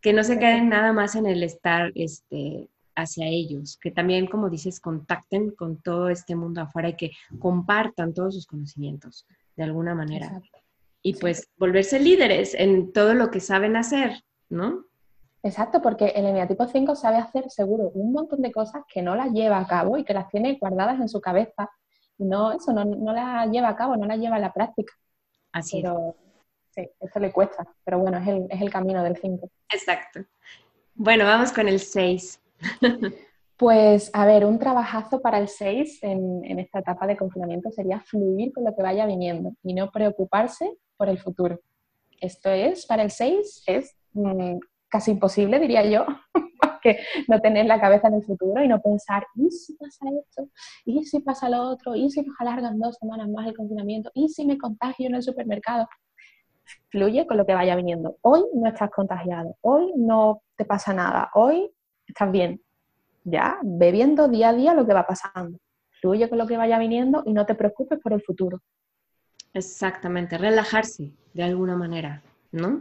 que 0.00 0.12
no 0.12 0.22
se 0.22 0.38
queden 0.38 0.68
nada 0.68 0.92
más 0.92 1.16
en 1.16 1.26
el 1.26 1.42
estar 1.42 1.90
este, 1.96 2.68
hacia 2.94 3.26
ellos, 3.26 3.76
que 3.76 3.90
también, 3.90 4.28
como 4.28 4.50
dices, 4.50 4.78
contacten 4.78 5.50
con 5.50 5.78
todo 5.78 6.10
este 6.10 6.36
mundo 6.36 6.60
afuera 6.60 6.90
y 6.90 6.96
que 6.96 7.10
compartan 7.40 8.14
todos 8.14 8.36
sus 8.36 8.46
conocimientos 8.46 9.26
de 9.56 9.64
alguna 9.64 9.96
manera. 9.96 10.40
Y 11.02 11.14
pues 11.14 11.50
volverse 11.56 11.98
líderes 11.98 12.54
en 12.54 12.92
todo 12.92 13.14
lo 13.14 13.30
que 13.30 13.40
saben 13.40 13.76
hacer, 13.76 14.22
¿no? 14.48 14.84
Exacto, 15.42 15.82
porque 15.82 16.06
el 16.14 16.26
eneatipo 16.26 16.66
5 16.66 16.94
sabe 16.94 17.16
hacer 17.16 17.50
seguro 17.50 17.90
un 17.94 18.12
montón 18.12 18.42
de 18.42 18.52
cosas 18.52 18.84
que 18.86 19.02
no 19.02 19.16
las 19.16 19.32
lleva 19.32 19.58
a 19.58 19.66
cabo 19.66 19.98
y 19.98 20.04
que 20.04 20.14
las 20.14 20.28
tiene 20.28 20.56
guardadas 20.60 21.00
en 21.00 21.08
su 21.08 21.20
cabeza. 21.20 21.68
no, 22.18 22.52
eso 22.52 22.72
no, 22.72 22.84
no 22.84 23.12
la 23.12 23.46
lleva 23.46 23.68
a 23.68 23.76
cabo, 23.76 23.96
no 23.96 24.06
la 24.06 24.16
lleva 24.16 24.36
a 24.36 24.40
la 24.40 24.52
práctica. 24.52 24.94
Así 25.50 25.82
pero, 25.82 26.14
Sí, 26.74 26.88
esto 27.00 27.20
le 27.20 27.30
cuesta, 27.30 27.66
pero 27.84 27.98
bueno, 27.98 28.16
es 28.16 28.26
el, 28.26 28.46
es 28.48 28.60
el 28.62 28.70
camino 28.70 29.04
del 29.04 29.16
5. 29.16 29.50
Exacto. 29.70 30.24
Bueno, 30.94 31.26
vamos 31.26 31.52
con 31.52 31.68
el 31.68 31.78
6. 31.78 32.40
Pues, 33.56 34.10
a 34.12 34.26
ver, 34.26 34.44
un 34.44 34.58
trabajazo 34.58 35.20
para 35.20 35.38
el 35.38 35.48
6 35.48 35.98
en, 36.02 36.58
esta 36.58 36.80
etapa 36.80 37.06
de 37.06 37.16
confinamiento 37.16 37.70
sería 37.70 38.00
fluir 38.00 38.52
con 38.52 38.64
lo 38.64 38.74
que 38.74 38.82
vaya 38.82 39.06
viniendo 39.06 39.52
y 39.62 39.74
no 39.74 39.90
preocuparse 39.90 40.76
por 40.96 41.08
el 41.08 41.18
futuro. 41.18 41.60
Esto 42.20 42.50
es, 42.50 42.86
para 42.86 43.02
el 43.02 43.10
6, 43.10 43.64
es 43.66 43.96
mmm, 44.12 44.58
casi 44.88 45.12
imposible, 45.12 45.58
diría 45.58 45.84
yo, 45.84 46.06
que 46.82 46.98
no 47.28 47.40
tener 47.40 47.66
la 47.66 47.80
cabeza 47.80 48.08
en 48.08 48.14
el 48.14 48.24
futuro 48.24 48.62
y 48.62 48.68
no 48.68 48.80
pensar, 48.80 49.26
¿y 49.34 49.50
si 49.50 49.74
pasa 49.74 50.06
esto? 50.20 50.48
¿Y 50.84 51.04
si 51.04 51.20
pasa 51.20 51.48
lo 51.48 51.62
otro? 51.62 51.94
¿Y 51.94 52.10
si 52.10 52.22
nos 52.22 52.34
alargan 52.40 52.78
dos 52.78 52.96
semanas 52.96 53.28
más 53.28 53.46
el 53.46 53.56
confinamiento? 53.56 54.10
¿Y 54.14 54.28
si 54.28 54.44
me 54.44 54.58
contagio 54.58 55.06
en 55.06 55.14
el 55.14 55.22
supermercado? 55.22 55.88
Fluye 56.90 57.26
con 57.26 57.36
lo 57.36 57.46
que 57.46 57.54
vaya 57.54 57.76
viniendo. 57.76 58.16
Hoy 58.22 58.42
no 58.54 58.68
estás 58.68 58.90
contagiado, 58.90 59.56
hoy 59.60 59.92
no 59.96 60.42
te 60.56 60.64
pasa 60.64 60.92
nada, 60.92 61.30
hoy 61.34 61.70
estás 62.06 62.30
bien. 62.30 62.60
Ya, 63.24 63.58
bebiendo 63.62 64.28
día 64.28 64.50
a 64.50 64.54
día 64.54 64.74
lo 64.74 64.86
que 64.86 64.94
va 64.94 65.06
pasando. 65.06 65.58
Fluye 66.00 66.28
con 66.28 66.38
lo 66.38 66.46
que 66.46 66.56
vaya 66.56 66.78
viniendo 66.78 67.22
y 67.24 67.32
no 67.32 67.46
te 67.46 67.54
preocupes 67.54 67.98
por 68.00 68.12
el 68.12 68.22
futuro. 68.22 68.60
Exactamente, 69.54 70.38
relajarse 70.38 71.12
de 71.34 71.42
alguna 71.42 71.76
manera, 71.76 72.22
¿no? 72.50 72.80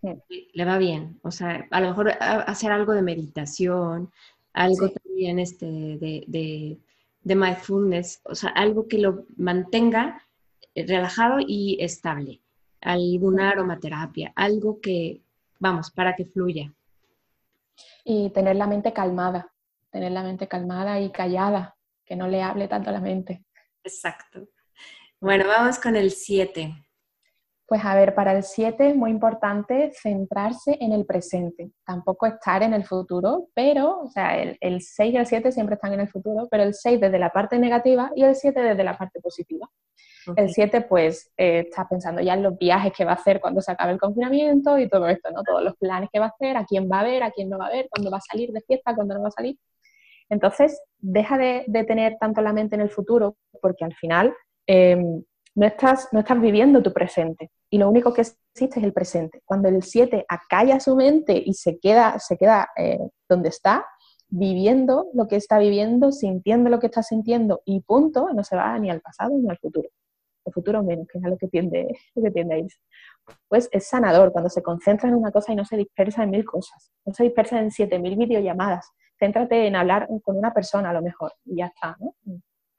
Sí. 0.00 0.48
Le 0.52 0.64
va 0.64 0.78
bien. 0.78 1.18
O 1.22 1.30
sea, 1.30 1.66
a 1.70 1.80
lo 1.80 1.88
mejor 1.88 2.12
hacer 2.20 2.72
algo 2.72 2.92
de 2.92 3.02
meditación, 3.02 4.10
algo 4.52 4.88
sí. 4.88 4.94
también 4.94 5.38
este, 5.38 5.66
de, 5.66 6.24
de, 6.26 6.78
de, 7.22 7.34
mindfulness, 7.34 8.20
o 8.24 8.34
sea, 8.34 8.50
algo 8.50 8.86
que 8.88 8.98
lo 8.98 9.24
mantenga 9.36 10.22
relajado 10.74 11.38
y 11.40 11.76
estable. 11.80 12.40
Alguna 12.80 13.50
aromaterapia, 13.50 14.32
algo 14.36 14.80
que, 14.80 15.20
vamos, 15.58 15.90
para 15.90 16.14
que 16.14 16.24
fluya. 16.24 16.72
Y 18.04 18.30
tener 18.30 18.56
la 18.56 18.66
mente 18.66 18.92
calmada, 18.92 19.50
tener 19.90 20.12
la 20.12 20.22
mente 20.22 20.48
calmada 20.48 21.00
y 21.00 21.10
callada, 21.10 21.76
que 22.04 22.16
no 22.16 22.28
le 22.28 22.42
hable 22.42 22.68
tanto 22.68 22.90
a 22.90 22.92
la 22.92 23.00
mente. 23.00 23.44
Exacto. 23.82 24.48
Bueno, 25.20 25.46
vamos 25.48 25.78
con 25.78 25.96
el 25.96 26.10
7. 26.10 26.72
Pues 27.66 27.84
a 27.84 27.94
ver, 27.94 28.14
para 28.14 28.32
el 28.32 28.44
7 28.44 28.88
es 28.88 28.96
muy 28.96 29.10
importante 29.10 29.92
centrarse 29.92 30.78
en 30.80 30.92
el 30.92 31.04
presente, 31.04 31.70
tampoco 31.84 32.26
estar 32.26 32.62
en 32.62 32.72
el 32.72 32.84
futuro, 32.84 33.48
pero, 33.52 34.00
o 34.00 34.08
sea, 34.08 34.40
el, 34.40 34.56
el 34.60 34.80
6 34.80 35.12
y 35.12 35.16
el 35.18 35.26
7 35.26 35.52
siempre 35.52 35.74
están 35.74 35.92
en 35.92 36.00
el 36.00 36.08
futuro, 36.08 36.48
pero 36.50 36.62
el 36.62 36.72
6 36.72 36.98
desde 36.98 37.18
la 37.18 37.28
parte 37.28 37.58
negativa 37.58 38.10
y 38.16 38.22
el 38.22 38.34
7 38.34 38.58
desde 38.58 38.84
la 38.84 38.96
parte 38.96 39.20
positiva. 39.20 39.68
Okay. 40.26 40.44
El 40.44 40.50
7 40.50 40.80
pues 40.82 41.30
eh, 41.36 41.66
está 41.68 41.86
pensando 41.86 42.22
ya 42.22 42.34
en 42.34 42.42
los 42.42 42.56
viajes 42.56 42.92
que 42.96 43.04
va 43.04 43.12
a 43.12 43.16
hacer 43.16 43.38
cuando 43.38 43.60
se 43.60 43.72
acabe 43.72 43.92
el 43.92 44.00
confinamiento 44.00 44.78
y 44.78 44.88
todo 44.88 45.06
esto, 45.08 45.30
¿no? 45.30 45.42
Todos 45.42 45.62
los 45.62 45.76
planes 45.76 46.08
que 46.10 46.20
va 46.20 46.26
a 46.26 46.28
hacer, 46.28 46.56
a 46.56 46.64
quién 46.64 46.88
va 46.90 47.00
a 47.00 47.04
ver, 47.04 47.22
a 47.22 47.30
quién 47.30 47.50
no 47.50 47.58
va 47.58 47.66
a 47.66 47.70
ver, 47.70 47.88
cuándo 47.90 48.10
va 48.10 48.16
a 48.16 48.22
salir 48.22 48.50
de 48.50 48.62
fiesta, 48.62 48.94
cuándo 48.94 49.14
no 49.14 49.22
va 49.22 49.28
a 49.28 49.32
salir. 49.32 49.58
Entonces, 50.30 50.80
deja 50.98 51.38
de, 51.38 51.64
de 51.66 51.84
tener 51.84 52.16
tanto 52.18 52.40
la 52.40 52.52
mente 52.52 52.74
en 52.74 52.82
el 52.82 52.90
futuro, 52.90 53.36
porque 53.60 53.84
al 53.84 53.94
final 53.94 54.34
eh, 54.66 54.96
no 55.54 55.66
estás, 55.66 56.08
no 56.12 56.20
estás 56.20 56.40
viviendo 56.40 56.82
tu 56.82 56.92
presente 56.92 57.50
y 57.70 57.78
lo 57.78 57.88
único 57.88 58.12
que 58.12 58.22
existe 58.22 58.78
es 58.78 58.84
el 58.84 58.92
presente. 58.92 59.42
Cuando 59.44 59.68
el 59.68 59.82
7 59.82 60.24
acalla 60.28 60.80
su 60.80 60.96
mente 60.96 61.42
y 61.44 61.54
se 61.54 61.78
queda, 61.78 62.18
se 62.18 62.36
queda 62.36 62.68
eh, 62.76 62.98
donde 63.28 63.48
está, 63.48 63.84
viviendo 64.28 65.06
lo 65.14 65.26
que 65.26 65.36
está 65.36 65.58
viviendo, 65.58 66.12
sintiendo 66.12 66.70
lo 66.70 66.78
que 66.78 66.86
está 66.86 67.02
sintiendo 67.02 67.62
y 67.64 67.80
punto, 67.80 68.28
no 68.34 68.44
se 68.44 68.56
va 68.56 68.78
ni 68.78 68.90
al 68.90 69.00
pasado 69.00 69.30
ni 69.38 69.48
al 69.48 69.58
futuro. 69.58 69.88
El 70.44 70.52
futuro 70.52 70.82
menos, 70.82 71.06
que 71.08 71.18
es 71.18 71.24
lo 71.24 71.36
que 71.36 71.48
tiende, 71.48 71.88
lo 72.14 72.22
que 72.22 72.30
tiende 72.30 72.54
a 72.54 72.58
irse. 72.58 72.78
Pues 73.48 73.68
es 73.72 73.86
sanador 73.86 74.32
cuando 74.32 74.48
se 74.48 74.62
concentra 74.62 75.08
en 75.08 75.14
una 75.14 75.30
cosa 75.30 75.52
y 75.52 75.56
no 75.56 75.64
se 75.64 75.76
dispersa 75.76 76.22
en 76.22 76.30
mil 76.30 76.44
cosas, 76.44 76.90
no 77.04 77.12
se 77.12 77.24
dispersa 77.24 77.60
en 77.60 77.70
siete 77.70 77.98
mil 77.98 78.16
videollamadas. 78.16 78.90
Céntrate 79.18 79.66
en 79.66 79.76
hablar 79.76 80.08
con 80.22 80.36
una 80.36 80.52
persona 80.52 80.90
a 80.90 80.92
lo 80.92 81.02
mejor 81.02 81.32
y 81.44 81.56
ya 81.56 81.66
está, 81.66 81.96
¿no? 82.00 82.14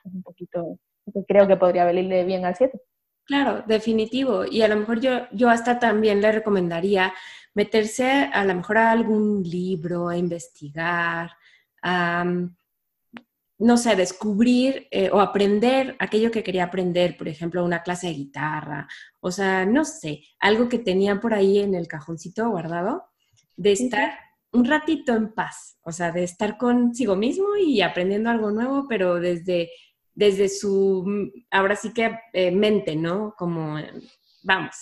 Es 0.04 0.14
un 0.14 0.24
poquito 0.24 0.78
que 1.14 1.26
creo 1.26 1.48
que 1.48 1.58
podría 1.58 1.86
venirle 1.86 2.24
bien 2.24 2.46
al 2.46 2.56
7. 2.56 2.80
Claro, 3.26 3.64
definitivo. 3.68 4.46
Y 4.46 4.62
a 4.62 4.68
lo 4.68 4.76
mejor 4.78 5.00
yo, 5.00 5.28
yo 5.32 5.50
hasta 5.50 5.78
también 5.78 6.22
le 6.22 6.32
recomendaría 6.32 7.14
meterse 7.54 8.30
a 8.34 8.44
lo 8.46 8.56
mejor 8.56 8.78
a 8.78 8.92
algún 8.92 9.44
libro, 9.44 10.10
a 10.10 10.18
investigar, 10.18 11.32
a, 11.82 12.26
no 13.60 13.78
sé, 13.78 13.96
descubrir 13.96 14.88
eh, 14.90 15.10
o 15.12 15.20
aprender 15.20 15.96
aquello 16.00 16.32
que 16.32 16.44
quería 16.44 16.64
aprender, 16.64 17.18
por 17.18 17.28
ejemplo, 17.28 17.64
una 17.64 17.84
clase 17.84 18.08
de 18.08 18.14
guitarra, 18.14 18.88
o 19.20 19.32
sea, 19.32 19.66
no 19.66 19.84
sé, 19.84 20.24
algo 20.40 20.70
que 20.70 20.80
tenía 20.80 21.20
por 21.20 21.34
ahí 21.34 21.60
en 21.60 21.76
el 21.76 21.88
cajoncito 21.88 22.50
guardado, 22.50 23.04
de 23.58 23.74
estar 23.74 24.18
un 24.52 24.66
ratito 24.66 25.14
en 25.14 25.34
paz, 25.34 25.78
o 25.84 25.92
sea, 25.92 26.12
de 26.12 26.24
estar 26.24 26.58
consigo 26.58 27.16
mismo 27.16 27.56
y 27.56 27.82
aprendiendo 27.82 28.30
algo 28.30 28.52
nuevo, 28.52 28.88
pero 28.88 29.20
desde 29.20 29.70
desde 30.20 30.50
su, 30.50 31.32
ahora 31.50 31.78
sí 31.78 31.94
que 31.94 32.20
eh, 32.34 32.52
mente, 32.52 32.94
¿no? 32.98 33.34
Como, 33.38 33.78
vamos, 34.44 34.76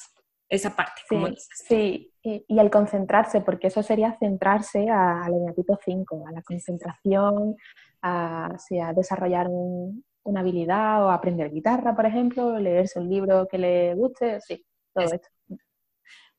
esa 0.49 0.76
parte, 0.76 1.01
sí, 1.01 1.15
como 1.15 1.30
dices. 1.30 1.63
Sí, 1.68 2.11
y, 2.24 2.43
y, 2.47 2.59
el 2.59 2.72
concentrarse, 2.72 3.41
porque 3.41 3.68
eso 3.68 3.84
sería 3.84 4.18
centrarse 4.18 4.89
al 4.89 5.32
eneatipo 5.32 5.78
5, 5.86 6.26
a 6.28 6.32
la 6.32 6.41
concentración, 6.41 7.55
a, 8.01 8.57
sí, 8.57 8.80
a 8.80 8.93
desarrollar 8.93 9.47
un, 9.47 10.03
una 10.24 10.39
habilidad 10.39 11.05
o 11.05 11.11
aprender 11.11 11.51
guitarra, 11.51 11.95
por 11.95 12.07
ejemplo, 12.07 12.57
leerse 12.57 12.99
un 12.99 13.07
libro 13.07 13.47
que 13.47 13.59
le 13.59 13.93
guste, 13.93 14.41
sí, 14.41 14.65
todo 14.91 15.05
es. 15.05 15.13
esto. 15.13 15.28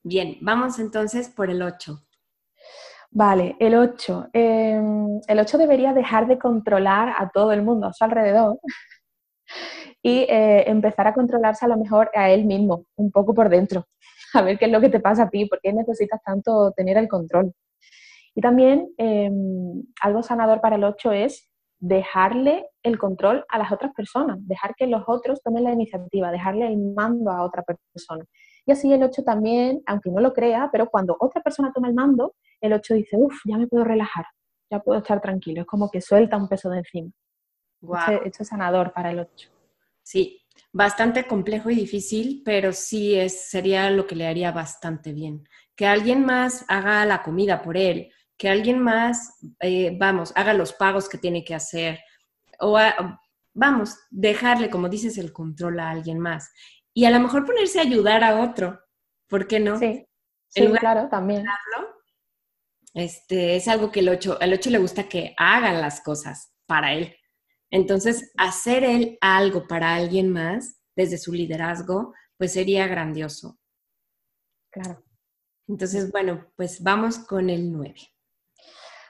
Bien, 0.03 0.37
vamos 0.41 0.77
entonces 0.79 1.29
por 1.29 1.49
el 1.49 1.61
8. 1.61 1.97
Vale, 3.11 3.55
el 3.59 3.75
8. 3.75 4.29
Eh, 4.33 4.79
el 5.27 5.39
8 5.39 5.57
debería 5.57 5.93
dejar 5.93 6.27
de 6.27 6.37
controlar 6.37 7.15
a 7.17 7.29
todo 7.29 7.51
el 7.51 7.63
mundo 7.63 7.87
a 7.87 7.93
su 7.93 8.03
alrededor 8.03 8.59
y 10.03 10.19
eh, 10.29 10.69
empezar 10.69 11.07
a 11.07 11.13
controlarse 11.13 11.65
a 11.65 11.69
lo 11.69 11.77
mejor 11.77 12.11
a 12.13 12.29
él 12.29 12.45
mismo, 12.45 12.85
un 12.95 13.11
poco 13.11 13.33
por 13.33 13.49
dentro, 13.49 13.85
a 14.33 14.41
ver 14.43 14.59
qué 14.59 14.65
es 14.65 14.71
lo 14.71 14.81
que 14.81 14.89
te 14.89 14.99
pasa 14.99 15.23
a 15.23 15.29
ti, 15.29 15.45
por 15.47 15.59
qué 15.61 15.73
necesitas 15.73 16.21
tanto 16.23 16.71
tener 16.73 16.97
el 16.97 17.07
control. 17.07 17.53
Y 18.35 18.41
también 18.41 18.89
eh, 18.97 19.29
algo 20.01 20.21
sanador 20.21 20.61
para 20.61 20.75
el 20.75 20.83
8 20.83 21.11
es 21.11 21.49
dejarle 21.79 22.69
el 22.83 22.99
control 22.99 23.45
a 23.49 23.57
las 23.57 23.71
otras 23.71 23.93
personas, 23.93 24.37
dejar 24.47 24.75
que 24.75 24.85
los 24.87 25.03
otros 25.07 25.41
tomen 25.41 25.63
la 25.63 25.73
iniciativa, 25.73 26.31
dejarle 26.31 26.67
el 26.67 26.77
mando 26.77 27.31
a 27.31 27.43
otra 27.43 27.63
persona. 27.63 28.25
Y 28.65 28.71
así 28.71 28.91
el 28.91 29.03
8 29.03 29.23
también, 29.23 29.81
aunque 29.85 30.09
no 30.09 30.21
lo 30.21 30.33
crea, 30.33 30.69
pero 30.71 30.89
cuando 30.89 31.15
otra 31.19 31.41
persona 31.41 31.71
toma 31.73 31.87
el 31.87 31.93
mando, 31.93 32.35
el 32.61 32.73
8 32.73 32.93
dice, 32.95 33.17
uff, 33.17 33.39
ya 33.45 33.57
me 33.57 33.67
puedo 33.67 33.83
relajar, 33.83 34.25
ya 34.69 34.79
puedo 34.79 34.99
estar 34.99 35.21
tranquilo, 35.21 35.61
es 35.61 35.67
como 35.67 35.89
que 35.89 36.01
suelta 36.01 36.37
un 36.37 36.47
peso 36.47 36.69
de 36.69 36.79
encima. 36.79 37.11
Wow. 37.81 37.97
Esto, 37.97 38.23
esto 38.25 38.43
es 38.43 38.49
sanador 38.49 38.93
para 38.93 39.11
el 39.11 39.19
8. 39.19 39.49
Sí, 40.03 40.41
bastante 40.73 41.25
complejo 41.27 41.69
y 41.69 41.75
difícil, 41.75 42.41
pero 42.43 42.73
sí 42.73 43.15
es, 43.15 43.49
sería 43.49 43.89
lo 43.89 44.05
que 44.07 44.15
le 44.15 44.27
haría 44.27 44.51
bastante 44.51 45.13
bien. 45.13 45.47
Que 45.75 45.87
alguien 45.87 46.25
más 46.25 46.65
haga 46.67 47.05
la 47.05 47.23
comida 47.23 47.61
por 47.61 47.77
él, 47.77 48.11
que 48.37 48.49
alguien 48.49 48.79
más, 48.79 49.37
eh, 49.59 49.95
vamos, 49.99 50.31
haga 50.35 50.53
los 50.53 50.73
pagos 50.73 51.09
que 51.09 51.17
tiene 51.17 51.43
que 51.43 51.55
hacer, 51.55 51.99
o 52.59 52.77
a, 52.77 53.19
vamos, 53.53 53.97
dejarle, 54.09 54.69
como 54.69 54.89
dices, 54.89 55.17
el 55.17 55.33
control 55.33 55.79
a 55.79 55.89
alguien 55.89 56.19
más. 56.19 56.51
Y 56.99 57.05
a 57.05 57.11
lo 57.11 57.21
mejor 57.21 57.45
ponerse 57.45 57.79
a 57.79 57.83
ayudar 57.83 58.25
a 58.25 58.41
otro, 58.41 58.77
¿por 59.29 59.47
qué 59.47 59.61
no? 59.61 59.79
Sí, 59.79 60.05
sí 60.49 60.67
claro, 60.67 61.07
también. 61.07 61.45
Este, 62.93 63.55
es 63.55 63.69
algo 63.69 63.89
que 63.89 64.01
el 64.01 64.09
8, 64.09 64.37
al 64.41 64.51
8 64.51 64.69
le 64.69 64.79
gusta 64.79 65.07
que 65.07 65.33
hagan 65.37 65.79
las 65.79 66.01
cosas 66.01 66.51
para 66.65 66.91
él. 66.91 67.15
Entonces, 67.71 68.33
hacer 68.37 68.83
él 68.83 69.17
algo 69.21 69.65
para 69.65 69.95
alguien 69.95 70.29
más 70.29 70.81
desde 70.93 71.17
su 71.17 71.31
liderazgo, 71.31 72.13
pues 72.35 72.51
sería 72.51 72.85
grandioso. 72.85 73.57
Claro. 74.69 75.01
Entonces, 75.69 76.11
bueno, 76.11 76.51
pues 76.57 76.83
vamos 76.83 77.17
con 77.17 77.49
el 77.49 77.71
9. 77.71 77.95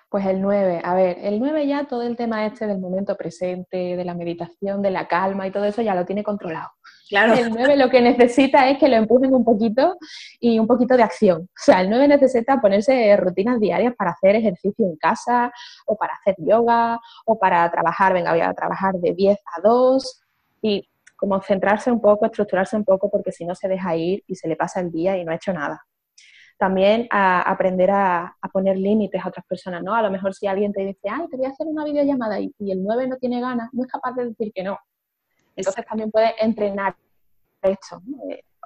Pues 0.10 0.28
el 0.28 0.42
9, 0.42 0.82
a 0.84 0.94
ver, 0.94 1.18
el 1.22 1.40
9 1.40 1.66
ya 1.66 1.88
todo 1.88 2.04
el 2.04 2.16
tema 2.16 2.46
este 2.46 2.68
del 2.68 2.78
momento 2.78 3.18
presente, 3.18 3.98
de 3.98 4.06
la 4.06 4.14
meditación, 4.14 4.84
de 4.84 4.92
la 4.92 5.08
calma 5.08 5.48
y 5.48 5.52
todo 5.52 5.66
eso 5.66 5.82
ya 5.82 5.96
lo 5.96 6.06
tiene 6.06 6.24
controlado. 6.24 6.70
Claro. 7.10 7.34
El 7.34 7.50
9 7.50 7.76
lo 7.76 7.90
que 7.90 8.02
necesita 8.02 8.70
es 8.70 8.78
que 8.78 8.88
lo 8.88 8.96
empujen 8.96 9.34
un 9.34 9.44
poquito 9.44 9.98
y 10.40 10.60
un 10.60 10.68
poquito 10.68 10.96
de 10.96 11.02
acción. 11.02 11.42
O 11.42 11.48
sea, 11.56 11.82
el 11.82 11.90
9 11.90 12.08
necesita 12.08 12.62
ponerse 12.62 13.18
rutinas 13.18 13.60
diarias 13.60 13.96
para 13.98 14.12
hacer 14.12 14.36
ejercicio 14.36 14.86
en 14.86 14.96
casa 14.96 15.52
o 15.88 15.98
para 15.98 16.14
hacer 16.14 16.36
yoga 16.38 17.00
o 17.26 17.40
para 17.40 17.70
trabajar, 17.72 18.14
venga, 18.14 18.32
voy 18.32 18.42
a 18.42 18.54
trabajar 18.54 18.94
de 18.96 19.14
10 19.14 19.40
a 19.58 19.62
2 19.62 20.22
y 20.62 20.88
como 21.16 21.42
centrarse 21.42 21.92
un 21.92 22.00
poco, 22.00 22.28
estructurarse 22.28 22.78
un 22.78 22.86
poco 22.86 23.10
porque 23.10 23.32
si 23.32 23.44
no 23.44 23.56
se 23.56 23.68
deja 23.68 23.96
ir 23.96 24.24
y 24.28 24.36
se 24.36 24.48
le 24.48 24.56
pasa 24.56 24.80
el 24.80 24.92
día 24.92 25.18
y 25.18 25.26
no 25.26 25.32
ha 25.32 25.36
hecho 25.36 25.52
nada 25.52 25.82
también 26.60 27.08
aprender 27.10 27.90
a, 27.90 28.36
a, 28.42 28.50
poner 28.50 28.78
límites 28.78 29.24
a 29.24 29.30
otras 29.30 29.46
personas, 29.46 29.82
¿no? 29.82 29.96
A 29.96 30.02
lo 30.02 30.12
mejor 30.12 30.34
si 30.34 30.46
alguien 30.46 30.74
te 30.74 30.82
dice, 30.86 31.08
ay, 31.10 31.26
te 31.30 31.38
voy 31.38 31.46
a 31.46 31.50
hacer 31.52 31.66
una 31.66 31.86
videollamada 31.86 32.38
y, 32.42 32.54
y 32.60 32.74
el 32.74 32.84
9 32.84 33.08
no 33.08 33.16
tiene 33.16 33.40
ganas, 33.40 33.70
no 33.72 33.84
es 33.84 33.90
capaz 33.90 34.12
de 34.12 34.26
decir 34.26 34.52
que 34.54 34.64
no. 34.64 34.78
Entonces 35.60 35.86
también 35.86 36.12
puedes 36.12 36.32
entrenar 36.40 36.96
esto. 37.62 38.02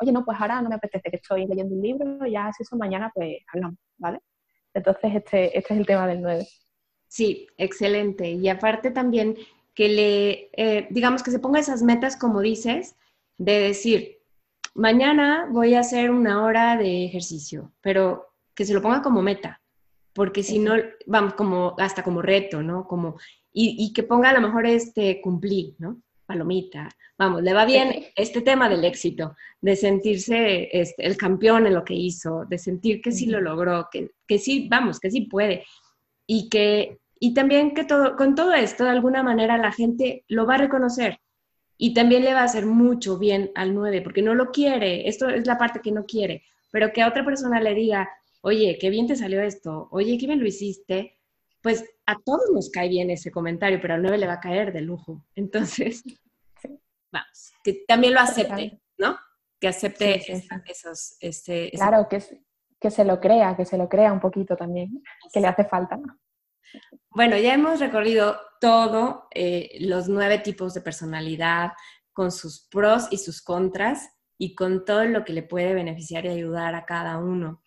Oye, 0.02 0.12
no, 0.12 0.24
pues 0.26 0.39
ahora 0.39 0.62
no 0.62 0.70
me 0.70 0.76
apetece 0.76 1.10
que 1.10 1.18
estoy 1.18 1.46
leyendo 1.46 1.76
un 1.76 1.82
libro, 1.82 2.26
ya 2.26 2.52
si 2.54 2.64
eso 2.64 2.76
mañana, 2.76 3.12
pues 3.14 3.38
hablamos, 3.54 3.78
¿vale? 3.98 4.20
Entonces 4.74 5.16
este, 5.16 5.58
este 5.58 5.74
es 5.74 5.80
el 5.80 5.86
tema 5.86 6.08
del 6.08 6.22
9. 6.22 6.48
Sí, 7.08 7.48
excelente. 7.58 8.32
Y 8.32 8.50
aparte 8.50 8.91
también 8.91 9.38
que 9.74 9.89
le, 9.89 10.50
eh, 10.54 10.88
digamos 10.89 11.24
que 11.24 11.32
se 11.32 11.39
ponga 11.39 11.60
esas 11.60 11.84
metas, 11.84 12.16
como 12.18 12.41
dices, 12.41 12.96
de 13.38 13.60
decir, 13.60 14.20
mañana 14.74 15.48
voy 15.52 15.76
a 15.76 15.82
hacer 15.82 16.12
una 16.12 16.44
hora 16.44 16.78
de 16.78 17.06
ejercicio, 17.06 17.72
pero 17.82 18.34
que 18.56 18.66
se 18.66 18.74
lo 18.74 18.82
ponga 18.82 19.02
como 19.02 19.22
meta, 19.22 19.62
porque 20.14 20.44
si 20.44 20.60
no, 20.60 20.74
vamos, 21.08 21.34
como, 21.34 21.76
hasta 21.80 22.04
como 22.04 22.22
reto, 22.22 22.62
¿no? 22.62 22.88
Como, 22.88 23.18
y, 23.52 23.94
que 23.94 24.04
ponga 24.04 24.30
a 24.30 24.34
lo 24.34 24.41
mejor 24.41 24.66
este 24.66 25.22
cumplir, 25.22 25.76
¿no? 25.80 26.02
Palomita, 26.26 26.89
vamos, 27.17 27.43
le 27.43 27.53
va 27.53 27.65
bien 27.65 28.05
este 28.15 28.41
tema 28.41 28.69
del 28.69 28.84
éxito, 28.86 29.36
de 29.61 29.76
sentirse 29.76 30.69
este, 30.71 31.05
el 31.05 31.17
campeón 31.17 31.67
en 31.67 31.74
lo 31.74 31.84
que 31.84 31.93
hizo, 31.93 32.45
de 32.45 32.57
sentir 32.57 33.01
que 33.01 33.11
sí 33.11 33.26
lo 33.26 33.41
logró, 33.41 33.88
que, 33.91 34.11
que 34.28 34.39
sí, 34.39 34.67
vamos, 34.69 34.99
que 34.99 35.11
sí 35.11 35.21
puede, 35.21 35.65
y 36.26 36.49
que, 36.49 36.99
y 37.19 37.34
también 37.34 37.74
que 37.74 37.84
todo, 37.84 38.15
con 38.15 38.36
todo 38.36 38.53
esto, 38.53 38.84
de 38.84 38.91
alguna 38.91 39.24
manera, 39.24 39.57
la 39.57 39.71
gente 39.71 40.24
lo 40.28 40.45
va 40.45 40.55
a 40.55 40.59
reconocer, 40.59 41.19
y 41.78 41.93
también 41.93 42.24
le 42.24 42.34
va 42.34 42.41
a 42.41 42.45
hacer 42.45 42.65
mucho 42.65 43.17
bien 43.17 43.51
al 43.55 43.74
9, 43.74 44.01
porque 44.01 44.21
no 44.21 44.36
lo 44.36 44.51
quiere, 44.51 45.07
esto 45.07 45.30
es 45.30 45.45
la 45.45 45.57
parte 45.57 45.82
que 45.82 45.91
no 45.91 46.05
quiere, 46.05 46.43
pero 46.71 46.91
que 46.91 47.01
a 47.01 47.07
otra 47.07 47.26
persona 47.26 47.59
le 47.59 47.74
diga, 47.74 48.09
oye, 48.41 48.78
qué 48.80 48.89
bien 48.89 49.07
te 49.07 49.15
salió 49.15 49.41
esto, 49.41 49.88
oye, 49.91 50.17
qué 50.17 50.28
bien 50.28 50.39
lo 50.39 50.47
hiciste, 50.47 51.17
pues 51.64 51.84
a 52.05 52.20
todos 52.24 52.51
nos 52.53 52.70
cae 52.70 52.89
bien 52.89 53.09
ese 53.09 53.32
comentario, 53.32 53.80
pero 53.82 53.95
al 53.95 54.01
9 54.01 54.18
le 54.18 54.28
va 54.28 54.34
a 54.34 54.39
caer 54.41 54.74
de 54.74 54.82
lujo. 54.82 55.26
Entonces, 55.34 56.03
vamos, 57.11 57.53
que 57.64 57.86
también 57.88 58.14
lo 58.14 58.20
acepte, 58.20 58.82
¿no? 58.97 59.18
Que 59.59 59.70
acepte 59.70 60.22
esos... 60.68 61.16
Este, 61.22 61.72
claro, 61.72 62.07
que, 62.09 62.22
que 62.80 62.91
se 62.91 63.05
lo 63.05 63.22
crea, 63.22 63.55
que 63.55 63.66
se 63.66 63.78
lo 63.78 63.88
crea 63.88 64.11
un 64.11 64.20
poquito 64.20 64.57
también, 64.57 65.01
que 65.32 65.39
le 65.39 65.47
hace 65.47 65.64
falta. 65.64 65.97
Bueno, 67.09 67.38
ya 67.38 67.53
hemos 67.53 67.80
recorrido 67.80 68.38
todo, 68.59 69.28
eh, 69.34 69.78
los 69.80 70.09
nueve 70.09 70.39
tipos 70.39 70.74
de 70.74 70.82
personalidad, 70.82 71.72
con 72.11 72.32
sus 72.32 72.68
pros 72.68 73.07
y 73.09 73.18
sus 73.18 73.41
contras, 73.41 74.09
y 74.38 74.53
con 74.53 74.84
todo 74.84 75.05
lo 75.05 75.24
que 75.24 75.32
le 75.32 75.43
puede 75.43 75.74
beneficiar 75.74 76.26
y 76.26 76.30
ayudar 76.30 76.76
a 76.76 76.86
cada 76.86 77.20
uno. 77.20 77.62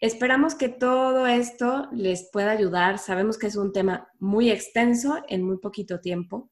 Esperamos 0.00 0.54
que 0.54 0.68
todo 0.68 1.26
esto 1.26 1.88
les 1.92 2.28
pueda 2.30 2.50
ayudar. 2.50 2.98
Sabemos 2.98 3.38
que 3.38 3.46
es 3.46 3.56
un 3.56 3.72
tema 3.72 4.08
muy 4.18 4.50
extenso 4.50 5.22
en 5.28 5.42
muy 5.42 5.58
poquito 5.58 6.00
tiempo, 6.00 6.50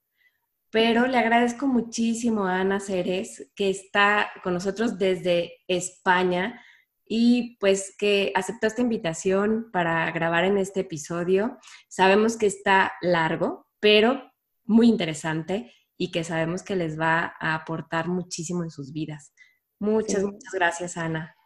pero 0.71 1.07
le 1.07 1.19
agradezco 1.19 1.67
muchísimo 1.67 2.47
a 2.47 2.61
Ana 2.61 2.81
Ceres, 2.81 3.51
que 3.55 3.71
está 3.71 4.31
con 4.43 4.55
nosotros 4.55 4.99
desde 4.99 5.59
España 5.69 6.61
y 7.07 7.57
pues 7.59 7.95
que 7.99 8.33
aceptó 8.35 8.67
esta 8.67 8.81
invitación 8.81 9.71
para 9.73 10.11
grabar 10.11 10.45
en 10.45 10.57
este 10.57 10.81
episodio. 10.81 11.59
Sabemos 11.89 12.37
que 12.37 12.47
está 12.47 12.95
largo, 13.03 13.69
pero 13.79 14.33
muy 14.65 14.89
interesante 14.89 15.71
y 15.99 16.11
que 16.11 16.25
sabemos 16.25 16.63
que 16.63 16.77
les 16.77 16.99
va 16.99 17.35
a 17.39 17.55
aportar 17.55 18.09
muchísimo 18.09 18.65
en 18.65 18.71
sus 18.71 18.93
vidas. 18.93 19.35
Muchas, 19.79 20.25
muchas 20.25 20.53
gracias, 20.55 20.97
Ana. 20.97 21.37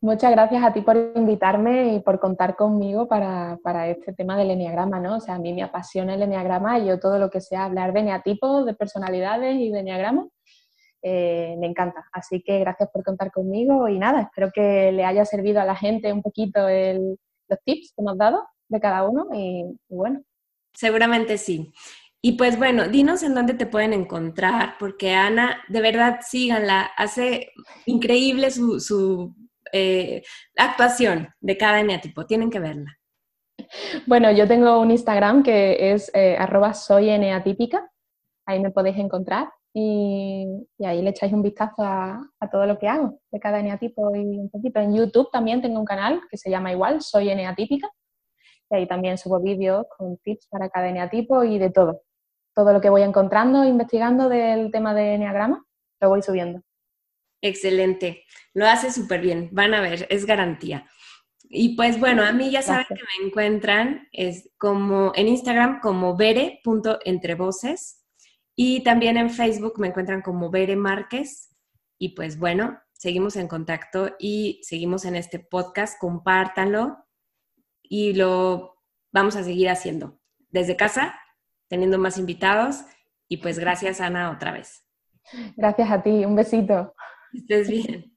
Muchas 0.00 0.30
gracias 0.30 0.62
a 0.62 0.72
ti 0.72 0.80
por 0.80 0.96
invitarme 1.16 1.94
y 1.94 2.00
por 2.00 2.20
contar 2.20 2.54
conmigo 2.54 3.08
para, 3.08 3.88
este 3.88 4.12
tema 4.12 4.38
del 4.38 4.52
enneagrama, 4.52 5.00
¿no? 5.00 5.16
O 5.16 5.20
sea, 5.20 5.34
a 5.34 5.38
mí 5.40 5.52
me 5.52 5.64
apasiona 5.64 6.14
el 6.14 6.22
enneagrama 6.22 6.78
y 6.78 6.86
yo 6.86 7.00
todo 7.00 7.18
lo 7.18 7.30
que 7.30 7.40
sea 7.40 7.64
hablar 7.64 7.92
de 7.92 8.00
eneatipos, 8.00 8.64
de 8.64 8.74
personalidades 8.74 9.56
y 9.56 9.70
de 9.72 9.80
enneagrama, 9.80 10.28
eh, 11.02 11.56
me 11.58 11.66
encanta. 11.66 12.08
Así 12.12 12.40
que 12.42 12.60
gracias 12.60 12.90
por 12.92 13.02
contar 13.02 13.32
conmigo 13.32 13.88
y 13.88 13.98
nada, 13.98 14.22
espero 14.22 14.52
que 14.54 14.92
le 14.92 15.04
haya 15.04 15.24
servido 15.24 15.60
a 15.60 15.64
la 15.64 15.74
gente 15.74 16.12
un 16.12 16.22
poquito 16.22 16.60
los 16.68 17.58
tips 17.64 17.92
que 17.96 18.02
hemos 18.02 18.16
dado 18.16 18.46
de 18.68 18.80
cada 18.80 19.02
uno 19.02 19.26
y, 19.34 19.64
bueno. 19.88 20.22
Seguramente 20.74 21.38
sí. 21.38 21.72
Y 22.22 22.32
pues 22.32 22.56
bueno, 22.56 22.86
dinos 22.86 23.24
en 23.24 23.34
dónde 23.34 23.54
te 23.54 23.66
pueden 23.66 23.92
encontrar, 23.92 24.74
porque 24.78 25.14
Ana, 25.14 25.58
de 25.68 25.80
verdad, 25.80 26.20
síganla, 26.22 26.82
hace 26.96 27.50
increíble 27.86 28.52
su, 28.52 28.78
su 28.78 29.34
eh, 29.72 30.22
actuación 30.56 31.28
de 31.40 31.56
cada 31.56 31.80
eneatipo. 31.80 32.26
Tienen 32.26 32.50
que 32.50 32.60
verla. 32.60 32.98
Bueno, 34.06 34.30
yo 34.32 34.46
tengo 34.46 34.80
un 34.80 34.90
Instagram 34.90 35.42
que 35.42 35.92
es 35.92 36.10
eh, 36.14 36.36
arroba 36.38 36.74
soy. 36.74 37.10
Ahí 37.10 38.60
me 38.60 38.70
podéis 38.70 38.96
encontrar 38.96 39.50
y, 39.74 40.46
ahí 40.84 41.02
le 41.02 41.10
echáis 41.10 41.32
un 41.32 41.42
vistazo 41.42 41.82
a, 41.82 42.20
todo 42.50 42.66
lo 42.66 42.78
que 42.78 42.88
hago 42.88 43.20
de 43.30 43.38
cada 43.38 43.60
eneatipo 43.60 44.14
y 44.14 44.38
un 44.38 44.50
poquito. 44.50 44.80
En 44.80 44.94
YouTube 44.94 45.30
también 45.30 45.60
tengo 45.60 45.78
un 45.78 45.84
canal 45.84 46.20
que 46.30 46.36
se 46.36 46.50
llama 46.50 46.72
igual, 46.72 47.02
soy 47.02 47.30
eneatípica. 47.30 47.88
Y 48.70 48.76
ahí 48.76 48.88
también 48.88 49.18
subo 49.18 49.40
vídeos 49.40 49.86
con 49.96 50.18
tips 50.18 50.48
para 50.48 50.68
cada 50.68 50.88
eneatipo 50.88 51.44
y 51.44 51.58
de 51.58 51.70
todo. 51.70 52.02
Todo 52.54 52.72
lo 52.72 52.80
que 52.80 52.90
voy 52.90 53.02
encontrando, 53.02 53.64
investigando 53.64 54.28
del 54.28 54.70
tema 54.72 54.94
de 54.94 55.14
eneagrama, 55.14 55.64
lo 56.00 56.08
voy 56.08 56.22
subiendo. 56.22 56.62
Excelente, 57.40 58.24
lo 58.54 58.66
hace 58.66 58.90
súper 58.90 59.20
bien, 59.20 59.48
van 59.52 59.74
a 59.74 59.80
ver, 59.80 60.06
es 60.10 60.26
garantía. 60.26 60.88
Y 61.50 61.76
pues 61.76 61.98
bueno, 61.98 62.22
a 62.24 62.32
mí 62.32 62.50
ya 62.50 62.60
saben 62.62 62.86
que 62.88 62.94
me 62.94 63.26
encuentran 63.26 64.08
es 64.12 64.50
como 64.58 65.12
en 65.14 65.28
Instagram 65.28 65.80
como 65.80 66.16
vere.entrevoces 66.16 68.04
y 68.54 68.82
también 68.82 69.16
en 69.16 69.30
Facebook 69.30 69.78
me 69.78 69.86
encuentran 69.86 70.20
como 70.20 70.50
Bere 70.50 70.76
Márquez. 70.76 71.56
Y 71.96 72.10
pues 72.10 72.38
bueno, 72.38 72.78
seguimos 72.92 73.36
en 73.36 73.48
contacto 73.48 74.16
y 74.18 74.60
seguimos 74.62 75.04
en 75.04 75.14
este 75.14 75.38
podcast, 75.38 75.98
compártanlo 75.98 76.98
y 77.82 78.14
lo 78.14 78.76
vamos 79.12 79.36
a 79.36 79.44
seguir 79.44 79.68
haciendo 79.68 80.18
desde 80.50 80.76
casa, 80.76 81.18
teniendo 81.68 81.98
más 81.98 82.18
invitados 82.18 82.84
y 83.28 83.38
pues 83.38 83.58
gracias 83.58 84.00
Ana 84.00 84.32
otra 84.32 84.52
vez. 84.52 84.84
Gracias 85.56 85.90
a 85.90 86.02
ti, 86.02 86.24
un 86.24 86.34
besito. 86.34 86.94
Estés 87.32 87.68
bien. 87.68 88.12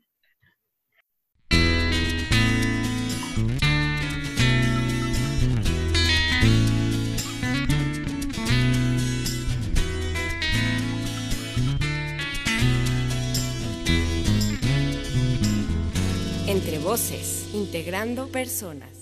Entre 16.48 16.80
voces, 16.80 17.50
integrando 17.54 18.28
personas. 18.28 19.01